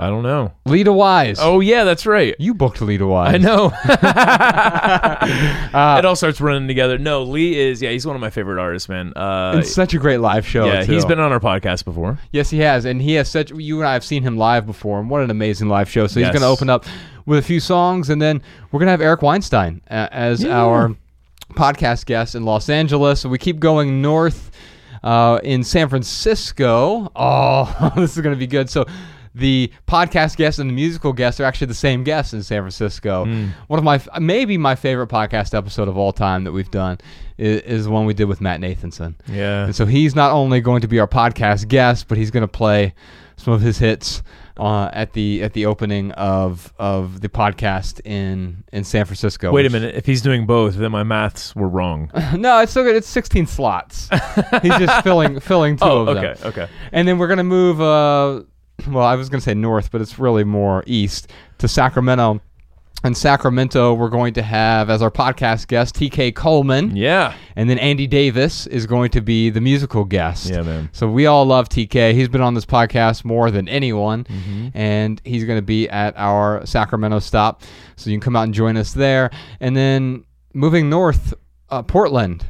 I 0.00 0.06
don't 0.10 0.22
know. 0.22 0.52
Lita 0.64 0.92
Wise. 0.92 1.38
Oh, 1.40 1.58
yeah, 1.58 1.82
that's 1.82 2.06
right. 2.06 2.36
You 2.38 2.54
booked 2.54 2.80
Lita 2.80 3.04
Wise. 3.04 3.34
I 3.34 3.38
know. 3.38 3.72
Uh, 5.74 5.96
it 5.98 6.04
all 6.04 6.16
starts 6.16 6.40
running 6.40 6.66
together. 6.66 6.98
No, 6.98 7.22
Lee 7.22 7.58
is, 7.58 7.82
yeah, 7.82 7.90
he's 7.90 8.06
one 8.06 8.16
of 8.16 8.20
my 8.22 8.30
favorite 8.30 8.58
artists, 8.60 8.88
man. 8.88 9.12
Uh, 9.14 9.56
It's 9.58 9.72
such 9.72 9.92
a 9.94 9.98
great 9.98 10.18
live 10.18 10.46
show. 10.46 10.66
yeah, 10.66 10.82
too. 10.82 10.92
he's 10.92 11.04
been 11.04 11.18
on 11.20 11.30
our 11.32 11.40
podcast 11.40 11.84
before. 11.84 12.18
Yes, 12.32 12.48
he 12.50 12.58
has, 12.60 12.84
and 12.84 13.02
he 13.02 13.12
has 13.14 13.28
such. 13.30 13.50
You 13.50 13.78
and 13.80 13.86
I 13.88 13.92
have 13.92 14.04
seen 14.04 14.22
him 14.22 14.36
live 14.38 14.64
before, 14.66 14.98
and 15.00 15.10
what 15.10 15.22
an 15.22 15.30
amazing 15.30 15.68
live 15.68 15.88
show! 15.90 16.06
So 16.06 16.20
he's 16.20 16.26
Yes. 16.28 16.32
going 16.32 16.40
to 16.42 16.48
open 16.48 16.70
up 16.70 16.86
with 17.26 17.38
a 17.38 17.42
few 17.42 17.60
songs, 17.60 18.08
and 18.08 18.20
then 18.22 18.40
we're 18.72 18.78
going 18.78 18.86
to 18.86 18.92
have 18.92 19.00
Eric 19.02 19.20
Weinstein 19.22 19.82
uh, 19.90 20.08
as 20.10 20.42
Yeah. 20.42 20.58
our 20.58 20.96
podcast 21.52 22.06
guest 22.06 22.34
in 22.34 22.44
Los 22.44 22.68
Angeles. 22.70 23.20
So 23.20 23.28
we 23.28 23.38
keep 23.38 23.60
going 23.60 24.00
north 24.00 24.50
uh, 25.02 25.40
in 25.42 25.64
San 25.64 25.88
Francisco. 25.88 27.10
Oh, 27.14 27.92
this 27.96 28.16
is 28.16 28.22
going 28.22 28.34
to 28.34 28.38
be 28.38 28.46
good. 28.46 28.70
So. 28.70 28.86
The 29.34 29.70
podcast 29.86 30.36
guest 30.36 30.58
and 30.58 30.68
the 30.68 30.74
musical 30.74 31.12
guest 31.12 31.38
are 31.38 31.44
actually 31.44 31.68
the 31.68 31.74
same 31.74 32.02
guests 32.02 32.32
in 32.32 32.42
San 32.42 32.62
Francisco. 32.62 33.24
Hmm. 33.24 33.48
One 33.68 33.78
of 33.78 33.84
my, 33.84 34.00
maybe 34.18 34.58
my 34.58 34.74
favorite 34.74 35.10
podcast 35.10 35.56
episode 35.56 35.86
of 35.86 35.96
all 35.96 36.12
time 36.12 36.42
that 36.42 36.50
we've 36.50 36.70
done 36.72 36.98
is, 37.36 37.60
is 37.60 37.84
the 37.84 37.90
one 37.92 38.04
we 38.04 38.14
did 38.14 38.24
with 38.24 38.40
Matt 38.40 38.60
Nathanson. 38.60 39.14
Yeah. 39.28 39.66
And 39.66 39.76
so 39.76 39.86
he's 39.86 40.16
not 40.16 40.32
only 40.32 40.60
going 40.60 40.80
to 40.80 40.88
be 40.88 40.98
our 40.98 41.06
podcast 41.06 41.68
guest, 41.68 42.08
but 42.08 42.18
he's 42.18 42.32
going 42.32 42.40
to 42.40 42.48
play 42.48 42.94
some 43.36 43.52
of 43.52 43.60
his 43.60 43.78
hits 43.78 44.22
uh, 44.58 44.90
at 44.92 45.12
the 45.12 45.42
at 45.42 45.52
the 45.52 45.66
opening 45.66 46.12
of 46.12 46.72
of 46.78 47.20
the 47.20 47.28
podcast 47.28 48.00
in 48.04 48.64
in 48.72 48.84
San 48.84 49.04
Francisco. 49.04 49.50
Wait 49.52 49.66
a 49.66 49.70
minute. 49.70 49.94
If 49.94 50.06
he's 50.06 50.22
doing 50.22 50.46
both, 50.46 50.74
then 50.76 50.90
my 50.92 51.02
maths 51.02 51.54
were 51.56 51.68
wrong. 51.68 52.10
no, 52.36 52.60
it's 52.60 52.72
still 52.72 52.84
good. 52.84 52.96
It's 52.96 53.08
16 53.08 53.46
slots. 53.46 54.08
he's 54.62 54.76
just 54.78 55.02
filling 55.04 55.40
filling 55.40 55.76
two 55.76 55.84
Oh, 55.84 56.00
of 56.06 56.14
them. 56.14 56.24
okay, 56.24 56.48
okay. 56.48 56.68
And 56.92 57.06
then 57.06 57.18
we're 57.18 57.28
gonna 57.28 57.44
move 57.44 57.80
uh, 57.80 58.42
well, 58.88 59.04
I 59.04 59.16
was 59.16 59.28
going 59.28 59.40
to 59.40 59.44
say 59.44 59.54
north, 59.54 59.90
but 59.90 60.00
it's 60.00 60.20
really 60.20 60.44
more 60.44 60.84
east 60.86 61.32
to 61.58 61.66
Sacramento. 61.66 62.40
In 63.04 63.14
Sacramento, 63.14 63.94
we're 63.94 64.08
going 64.08 64.34
to 64.34 64.42
have 64.42 64.90
as 64.90 65.02
our 65.02 65.10
podcast 65.10 65.68
guest 65.68 65.94
TK 65.94 66.34
Coleman. 66.34 66.96
Yeah. 66.96 67.34
And 67.54 67.70
then 67.70 67.78
Andy 67.78 68.08
Davis 68.08 68.66
is 68.66 68.86
going 68.86 69.10
to 69.12 69.20
be 69.20 69.50
the 69.50 69.60
musical 69.60 70.04
guest. 70.04 70.50
Yeah, 70.50 70.62
man. 70.62 70.90
So 70.92 71.08
we 71.08 71.26
all 71.26 71.44
love 71.46 71.68
TK. 71.68 72.12
He's 72.14 72.28
been 72.28 72.40
on 72.40 72.54
this 72.54 72.66
podcast 72.66 73.24
more 73.24 73.52
than 73.52 73.68
anyone, 73.68 74.24
Mm-hmm. 74.24 74.68
and 74.76 75.22
he's 75.24 75.44
going 75.44 75.58
to 75.58 75.62
be 75.62 75.88
at 75.88 76.14
our 76.16 76.66
Sacramento 76.66 77.20
stop. 77.20 77.62
So 77.94 78.10
you 78.10 78.16
can 78.16 78.20
come 78.20 78.34
out 78.34 78.42
and 78.44 78.52
join 78.54 78.76
us 78.76 78.92
there. 78.92 79.30
And 79.60 79.76
then 79.76 80.24
moving 80.52 80.90
north, 80.90 81.34
uh, 81.70 81.82
Portland. 81.84 82.46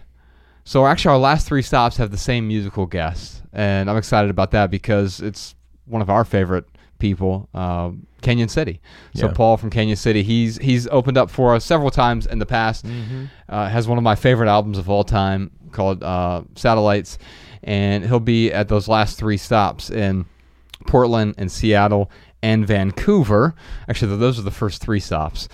So 0.64 0.86
actually, 0.86 1.12
our 1.12 1.18
last 1.18 1.46
three 1.46 1.62
stops 1.62 1.98
have 1.98 2.10
the 2.10 2.16
same 2.18 2.48
musical 2.48 2.86
guest, 2.86 3.42
and 3.52 3.88
I'm 3.90 3.96
excited 3.98 4.30
about 4.30 4.50
that 4.52 4.70
because 4.70 5.20
it's 5.20 5.54
one 5.84 6.00
of 6.02 6.08
our 6.10 6.24
favorite 6.24 6.64
people, 6.98 7.48
uh, 7.54 7.90
Canyon 8.22 8.48
City. 8.48 8.80
So 9.14 9.26
Yeah. 9.26 9.32
Paul 9.32 9.56
from 9.56 9.70
Canyon 9.70 9.96
City, 9.96 10.22
he's 10.22 10.58
he's 10.58 10.86
opened 10.88 11.16
up 11.18 11.30
for 11.30 11.54
us 11.54 11.64
several 11.64 11.90
times 11.90 12.26
in 12.26 12.38
the 12.38 12.46
past. 12.46 12.84
Uh, 13.48 13.68
has 13.68 13.86
one 13.88 13.98
of 13.98 14.04
my 14.04 14.14
favorite 14.14 14.48
albums 14.48 14.78
of 14.78 14.88
all 14.90 15.04
time 15.04 15.50
called 15.72 16.02
uh, 16.02 16.42
Satellites, 16.56 17.18
and 17.62 18.04
he'll 18.04 18.20
be 18.20 18.52
at 18.52 18.68
those 18.68 18.88
last 18.88 19.18
three 19.18 19.36
stops 19.36 19.90
in 19.90 20.24
Portland 20.86 21.34
and 21.38 21.50
Seattle 21.50 22.10
and 22.42 22.66
Vancouver. 22.66 23.54
Actually, 23.88 24.16
those 24.16 24.38
are 24.38 24.42
the 24.42 24.50
first 24.50 24.80
three 24.80 25.00
stops. 25.00 25.48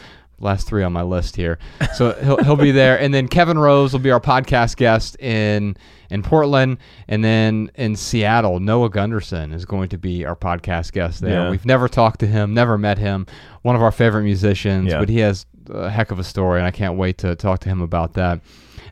Last 0.45 0.69
three 0.69 0.83
on 0.85 0.93
my 0.93 1.03
list 1.03 1.35
here. 1.37 1.59
So 1.95 2.13
he'll 2.23 2.37
he'll 2.45 2.57
be 2.57 2.71
there, 2.71 3.01
and 3.01 3.13
then 3.15 3.27
Kevin 3.29 3.59
Rose 3.59 3.93
will 3.93 4.01
be 4.01 4.11
our 4.11 4.21
podcast 4.21 4.77
guest 4.77 5.17
in 5.19 5.77
in 6.11 6.23
Portland, 6.23 6.79
and 7.09 7.25
then 7.25 7.71
in 7.77 7.97
Seattle, 7.97 8.61
Noah 8.61 8.91
Gundersen 8.91 9.53
is 9.55 9.65
going 9.65 9.89
to 9.89 9.99
be 9.99 10.25
our 10.25 10.37
podcast 10.37 10.93
guest 10.93 11.21
there. 11.23 11.45
Yeah. 11.45 11.51
We've 11.51 11.65
never 11.65 11.89
talked 11.89 12.21
to 12.21 12.27
him, 12.27 12.55
never 12.55 12.77
met 12.79 12.99
him. 12.99 13.27
One 13.63 13.75
of 13.75 13.83
our 13.83 13.91
favorite 13.91 14.23
musicians, 14.25 14.93
Yeah. 14.93 14.99
but 15.01 15.09
he 15.09 15.19
has 15.21 15.47
a 15.71 15.89
heck 15.91 16.11
of 16.11 16.19
a 16.19 16.25
story, 16.25 16.59
and 16.61 16.67
I 16.67 16.71
can't 16.71 16.97
wait 16.99 17.19
to 17.19 17.35
talk 17.35 17.61
to 17.61 17.69
him 17.71 17.81
about 17.81 18.13
that. 18.15 18.41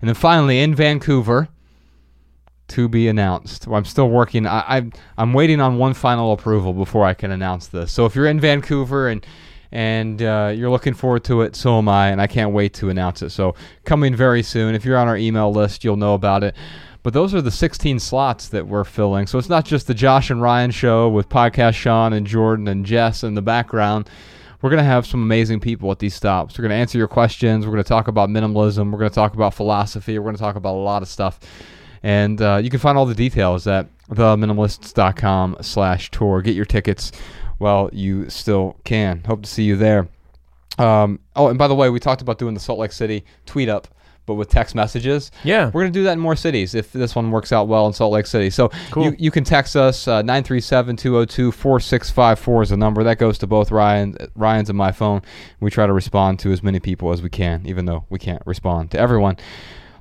And 0.01 0.09
then 0.09 0.15
finally, 0.15 0.61
in 0.61 0.75
Vancouver, 0.75 1.49
to 2.69 2.89
be 2.89 3.09
announced. 3.09 3.67
Well, 3.67 3.77
I'm 3.77 3.85
still 3.85 4.09
working. 4.09 4.47
I, 4.47 4.79
I 4.79 4.91
I'm 5.19 5.35
waiting 5.35 5.61
on 5.61 5.77
one 5.77 5.93
final 5.95 6.33
approval 6.33 6.73
before 6.73 7.05
I 7.05 7.13
can 7.13 7.31
announce 7.31 7.67
this. 7.67 7.93
So 7.93 8.07
if 8.07 8.15
you're 8.17 8.27
in 8.27 8.41
Vancouver 8.41 9.09
and 9.09 9.25
and 9.73 10.21
uh, 10.23 10.53
you're 10.55 10.71
looking 10.71 10.95
forward 10.95 11.25
to 11.25 11.41
it, 11.43 11.57
so 11.57 11.79
am 11.79 11.89
I, 11.89 12.11
and 12.11 12.21
I 12.21 12.27
can't 12.27 12.53
wait 12.53 12.75
to 12.75 12.91
announce 12.91 13.23
it. 13.23 13.31
So 13.31 13.55
coming 13.85 14.15
very 14.15 14.43
soon. 14.43 14.75
If 14.75 14.85
you're 14.85 14.99
on 14.99 15.09
our 15.09 15.17
email 15.17 15.53
list, 15.53 15.83
you'll 15.83 15.97
know 15.97 16.15
about 16.15 16.45
it. 16.45 16.55
But 17.03 17.15
those 17.15 17.35
are 17.35 17.43
the 17.43 17.51
16 17.51 17.99
slots 17.99 18.49
that 18.49 18.69
we're 18.69 18.85
filling. 18.85 19.27
So 19.27 19.39
it's 19.39 19.49
not 19.49 19.65
just 19.65 19.87
the 19.89 19.95
Josh 19.95 20.31
and 20.31 20.41
Ryan 20.41 20.71
show 20.71 21.09
with 21.09 21.29
podcast 21.29 21.75
Sean 21.75 22.13
and 22.13 22.27
Jordan 22.27 22.69
and 22.69 22.87
Jess 22.87 23.25
in 23.25 23.35
the 23.35 23.43
background. 23.43 24.09
We're 24.61 24.71
going 24.71 24.79
to 24.79 24.85
have 24.85 25.07
some 25.07 25.21
amazing 25.21 25.59
people 25.59 25.91
at 25.91 25.99
these 25.99 26.15
stops. 26.15 26.57
We're 26.57 26.63
going 26.63 26.71
to 26.71 26.77
answer 26.77 26.97
your 26.99 27.09
questions. 27.09 27.67
We're 27.67 27.73
going 27.73 27.83
to 27.83 27.89
talk 27.89 28.07
about 28.07 28.29
minimalism. 28.29 28.93
We're 28.93 28.99
going 28.99 29.11
to 29.11 29.15
talk 29.15 29.35
about 29.35 29.55
philosophy. 29.55 30.17
We're 30.17 30.25
going 30.25 30.37
to 30.37 30.43
talk 30.43 30.55
about 30.55 30.75
a 30.75 30.79
lot 30.79 31.03
of 31.03 31.09
stuff. 31.09 31.41
And 32.05 32.41
uh, 32.41 32.61
you 32.63 32.71
can 32.71 32.79
find 32.79 32.97
all 32.97 33.07
the 33.07 33.15
details 33.15 33.67
at 33.67 33.89
theminimalists.com 34.09 35.57
slash 35.63 36.11
tour. 36.13 36.43
Get 36.43 36.55
your 36.55 36.65
tickets 36.65 37.11
while 37.59 37.91
you 37.93 38.31
still 38.31 38.77
can. 38.85 39.23
Hope 39.27 39.43
to 39.43 39.49
see 39.49 39.65
you 39.65 39.77
there. 39.77 40.09
Um, 40.79 41.21
oh, 41.37 41.49
and 41.49 41.59
by 41.59 41.69
the 41.69 41.75
way, 41.75 41.91
we 41.91 42.01
talked 42.01 42.23
about 42.23 42.39
doing 42.39 42.55
the 42.55 42.61
Salt 42.61 42.79
Lake 42.79 42.93
City 42.93 43.25
tweet 43.47 43.69
up, 43.69 43.89
but 44.25 44.35
with 44.35 44.49
text 44.49 44.75
messages. 44.75 45.31
Yeah. 45.45 45.67
We're 45.67 45.83
going 45.83 45.93
to 45.93 45.99
do 45.99 46.05
that 46.05 46.13
in 46.15 46.19
more 46.19 46.35
cities 46.37 46.75
if 46.75 46.93
this 46.93 47.15
one 47.15 47.31
works 47.31 47.53
out 47.53 47.69
well 47.69 47.87
in 47.87 47.93
Salt 47.93 48.13
Lake 48.13 48.27
City. 48.27 48.49
So 48.51 48.71
Cool. 48.91 49.05
you, 49.05 49.17
you 49.19 49.31
can 49.31 49.45
text 49.45 49.77
us 49.77 50.09
uh, 50.09 50.23
937-202-4654 50.23 52.63
is 52.63 52.71
the 52.71 52.77
number. 52.77 53.05
That 53.05 53.19
goes 53.19 53.39
to 53.39 53.47
both 53.47 53.71
Ryan, 53.71 54.17
Ryan's 54.35 54.71
and 54.71 54.79
my 54.79 54.93
phone. 54.93 55.23
We 55.61 55.71
try 55.71 55.87
to 55.87 55.93
respond 55.93 56.39
to 56.41 56.53
as 56.53 56.63
many 56.63 56.81
people 56.81 57.13
as 57.13 57.23
we 57.23 57.29
can, 57.29 57.63
even 57.67 57.85
though 57.85 58.05
we 58.11 58.19
can't 58.19 58.43
respond 58.47 58.91
to 58.93 58.99
everyone. 58.99 59.37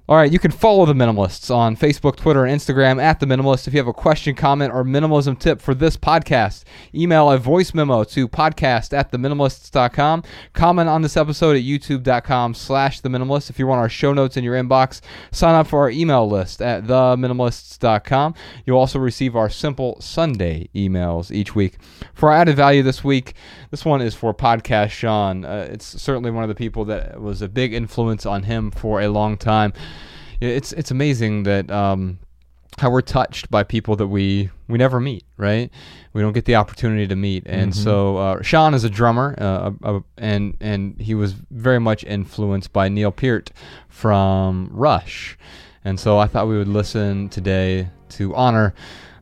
All 0.10 0.18
right, 0.18 0.32
you 0.32 0.40
can 0.40 0.52
follow 0.52 0.86
the 0.86 0.94
Minimalists 0.94 1.54
on 1.56 1.78
Facebook, 1.78 2.16
Twitter, 2.16 2.44
and 2.44 2.60
Instagram 2.60 3.02
at 3.02 3.20
the 3.20 3.26
Minimalist. 3.28 3.68
If 3.68 3.74
you 3.74 3.80
have 3.80 3.88
a 3.88 3.94
question, 3.94 4.36
comment, 4.36 4.74
or 4.74 4.84
minimalism 4.84 5.38
tip 5.40 5.62
for 5.62 5.76
this 5.76 5.96
podcast, 5.96 6.64
email 6.94 7.32
a 7.32 7.38
voice 7.38 7.74
memo 7.74 8.04
to 8.06 8.28
podcast 8.28 8.98
at 8.98 9.12
theminimalists.com. 9.12 10.24
Comment 10.54 10.90
on 10.90 11.04
this 11.04 11.16
episode 11.16 11.56
at 11.56 11.62
youtube.com 11.62 12.56
slash 12.56 13.00
the 13.00 13.10
minimalist. 13.10 13.52
If 13.52 13.60
you 13.60 13.68
want 13.68 13.80
our 13.80 13.90
show 13.90 14.12
notes 14.12 14.36
in 14.36 14.44
your 14.44 14.56
inbox, 14.56 15.02
sign 15.32 15.54
up 15.54 15.68
for 15.68 15.80
our 15.80 15.92
email 15.92 16.28
list 16.28 16.64
at 16.64 16.86
theminimalists.com. 16.86 18.34
You'll 18.66 18.80
also 18.80 18.98
receive 18.98 19.36
our 19.36 19.50
simple 19.50 20.02
Sunday 20.02 20.68
emails 20.76 21.32
each 21.32 21.54
week. 21.56 21.78
For 22.16 22.32
our 22.32 22.38
added 22.38 22.56
value 22.56 22.82
this 22.82 23.04
week, 23.04 23.36
this 23.72 23.86
one 23.86 24.02
is 24.02 24.14
for 24.14 24.34
podcast 24.34 24.90
Sean. 24.92 25.46
Uh, 25.46 25.68
it's 25.72 25.86
certainly 26.02 26.30
one 26.30 26.44
of 26.44 26.50
the 26.50 26.56
people 26.56 26.86
that 26.86 27.20
was 27.20 27.42
a 27.42 27.48
big 27.48 27.74
influence 27.74 28.26
on 28.26 28.44
him 28.44 28.70
for 28.70 29.02
a 29.02 29.08
long 29.08 29.38
time. 29.38 29.74
It's 30.42 30.74
it's 30.74 30.92
amazing 30.92 31.44
that 31.44 31.72
um, 31.72 32.20
how 32.80 32.90
we're 32.90 33.02
touched 33.02 33.50
by 33.50 33.64
people 33.64 33.96
that 33.96 34.08
we 34.08 34.50
we 34.68 34.78
never 34.78 35.00
meet, 35.00 35.24
right? 35.38 35.72
We 36.14 36.22
don't 36.22 36.34
get 36.34 36.46
the 36.46 36.56
opportunity 36.56 37.08
to 37.08 37.16
meet, 37.16 37.44
and 37.46 37.74
so 37.74 38.18
uh, 38.18 38.42
Sean 38.42 38.74
is 38.74 38.84
a 38.84 38.90
drummer, 38.90 39.36
uh, 39.38 39.72
uh, 39.84 40.00
and 40.18 40.58
and 40.60 41.00
he 41.00 41.16
was 41.16 41.34
very 41.52 41.80
much 41.80 42.04
influenced 42.04 42.74
by 42.74 42.90
Neil 42.90 43.12
Peart 43.12 43.52
from 43.88 44.70
Rush, 44.72 45.38
and 45.86 46.00
so 46.00 46.18
I 46.18 46.28
thought 46.28 46.48
we 46.48 46.58
would 46.58 46.68
listen 46.68 47.30
today 47.30 47.90
to 48.10 48.36
honor 48.36 48.74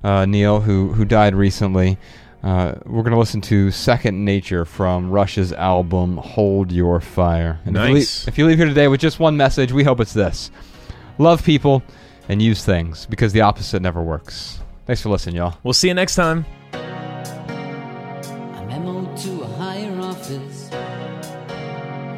uh, 0.03 0.25
Neil, 0.25 0.61
who 0.61 0.93
who 0.93 1.05
died 1.05 1.35
recently. 1.35 1.97
Uh, 2.41 2.75
we're 2.85 3.03
going 3.03 3.11
to 3.13 3.19
listen 3.19 3.41
to 3.41 3.69
Second 3.69 4.23
Nature 4.23 4.63
from 4.63 5.11
Rush's 5.11 5.51
album 5.51 6.17
Hold 6.17 6.71
Your 6.71 7.01
Fire. 7.01 7.59
And 7.65 7.75
if, 7.75 7.81
you 7.81 7.87
leave, 7.87 7.95
Nice. 7.95 8.27
if 8.29 8.37
you 8.37 8.45
leave 8.45 8.57
here 8.57 8.67
today 8.67 8.87
with 8.87 9.01
just 9.01 9.19
one 9.19 9.35
message, 9.35 9.73
we 9.73 9.83
hope 9.83 9.99
it's 9.99 10.13
this 10.13 10.49
love 11.17 11.43
people 11.43 11.83
and 12.29 12.41
use 12.41 12.63
things 12.63 13.05
because 13.07 13.33
the 13.33 13.41
opposite 13.41 13.81
never 13.81 14.01
works. 14.01 14.59
Thanks 14.85 15.01
for 15.01 15.09
listening, 15.09 15.35
y'all. 15.35 15.57
We'll 15.63 15.73
see 15.73 15.89
you 15.89 15.93
next 15.93 16.15
time. 16.15 16.45
A 16.73 18.65
memo 18.67 19.13
to 19.17 19.41
a 19.41 19.47
higher 19.57 19.99
office. 19.99 20.69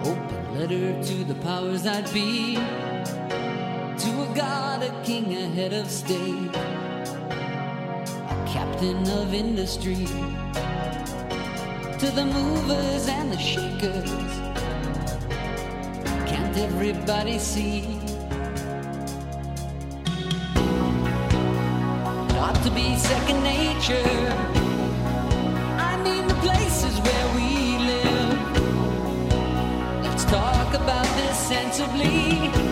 Open 0.08 0.60
letter 0.60 1.04
to 1.04 1.24
the 1.24 1.36
powers 1.42 1.82
that 1.84 2.14
be. 2.14 2.56
To 2.56 4.22
a 4.22 4.34
god, 4.36 4.84
a 4.84 5.04
king, 5.04 5.34
a 5.36 5.48
head 5.48 5.74
of 5.74 5.90
state. 5.90 6.52
Captain 8.82 9.08
of 9.10 9.32
industry. 9.32 10.08
To 12.00 12.08
the 12.16 12.26
movers 12.26 13.08
and 13.08 13.32
the 13.32 13.38
shakers. 13.38 14.12
Can't 16.28 16.58
everybody 16.58 17.38
see? 17.38 18.00
Ought 22.42 22.60
to 22.64 22.72
be 22.72 22.96
second 22.96 23.44
nature. 23.44 24.34
I 25.78 26.02
mean 26.04 26.28
the 26.28 26.40
places 26.42 27.00
where 27.06 27.28
we 27.36 27.78
live. 27.86 28.40
Let's 30.02 30.26
talk 30.26 30.74
about 30.74 31.06
this 31.18 31.38
sensibly. 31.38 32.71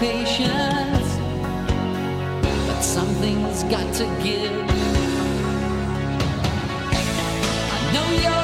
Patience, 0.00 1.18
but 2.66 2.80
something's 2.80 3.64
got 3.64 3.92
to 3.92 4.04
give. 4.22 4.50
I 7.74 7.92
know 7.92 8.08
you're 8.22 8.39